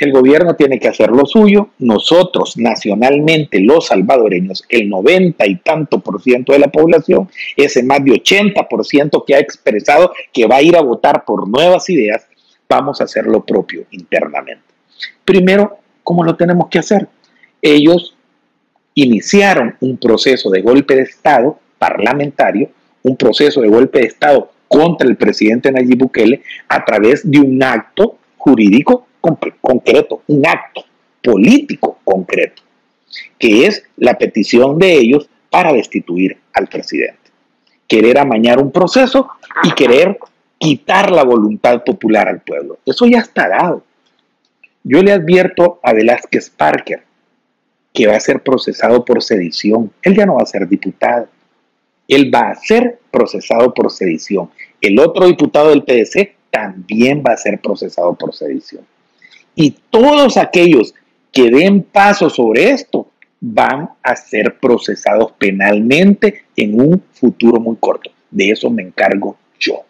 el 0.03 0.11
gobierno 0.11 0.55
tiene 0.55 0.79
que 0.79 0.89
hacer 0.89 1.11
lo 1.11 1.25
suyo, 1.25 1.69
nosotros 1.79 2.57
nacionalmente, 2.57 3.61
los 3.61 3.87
salvadoreños, 3.87 4.65
el 4.67 4.89
90 4.89 5.45
y 5.47 5.55
tanto 5.57 5.99
por 5.99 6.21
ciento 6.21 6.51
de 6.51 6.59
la 6.59 6.67
población, 6.67 7.29
ese 7.55 7.83
más 7.83 8.03
de 8.03 8.11
80 8.11 8.67
por 8.67 8.85
ciento 8.85 9.23
que 9.25 9.35
ha 9.35 9.39
expresado 9.39 10.11
que 10.33 10.45
va 10.45 10.57
a 10.57 10.61
ir 10.61 10.75
a 10.75 10.81
votar 10.81 11.23
por 11.23 11.47
nuevas 11.47 11.89
ideas, 11.89 12.27
vamos 12.67 12.99
a 12.99 13.05
hacer 13.05 13.27
lo 13.27 13.45
propio 13.45 13.85
internamente. 13.91 14.63
Primero, 15.23 15.77
¿cómo 16.03 16.23
lo 16.23 16.35
tenemos 16.35 16.69
que 16.69 16.79
hacer? 16.79 17.07
Ellos 17.61 18.15
iniciaron 18.95 19.75
un 19.79 19.97
proceso 19.97 20.49
de 20.49 20.61
golpe 20.61 20.95
de 20.95 21.03
Estado 21.03 21.59
parlamentario, 21.77 22.69
un 23.03 23.17
proceso 23.17 23.61
de 23.61 23.69
golpe 23.69 23.99
de 23.99 24.07
Estado 24.07 24.51
contra 24.67 25.07
el 25.07 25.17
presidente 25.17 25.71
Nayib 25.71 25.99
Bukele 25.99 26.41
a 26.67 26.83
través 26.83 27.29
de 27.29 27.39
un 27.39 27.61
acto 27.61 28.17
jurídico 28.37 29.07
concreto, 29.61 30.23
un 30.27 30.45
acto 30.45 30.83
político 31.21 31.99
concreto, 32.03 32.61
que 33.39 33.65
es 33.65 33.83
la 33.97 34.17
petición 34.17 34.77
de 34.77 34.93
ellos 34.93 35.29
para 35.49 35.71
destituir 35.71 36.37
al 36.53 36.67
presidente. 36.67 37.19
Querer 37.87 38.17
amañar 38.17 38.59
un 38.59 38.71
proceso 38.71 39.29
y 39.63 39.71
querer 39.71 40.17
quitar 40.57 41.11
la 41.11 41.23
voluntad 41.23 41.83
popular 41.83 42.27
al 42.27 42.41
pueblo. 42.41 42.79
Eso 42.85 43.05
ya 43.05 43.19
está 43.19 43.47
dado. 43.47 43.83
Yo 44.83 45.01
le 45.01 45.13
advierto 45.13 45.79
a 45.81 45.93
Velázquez 45.93 46.49
Parker 46.49 47.03
que 47.93 48.07
va 48.07 48.15
a 48.15 48.19
ser 48.19 48.41
procesado 48.41 49.05
por 49.05 49.21
sedición. 49.21 49.91
Él 50.01 50.15
ya 50.15 50.25
no 50.25 50.35
va 50.35 50.43
a 50.43 50.47
ser 50.47 50.67
diputado. 50.67 51.27
Él 52.07 52.33
va 52.33 52.49
a 52.49 52.55
ser 52.55 52.99
procesado 53.11 53.73
por 53.73 53.91
sedición. 53.91 54.49
El 54.81 54.99
otro 54.99 55.27
diputado 55.27 55.69
del 55.69 55.83
PDC 55.83 56.35
también 56.49 57.23
va 57.25 57.33
a 57.33 57.37
ser 57.37 57.61
procesado 57.61 58.15
por 58.15 58.33
sedición. 58.33 58.85
Y 59.55 59.75
todos 59.89 60.37
aquellos 60.37 60.93
que 61.31 61.49
den 61.49 61.83
paso 61.83 62.29
sobre 62.29 62.71
esto 62.71 63.07
van 63.39 63.89
a 64.01 64.15
ser 64.15 64.57
procesados 64.59 65.33
penalmente 65.33 66.43
en 66.55 66.79
un 66.79 67.03
futuro 67.11 67.59
muy 67.59 67.75
corto. 67.77 68.11
De 68.31 68.49
eso 68.49 68.69
me 68.69 68.83
encargo 68.83 69.37
yo, 69.59 69.83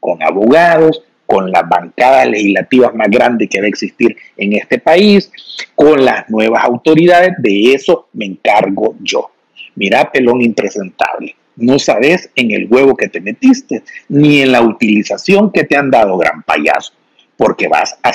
con 0.00 0.22
abogados, 0.22 1.02
con 1.32 1.50
las 1.50 1.66
bancadas 1.66 2.26
legislativas 2.26 2.94
más 2.94 3.08
grandes 3.08 3.48
que 3.48 3.58
va 3.58 3.64
a 3.64 3.68
existir 3.70 4.14
en 4.36 4.52
este 4.52 4.78
país, 4.78 5.32
con 5.74 6.04
las 6.04 6.28
nuevas 6.28 6.62
autoridades, 6.62 7.32
de 7.38 7.72
eso 7.72 8.08
me 8.12 8.26
encargo 8.26 8.96
yo. 9.00 9.30
Mira, 9.76 10.12
pelón 10.12 10.42
impresentable, 10.42 11.34
no 11.56 11.78
sabes 11.78 12.28
en 12.36 12.50
el 12.50 12.66
huevo 12.70 12.94
que 12.94 13.08
te 13.08 13.22
metiste, 13.22 13.82
ni 14.10 14.42
en 14.42 14.52
la 14.52 14.60
utilización 14.60 15.50
que 15.50 15.64
te 15.64 15.74
han 15.74 15.90
dado, 15.90 16.18
gran 16.18 16.42
payaso 16.42 16.92
porque 17.34 17.66
vas 17.66 17.98
a, 18.04 18.12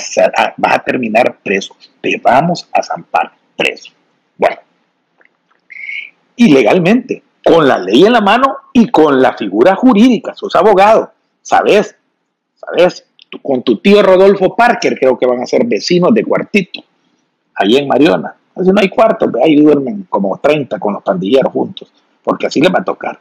a 0.62 0.84
terminar 0.84 1.40
preso. 1.44 1.76
Te 2.00 2.22
vamos 2.24 2.70
a 2.72 2.82
zampar 2.84 3.34
preso. 3.58 3.92
Bueno, 4.38 4.58
y 6.36 6.54
legalmente, 6.54 7.24
con 7.44 7.68
la 7.68 7.80
ley 7.80 8.06
en 8.06 8.14
la 8.14 8.22
mano 8.22 8.56
y 8.72 8.90
con 8.90 9.20
la 9.22 9.36
figura 9.36 9.76
jurídica, 9.76 10.34
sos 10.36 10.56
abogado, 10.56 11.12
sabes, 11.42 11.97
sabes, 12.76 13.06
con 13.42 13.64
tu 13.64 13.78
tío 13.78 14.02
Rodolfo 14.02 14.56
Parker 14.56 14.98
creo 14.98 15.18
que 15.18 15.26
van 15.26 15.42
a 15.42 15.46
ser 15.46 15.66
vecinos 15.66 16.14
de 16.14 16.24
cuartito, 16.24 16.84
ahí 17.56 17.78
en 17.78 17.88
Mariona. 17.88 18.36
Así 18.56 18.72
no 18.72 18.82
hay 18.82 18.90
cuartos, 18.90 19.30
ahí 19.44 19.56
duermen 19.56 20.08
como 20.10 20.38
30 20.38 20.80
con 20.80 20.94
los 20.94 21.04
pandilleros 21.04 21.52
juntos, 21.52 21.92
porque 22.24 22.48
así 22.48 22.60
les 22.60 22.74
va 22.74 22.80
a 22.80 22.84
tocar. 22.84 23.20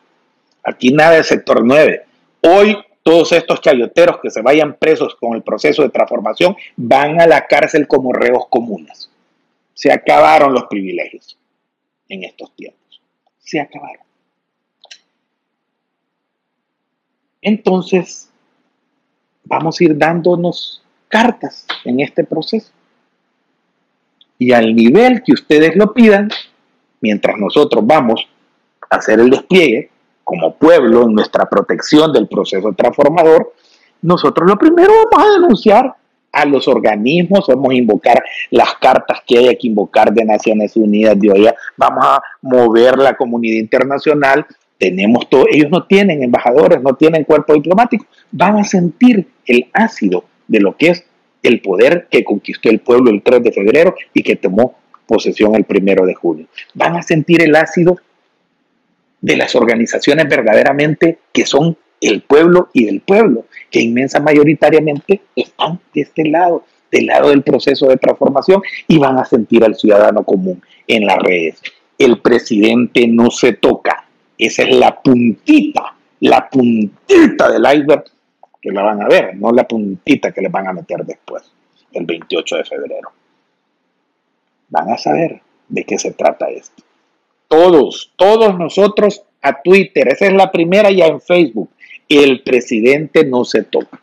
Aquí 0.64 0.90
nada 0.90 1.12
de 1.12 1.24
sector 1.24 1.64
9. 1.64 2.04
Hoy 2.42 2.76
todos 3.02 3.30
estos 3.32 3.60
chayoteros 3.60 4.18
que 4.20 4.30
se 4.30 4.42
vayan 4.42 4.74
presos 4.74 5.14
con 5.14 5.36
el 5.36 5.42
proceso 5.42 5.82
de 5.82 5.90
transformación 5.90 6.56
van 6.76 7.20
a 7.20 7.26
la 7.26 7.46
cárcel 7.46 7.86
como 7.86 8.12
reos 8.12 8.48
comunes. 8.48 9.10
Se 9.74 9.92
acabaron 9.92 10.52
los 10.52 10.64
privilegios 10.64 11.38
en 12.08 12.24
estos 12.24 12.54
tiempos. 12.56 13.00
Se 13.38 13.60
acabaron. 13.60 14.04
Entonces, 17.42 18.28
vamos 19.48 19.80
a 19.80 19.84
ir 19.84 19.96
dándonos 19.96 20.82
cartas 21.08 21.66
en 21.84 22.00
este 22.00 22.24
proceso. 22.24 22.70
Y 24.38 24.52
al 24.52 24.74
nivel 24.74 25.22
que 25.22 25.32
ustedes 25.32 25.76
lo 25.76 25.94
pidan, 25.94 26.28
mientras 27.00 27.38
nosotros 27.38 27.86
vamos 27.86 28.26
a 28.90 28.96
hacer 28.96 29.20
el 29.20 29.30
despliegue, 29.30 29.90
como 30.24 30.56
pueblo, 30.56 31.04
en 31.04 31.14
nuestra 31.14 31.48
protección 31.48 32.12
del 32.12 32.26
proceso 32.26 32.72
transformador, 32.72 33.54
nosotros 34.02 34.48
lo 34.48 34.58
primero 34.58 34.92
vamos 35.10 35.28
a 35.28 35.32
denunciar 35.40 35.96
a 36.32 36.44
los 36.44 36.68
organismos, 36.68 37.46
vamos 37.46 37.70
a 37.70 37.74
invocar 37.74 38.22
las 38.50 38.74
cartas 38.74 39.20
que 39.26 39.38
haya 39.38 39.54
que 39.54 39.68
invocar 39.68 40.12
de 40.12 40.24
Naciones 40.24 40.76
Unidas 40.76 41.18
de 41.18 41.30
hoy, 41.30 41.48
vamos 41.76 42.04
a 42.04 42.20
mover 42.42 42.98
la 42.98 43.16
comunidad 43.16 43.56
internacional 43.56 44.44
tenemos 44.78 45.28
todo, 45.28 45.46
ellos 45.50 45.70
no 45.70 45.84
tienen 45.84 46.22
embajadores, 46.22 46.82
no 46.82 46.94
tienen 46.94 47.24
cuerpo 47.24 47.54
diplomático, 47.54 48.06
van 48.30 48.58
a 48.58 48.64
sentir 48.64 49.26
el 49.46 49.68
ácido 49.72 50.24
de 50.48 50.60
lo 50.60 50.76
que 50.76 50.88
es 50.88 51.04
el 51.42 51.60
poder 51.60 52.08
que 52.10 52.24
conquistó 52.24 52.70
el 52.70 52.80
pueblo 52.80 53.10
el 53.10 53.22
3 53.22 53.42
de 53.42 53.52
febrero 53.52 53.94
y 54.12 54.22
que 54.22 54.36
tomó 54.36 54.74
posesión 55.06 55.54
el 55.54 55.64
1 55.68 56.06
de 56.06 56.14
junio. 56.14 56.46
Van 56.74 56.96
a 56.96 57.02
sentir 57.02 57.42
el 57.42 57.54
ácido 57.54 57.98
de 59.20 59.36
las 59.36 59.54
organizaciones 59.54 60.28
verdaderamente 60.28 61.18
que 61.32 61.46
son 61.46 61.76
el 62.00 62.22
pueblo 62.22 62.68
y 62.72 62.84
del 62.84 63.00
pueblo, 63.00 63.46
que 63.70 63.80
inmensa 63.80 64.20
mayoritariamente 64.20 65.22
están 65.34 65.80
de 65.94 66.02
este 66.02 66.28
lado, 66.28 66.64
del 66.90 67.06
lado 67.06 67.30
del 67.30 67.42
proceso 67.42 67.86
de 67.88 67.96
transformación 67.96 68.62
y 68.86 68.98
van 68.98 69.18
a 69.18 69.24
sentir 69.24 69.64
al 69.64 69.74
ciudadano 69.74 70.24
común 70.24 70.62
en 70.86 71.06
las 71.06 71.18
redes. 71.18 71.60
El 71.98 72.20
presidente 72.20 73.06
no 73.08 73.30
se 73.30 73.54
toca, 73.54 74.05
esa 74.38 74.62
es 74.62 74.76
la 74.76 75.00
puntita, 75.00 75.94
la 76.20 76.48
puntita 76.48 77.50
del 77.50 77.62
iceberg 77.62 78.04
que 78.60 78.72
la 78.72 78.82
van 78.82 79.02
a 79.02 79.08
ver, 79.08 79.36
no 79.36 79.52
la 79.52 79.66
puntita 79.66 80.32
que 80.32 80.40
le 80.40 80.48
van 80.48 80.68
a 80.68 80.72
meter 80.72 81.04
después, 81.04 81.44
el 81.92 82.04
28 82.04 82.56
de 82.56 82.64
febrero. 82.64 83.10
Van 84.68 84.90
a 84.90 84.98
saber 84.98 85.40
de 85.68 85.84
qué 85.84 85.98
se 85.98 86.12
trata 86.12 86.48
esto. 86.48 86.82
Todos, 87.48 88.12
todos 88.16 88.58
nosotros 88.58 89.22
a 89.40 89.62
Twitter, 89.62 90.08
esa 90.08 90.26
es 90.26 90.32
la 90.32 90.50
primera 90.50 90.90
ya 90.90 91.06
en 91.06 91.20
Facebook. 91.20 91.70
El 92.08 92.42
presidente 92.42 93.24
no 93.24 93.44
se 93.44 93.62
toca. 93.62 94.00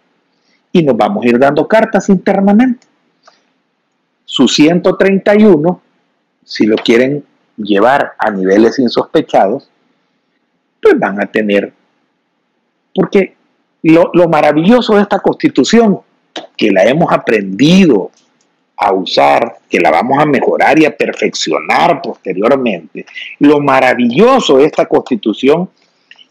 Y 0.71 0.81
nos 0.83 0.95
vamos 0.95 1.25
a 1.25 1.27
ir 1.27 1.37
dando 1.37 1.67
cartas 1.67 2.09
internamente. 2.09 2.87
Su 4.25 4.47
131, 4.47 5.81
si 6.43 6.65
lo 6.65 6.77
quieren 6.77 7.23
llevar 7.57 8.13
a 8.17 8.31
niveles 8.31 8.79
insospechados, 8.79 9.69
pues 10.83 10.99
van 10.99 11.21
a 11.21 11.25
tener, 11.25 11.71
porque 12.93 13.35
lo, 13.81 14.11
maravilloso 14.27 14.95
de 14.95 15.01
esta 15.01 15.19
constitución, 15.19 15.99
que 16.57 16.71
la 16.71 16.83
hemos 16.83 17.11
aprendido 17.11 18.11
a 18.75 18.91
usar, 18.91 19.59
que 19.69 19.79
la 19.79 19.91
vamos 19.91 20.19
a 20.19 20.25
mejorar 20.25 20.79
y 20.79 20.85
a 20.85 20.95
perfeccionar 20.95 22.01
posteriormente, 22.01 23.05
lo 23.39 23.59
maravilloso 23.59 24.57
de 24.57 24.65
esta 24.65 24.85
constitución 24.85 25.69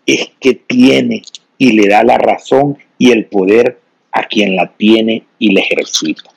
es 0.05 0.33
que 0.39 0.55
tiene 0.55 1.23
y 1.57 1.73
le 1.73 1.89
da 1.89 2.03
la 2.03 2.19
razón 2.19 2.77
y 2.99 3.11
el 3.11 3.27
poder 3.27 3.81
a 4.13 4.25
quien 4.25 4.57
la 4.57 4.67
tiene 4.67 5.25
y 5.39 5.55
la 5.55 5.61
ejercita. 5.61 6.31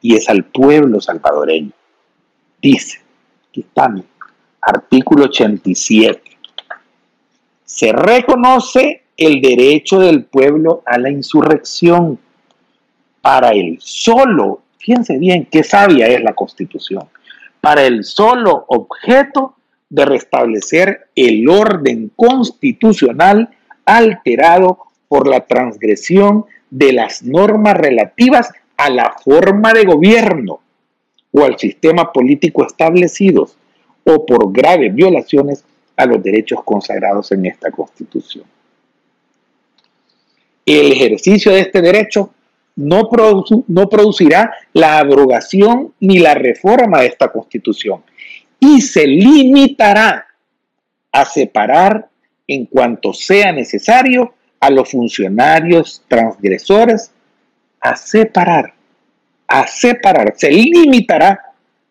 Y 0.00 0.14
es 0.14 0.28
al 0.28 0.44
pueblo 0.44 1.00
salvadoreño. 1.00 1.72
Dice, 2.62 3.00
aquí 3.48 3.60
está, 3.60 3.92
artículo 4.60 5.24
87 5.24 6.27
se 7.68 7.92
reconoce 7.92 9.02
el 9.16 9.42
derecho 9.42 10.00
del 10.00 10.24
pueblo 10.24 10.82
a 10.86 10.98
la 10.98 11.10
insurrección. 11.10 12.18
Para 13.20 13.50
el 13.50 13.78
solo, 13.80 14.62
fíjense 14.78 15.18
bien 15.18 15.46
qué 15.50 15.62
sabia 15.62 16.06
es 16.06 16.22
la 16.22 16.34
constitución, 16.34 17.04
para 17.60 17.84
el 17.84 18.04
solo 18.04 18.64
objeto 18.68 19.54
de 19.90 20.06
restablecer 20.06 21.08
el 21.14 21.46
orden 21.48 22.10
constitucional 22.16 23.50
alterado 23.84 24.78
por 25.06 25.28
la 25.28 25.46
transgresión 25.46 26.46
de 26.70 26.94
las 26.94 27.22
normas 27.22 27.76
relativas 27.76 28.50
a 28.78 28.88
la 28.88 29.14
forma 29.22 29.74
de 29.74 29.84
gobierno 29.84 30.60
o 31.32 31.44
al 31.44 31.58
sistema 31.58 32.12
político 32.12 32.64
establecidos 32.64 33.58
o 34.04 34.24
por 34.24 34.52
graves 34.52 34.94
violaciones 34.94 35.64
a 35.98 36.06
los 36.06 36.22
derechos 36.22 36.62
consagrados 36.64 37.32
en 37.32 37.44
esta 37.44 37.70
Constitución. 37.72 38.44
El 40.64 40.92
ejercicio 40.92 41.52
de 41.52 41.60
este 41.60 41.82
derecho 41.82 42.32
no, 42.76 43.10
no 43.66 43.88
producirá 43.88 44.54
la 44.72 44.98
abrogación 44.98 45.92
ni 45.98 46.20
la 46.20 46.34
reforma 46.34 47.00
de 47.00 47.08
esta 47.08 47.28
Constitución 47.32 48.04
y 48.60 48.80
se 48.80 49.06
limitará 49.06 50.28
a 51.10 51.24
separar 51.24 52.08
en 52.46 52.66
cuanto 52.66 53.12
sea 53.12 53.50
necesario 53.50 54.34
a 54.60 54.70
los 54.70 54.90
funcionarios 54.90 56.02
transgresores, 56.06 57.10
a 57.80 57.96
separar, 57.96 58.72
a 59.48 59.66
separar, 59.66 60.34
se 60.36 60.50
limitará 60.50 61.40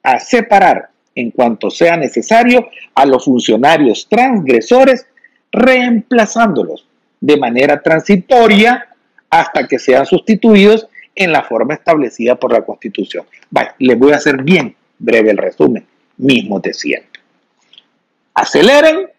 a 0.02 0.20
separar 0.20 0.92
en 1.18 1.32
cuanto 1.32 1.72
sea 1.72 1.98
necesario 1.98 2.70
a 2.94 3.04
los 3.04 3.26
funcionarios 3.26 4.08
transgresores, 4.08 5.08
reemplazándolos 5.52 6.86
de 7.20 7.38
manera 7.38 7.82
transitoria 7.82 8.88
hasta 9.28 9.68
que 9.68 9.80
sean 9.80 10.06
sustituidos 10.06 10.88
en 11.16 11.32
la 11.32 11.42
forma 11.42 11.74
establecida 11.74 12.36
por 12.36 12.54
la 12.54 12.64
Constitución. 12.64 13.26
Vale, 13.50 13.72
les 13.80 13.98
voy 13.98 14.12
a 14.12 14.18
hacer 14.18 14.44
bien 14.44 14.76
breve 15.00 15.32
el 15.32 15.38
resumen, 15.38 15.88
mismo 16.18 16.60
de 16.60 16.76
siempre. 16.76 17.20
Aceleren 18.36 19.10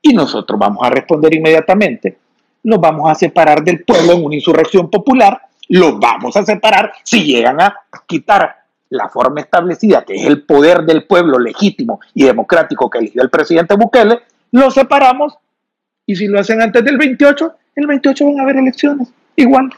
y 0.00 0.14
nosotros 0.14 0.58
vamos 0.58 0.82
a 0.82 0.88
responder 0.88 1.34
inmediatamente. 1.34 2.16
Los 2.62 2.80
vamos 2.80 3.10
a 3.10 3.14
separar 3.14 3.62
del 3.62 3.84
pueblo 3.84 4.14
en 4.14 4.24
una 4.24 4.34
insurrección 4.34 4.88
popular, 4.88 5.42
los 5.68 5.98
vamos 6.00 6.34
a 6.38 6.46
separar 6.46 6.94
si 7.02 7.22
llegan 7.22 7.60
a 7.60 7.82
quitar 8.06 8.57
la 8.90 9.08
forma 9.08 9.40
establecida, 9.40 10.04
que 10.04 10.14
es 10.14 10.26
el 10.26 10.42
poder 10.42 10.82
del 10.82 11.04
pueblo 11.04 11.38
legítimo 11.38 12.00
y 12.14 12.24
democrático 12.24 12.88
que 12.88 12.98
eligió 12.98 13.22
el 13.22 13.30
presidente 13.30 13.76
Bukele, 13.76 14.20
lo 14.52 14.70
separamos 14.70 15.38
y 16.06 16.16
si 16.16 16.26
lo 16.26 16.40
hacen 16.40 16.62
antes 16.62 16.82
del 16.84 16.96
28, 16.96 17.52
el 17.76 17.86
28 17.86 18.24
van 18.24 18.40
a 18.40 18.42
haber 18.42 18.56
elecciones. 18.56 19.12
Igual. 19.36 19.70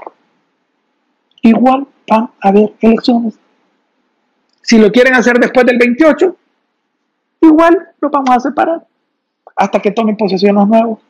Igual 1.42 1.86
van 2.08 2.30
a 2.40 2.48
haber 2.48 2.72
elecciones. 2.80 3.38
Si 4.62 4.78
lo 4.78 4.92
quieren 4.92 5.14
hacer 5.14 5.38
después 5.38 5.66
del 5.66 5.78
28, 5.78 6.36
igual 7.40 7.88
lo 8.00 8.10
vamos 8.10 8.30
a 8.30 8.40
separar 8.40 8.86
hasta 9.56 9.80
que 9.80 9.90
tomen 9.90 10.16
posesión 10.16 10.54
los 10.54 10.68
nuevos. 10.68 11.00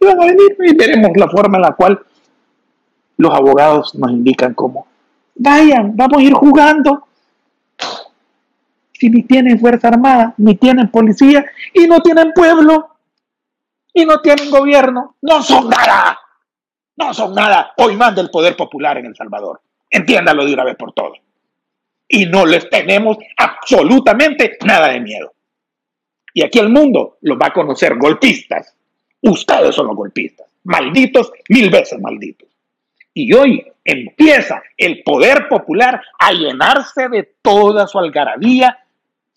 Y 0.00 0.06
van 0.06 0.20
a 0.20 0.26
venir 0.26 0.56
y 0.58 0.74
veremos 0.74 1.12
la 1.16 1.28
forma 1.28 1.58
en 1.58 1.62
la 1.62 1.72
cual 1.72 2.00
los 3.16 3.32
abogados 3.32 3.94
nos 3.94 4.10
indican 4.10 4.54
cómo. 4.54 4.86
Vayan, 5.36 5.96
vamos 5.96 6.18
a 6.18 6.22
ir 6.22 6.32
jugando 6.32 7.06
si 9.02 9.10
ni 9.10 9.24
tienen 9.24 9.58
Fuerza 9.58 9.88
Armada, 9.88 10.32
ni 10.36 10.54
tienen 10.54 10.88
policía, 10.88 11.44
y 11.74 11.88
no 11.88 12.00
tienen 12.02 12.30
pueblo, 12.32 12.98
y 13.92 14.06
no 14.06 14.20
tienen 14.20 14.48
gobierno, 14.48 15.16
no 15.22 15.42
son 15.42 15.68
nada, 15.68 16.20
no 16.94 17.12
son 17.12 17.34
nada. 17.34 17.72
Hoy 17.78 17.96
manda 17.96 18.22
el 18.22 18.30
poder 18.30 18.56
popular 18.56 18.98
en 18.98 19.06
El 19.06 19.16
Salvador. 19.16 19.60
Entiéndalo 19.90 20.44
de 20.44 20.54
una 20.54 20.62
vez 20.62 20.76
por 20.76 20.92
todas. 20.92 21.18
Y 22.06 22.26
no 22.26 22.46
les 22.46 22.70
tenemos 22.70 23.16
absolutamente 23.36 24.56
nada 24.64 24.90
de 24.90 25.00
miedo. 25.00 25.32
Y 26.32 26.44
aquí 26.44 26.60
el 26.60 26.68
mundo 26.68 27.18
los 27.22 27.36
va 27.36 27.48
a 27.48 27.52
conocer 27.52 27.98
golpistas. 27.98 28.72
Ustedes 29.20 29.74
son 29.74 29.88
los 29.88 29.96
golpistas. 29.96 30.46
Malditos, 30.62 31.32
mil 31.48 31.70
veces 31.70 32.00
malditos. 32.00 32.48
Y 33.12 33.32
hoy 33.34 33.66
empieza 33.84 34.62
el 34.76 35.02
poder 35.02 35.48
popular 35.48 36.00
a 36.20 36.30
llenarse 36.30 37.08
de 37.08 37.34
toda 37.42 37.88
su 37.88 37.98
algarabía 37.98 38.78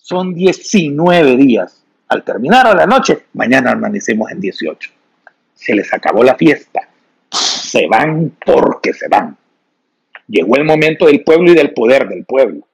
son 0.06 0.36
19 0.36 1.36
días. 1.36 1.84
Al 2.10 2.24
terminar 2.24 2.68
a 2.68 2.76
la 2.76 2.86
noche, 2.86 3.24
mañana 3.34 3.72
amanecemos 3.72 4.30
en 4.30 4.40
18. 4.40 4.92
Se 5.56 5.74
les 5.74 5.92
acabó 5.92 6.24
la 6.24 6.36
fiesta. 6.36 6.88
Se 7.32 7.88
van 7.88 8.34
porque 8.46 8.94
se 8.94 9.08
van. 9.08 9.36
Llegó 10.28 10.58
el 10.58 10.64
momento 10.64 11.08
del 11.08 11.24
pueblo 11.24 11.52
y 11.52 11.56
del 11.56 11.74
poder 11.74 12.08
del 12.08 12.24
pueblo. 12.24 12.68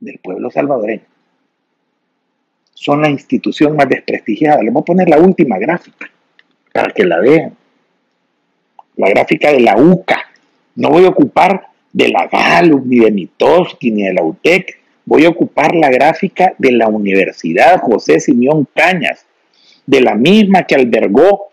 Del 0.00 0.18
pueblo 0.20 0.50
salvadoreño. 0.50 1.02
Son 2.72 3.02
la 3.02 3.10
institución 3.10 3.76
más 3.76 3.90
desprestigiada. 3.90 4.62
Les 4.62 4.72
voy 4.72 4.80
a 4.80 4.86
poner 4.86 5.08
la 5.10 5.18
última 5.18 5.58
gráfica 5.58 6.10
para 6.72 6.94
que 6.94 7.04
la 7.04 7.18
vean. 7.18 7.54
La 8.96 9.10
gráfica 9.10 9.52
de 9.52 9.60
la 9.60 9.76
UCA. 9.76 10.18
No 10.76 10.88
voy 10.88 11.04
a 11.04 11.08
ocupar 11.08 11.66
de 11.92 12.08
la 12.08 12.26
Gallup, 12.26 12.86
ni 12.86 13.00
de 13.00 13.10
Mitoski, 13.10 13.90
ni 13.90 14.04
de 14.04 14.14
la 14.14 14.22
UTEC 14.22 14.77
voy 15.08 15.24
a 15.24 15.30
ocupar 15.30 15.74
la 15.74 15.88
gráfica 15.88 16.52
de 16.58 16.70
la 16.70 16.86
Universidad 16.86 17.80
José 17.80 18.20
Simeón 18.20 18.68
Cañas, 18.74 19.24
de 19.86 20.02
la 20.02 20.14
misma 20.14 20.64
que 20.64 20.74
albergó 20.74 21.46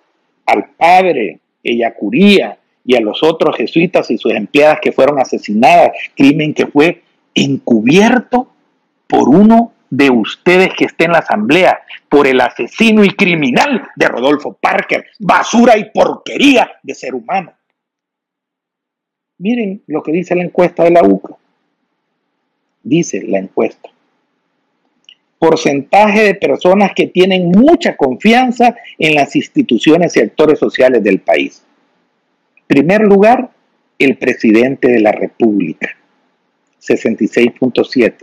al 0.45 0.71
padre 0.71 1.39
Ellacuría 1.63 2.57
y 2.83 2.97
a 2.97 2.99
los 2.99 3.23
otros 3.23 3.55
jesuitas 3.55 4.11
y 4.11 4.17
sus 4.17 4.33
empleadas 4.33 4.79
que 4.81 4.91
fueron 4.91 5.19
asesinadas, 5.19 5.91
crimen 6.17 6.53
que 6.53 6.67
fue 6.67 7.01
encubierto 7.33 8.49
por 9.07 9.29
uno 9.29 9.71
de 9.89 10.09
ustedes 10.09 10.73
que 10.77 10.85
esté 10.85 11.05
en 11.05 11.13
la 11.13 11.19
asamblea, 11.19 11.79
por 12.09 12.27
el 12.27 12.41
asesino 12.41 13.05
y 13.05 13.11
criminal 13.11 13.87
de 13.95 14.07
Rodolfo 14.09 14.57
Parker, 14.59 15.05
basura 15.17 15.77
y 15.77 15.89
porquería 15.91 16.69
de 16.83 16.93
ser 16.93 17.15
humano. 17.15 17.53
Miren 19.37 19.81
lo 19.87 20.03
que 20.03 20.11
dice 20.11 20.35
la 20.35 20.43
encuesta 20.43 20.83
de 20.83 20.91
la 20.91 21.03
UCA 21.03 21.37
dice 22.85 23.23
la 23.27 23.39
encuesta. 23.39 23.89
porcentaje 25.37 26.23
de 26.23 26.35
personas 26.35 26.91
que 26.95 27.07
tienen 27.07 27.51
mucha 27.51 27.97
confianza 27.97 28.73
en 28.97 29.15
las 29.15 29.35
instituciones 29.35 30.15
y 30.15 30.21
actores 30.21 30.57
sociales 30.57 31.03
del 31.03 31.19
país. 31.19 31.61
Primer 32.67 33.01
lugar, 33.01 33.51
el 33.99 34.17
presidente 34.17 34.87
de 34.87 35.01
la 35.01 35.11
República, 35.11 35.89
66.7. 36.81 38.13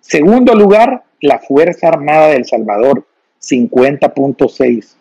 Segundo 0.00 0.54
lugar, 0.54 1.04
la 1.20 1.40
Fuerza 1.40 1.88
Armada 1.88 2.28
del 2.28 2.46
Salvador, 2.46 3.06
50.6. 3.42 4.94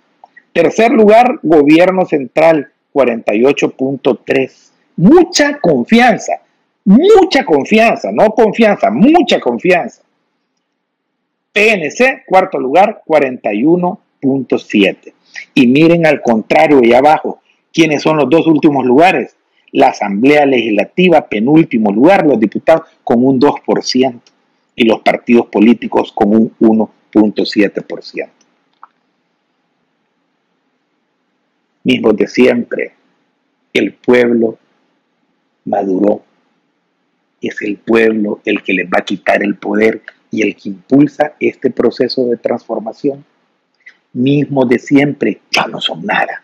Tercer 0.51 0.91
lugar, 0.91 1.39
gobierno 1.43 2.05
central, 2.05 2.71
48.3. 2.93 4.71
Mucha 4.97 5.59
confianza, 5.59 6.41
mucha 6.85 7.43
confianza, 7.43 8.11
no 8.11 8.29
confianza, 8.29 8.91
mucha 8.91 9.39
confianza. 9.39 10.03
PNC, 11.51 12.25
cuarto 12.25 12.59
lugar, 12.59 13.01
41.7. 13.05 15.13
Y 15.53 15.67
miren 15.67 16.05
al 16.05 16.21
contrario, 16.21 16.81
y 16.83 16.93
abajo, 16.93 17.41
¿quiénes 17.73 18.01
son 18.01 18.17
los 18.17 18.29
dos 18.29 18.47
últimos 18.47 18.85
lugares? 18.85 19.35
La 19.71 19.87
Asamblea 19.87 20.45
Legislativa, 20.45 21.27
penúltimo 21.27 21.91
lugar, 21.91 22.25
los 22.25 22.39
diputados 22.39 22.87
con 23.03 23.25
un 23.25 23.39
2% 23.39 24.21
y 24.75 24.85
los 24.85 25.01
partidos 25.01 25.47
políticos 25.47 26.11
con 26.13 26.35
un 26.35 26.55
1.7%. 26.59 28.29
Mismos 31.83 32.17
de 32.17 32.27
siempre, 32.27 32.93
el 33.73 33.93
pueblo 33.93 34.57
maduró. 35.65 36.23
Es 37.45 37.61
el 37.61 37.77
pueblo 37.77 38.41
el 38.43 38.63
que 38.63 38.73
les 38.73 38.87
va 38.87 38.99
a 38.99 39.05
quitar 39.05 39.43
el 39.43 39.55
poder 39.55 40.01
y 40.31 40.41
el 40.41 40.55
que 40.55 40.69
impulsa 40.69 41.33
este 41.39 41.69
proceso 41.69 42.25
de 42.25 42.37
transformación. 42.37 43.23
Mismos 44.13 44.67
de 44.67 44.79
siempre 44.79 45.41
ya 45.51 45.67
no 45.67 45.79
son 45.79 46.03
nada. 46.03 46.41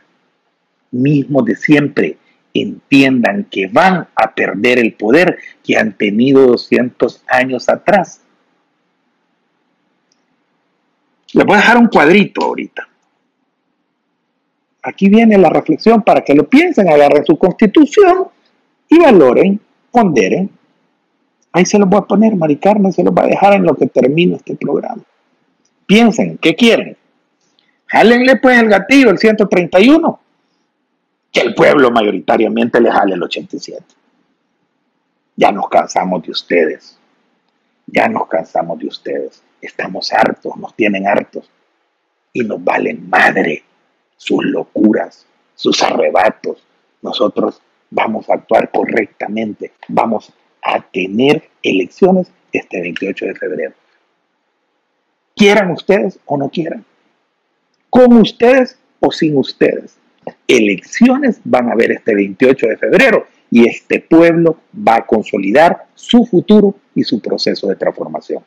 Mismos 0.91 1.45
de 1.45 1.55
siempre 1.55 2.17
entiendan 2.53 3.45
que 3.45 3.65
van 3.65 4.09
a 4.13 4.35
perder 4.35 4.77
el 4.77 4.93
poder 4.93 5.39
que 5.63 5.75
han 5.75 5.97
tenido 5.97 6.45
200 6.45 7.23
años 7.27 7.67
atrás. 7.67 8.21
Les 11.33 11.43
voy 11.43 11.55
a 11.55 11.61
dejar 11.61 11.77
un 11.77 11.87
cuadrito 11.87 12.45
ahorita. 12.45 12.87
Aquí 14.83 15.09
viene 15.09 15.35
la 15.39 15.49
reflexión 15.49 16.03
para 16.03 16.21
que 16.21 16.35
lo 16.35 16.47
piensen, 16.47 16.87
agarren 16.89 17.25
su 17.25 17.39
constitución 17.39 18.27
y 18.87 18.99
valoren, 18.99 19.59
ponderen 19.89 20.60
Ahí 21.51 21.65
se 21.65 21.77
los 21.77 21.89
voy 21.89 21.99
a 21.99 22.03
poner, 22.03 22.35
Mari 22.35 22.57
Carmen 22.57 22.93
se 22.93 23.03
los 23.03 23.13
va 23.13 23.23
a 23.23 23.27
dejar 23.27 23.53
en 23.53 23.63
lo 23.63 23.75
que 23.75 23.87
termine 23.87 24.35
este 24.35 24.55
programa. 24.55 25.03
Piensen, 25.85 26.37
¿qué 26.37 26.55
quieren? 26.55 26.95
Jálenle 27.87 28.37
pues 28.37 28.57
el 28.57 28.69
gatillo, 28.69 29.09
el 29.09 29.17
131, 29.17 30.19
que 31.31 31.41
el 31.41 31.53
pueblo 31.53 31.91
mayoritariamente 31.91 32.79
le 32.79 32.89
jale 32.91 33.15
el 33.15 33.23
87. 33.23 33.83
Ya 35.35 35.51
nos 35.51 35.67
cansamos 35.67 36.23
de 36.23 36.31
ustedes. 36.31 36.97
Ya 37.87 38.07
nos 38.07 38.27
cansamos 38.27 38.79
de 38.79 38.87
ustedes. 38.87 39.43
Estamos 39.61 40.13
hartos, 40.13 40.55
nos 40.55 40.73
tienen 40.75 41.05
hartos. 41.07 41.49
Y 42.31 42.45
nos 42.45 42.63
valen 42.63 43.09
madre 43.09 43.63
sus 44.15 44.45
locuras, 44.45 45.25
sus 45.55 45.83
arrebatos. 45.83 46.63
Nosotros 47.01 47.61
vamos 47.89 48.29
a 48.29 48.35
actuar 48.35 48.71
correctamente, 48.71 49.73
vamos 49.89 50.31
a 50.61 50.81
tener 50.81 51.49
elecciones 51.63 52.31
este 52.51 52.81
28 52.81 53.25
de 53.25 53.35
febrero. 53.35 53.73
Quieran 55.35 55.71
ustedes 55.71 56.19
o 56.25 56.37
no 56.37 56.49
quieran. 56.49 56.85
Con 57.89 58.13
ustedes 58.13 58.77
o 58.99 59.11
sin 59.11 59.37
ustedes. 59.37 59.97
Elecciones 60.47 61.39
van 61.43 61.69
a 61.69 61.73
haber 61.73 61.91
este 61.91 62.13
28 62.13 62.67
de 62.67 62.77
febrero 62.77 63.27
y 63.49 63.67
este 63.67 63.99
pueblo 63.99 64.57
va 64.75 64.97
a 64.97 65.05
consolidar 65.05 65.87
su 65.95 66.25
futuro 66.25 66.75
y 66.93 67.03
su 67.03 67.19
proceso 67.19 67.67
de 67.67 67.75
transformación. 67.75 68.43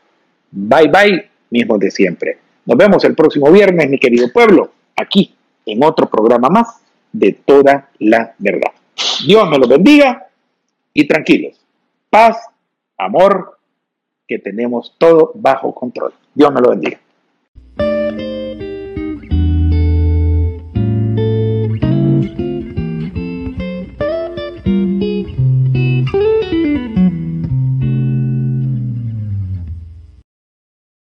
Bye 0.50 0.88
bye, 0.88 1.30
mismos 1.50 1.80
de 1.80 1.90
siempre. 1.90 2.38
Nos 2.64 2.78
vemos 2.78 3.04
el 3.04 3.14
próximo 3.14 3.50
viernes, 3.50 3.90
mi 3.90 3.98
querido 3.98 4.32
pueblo, 4.32 4.72
aquí 4.96 5.34
en 5.66 5.82
otro 5.82 6.08
programa 6.08 6.48
más 6.48 6.80
de 7.12 7.32
toda 7.32 7.90
la 7.98 8.34
verdad. 8.38 8.72
Dios 9.26 9.48
me 9.50 9.58
los 9.58 9.68
bendiga 9.68 10.28
y 10.92 11.06
tranquilos 11.06 11.63
paz, 12.14 12.48
amor, 12.96 13.58
que 14.28 14.38
tenemos 14.38 14.94
todo 14.98 15.32
bajo 15.34 15.74
control. 15.74 16.14
Dios 16.32 16.52
me 16.52 16.60
lo 16.60 16.70
bendiga. 16.70 17.00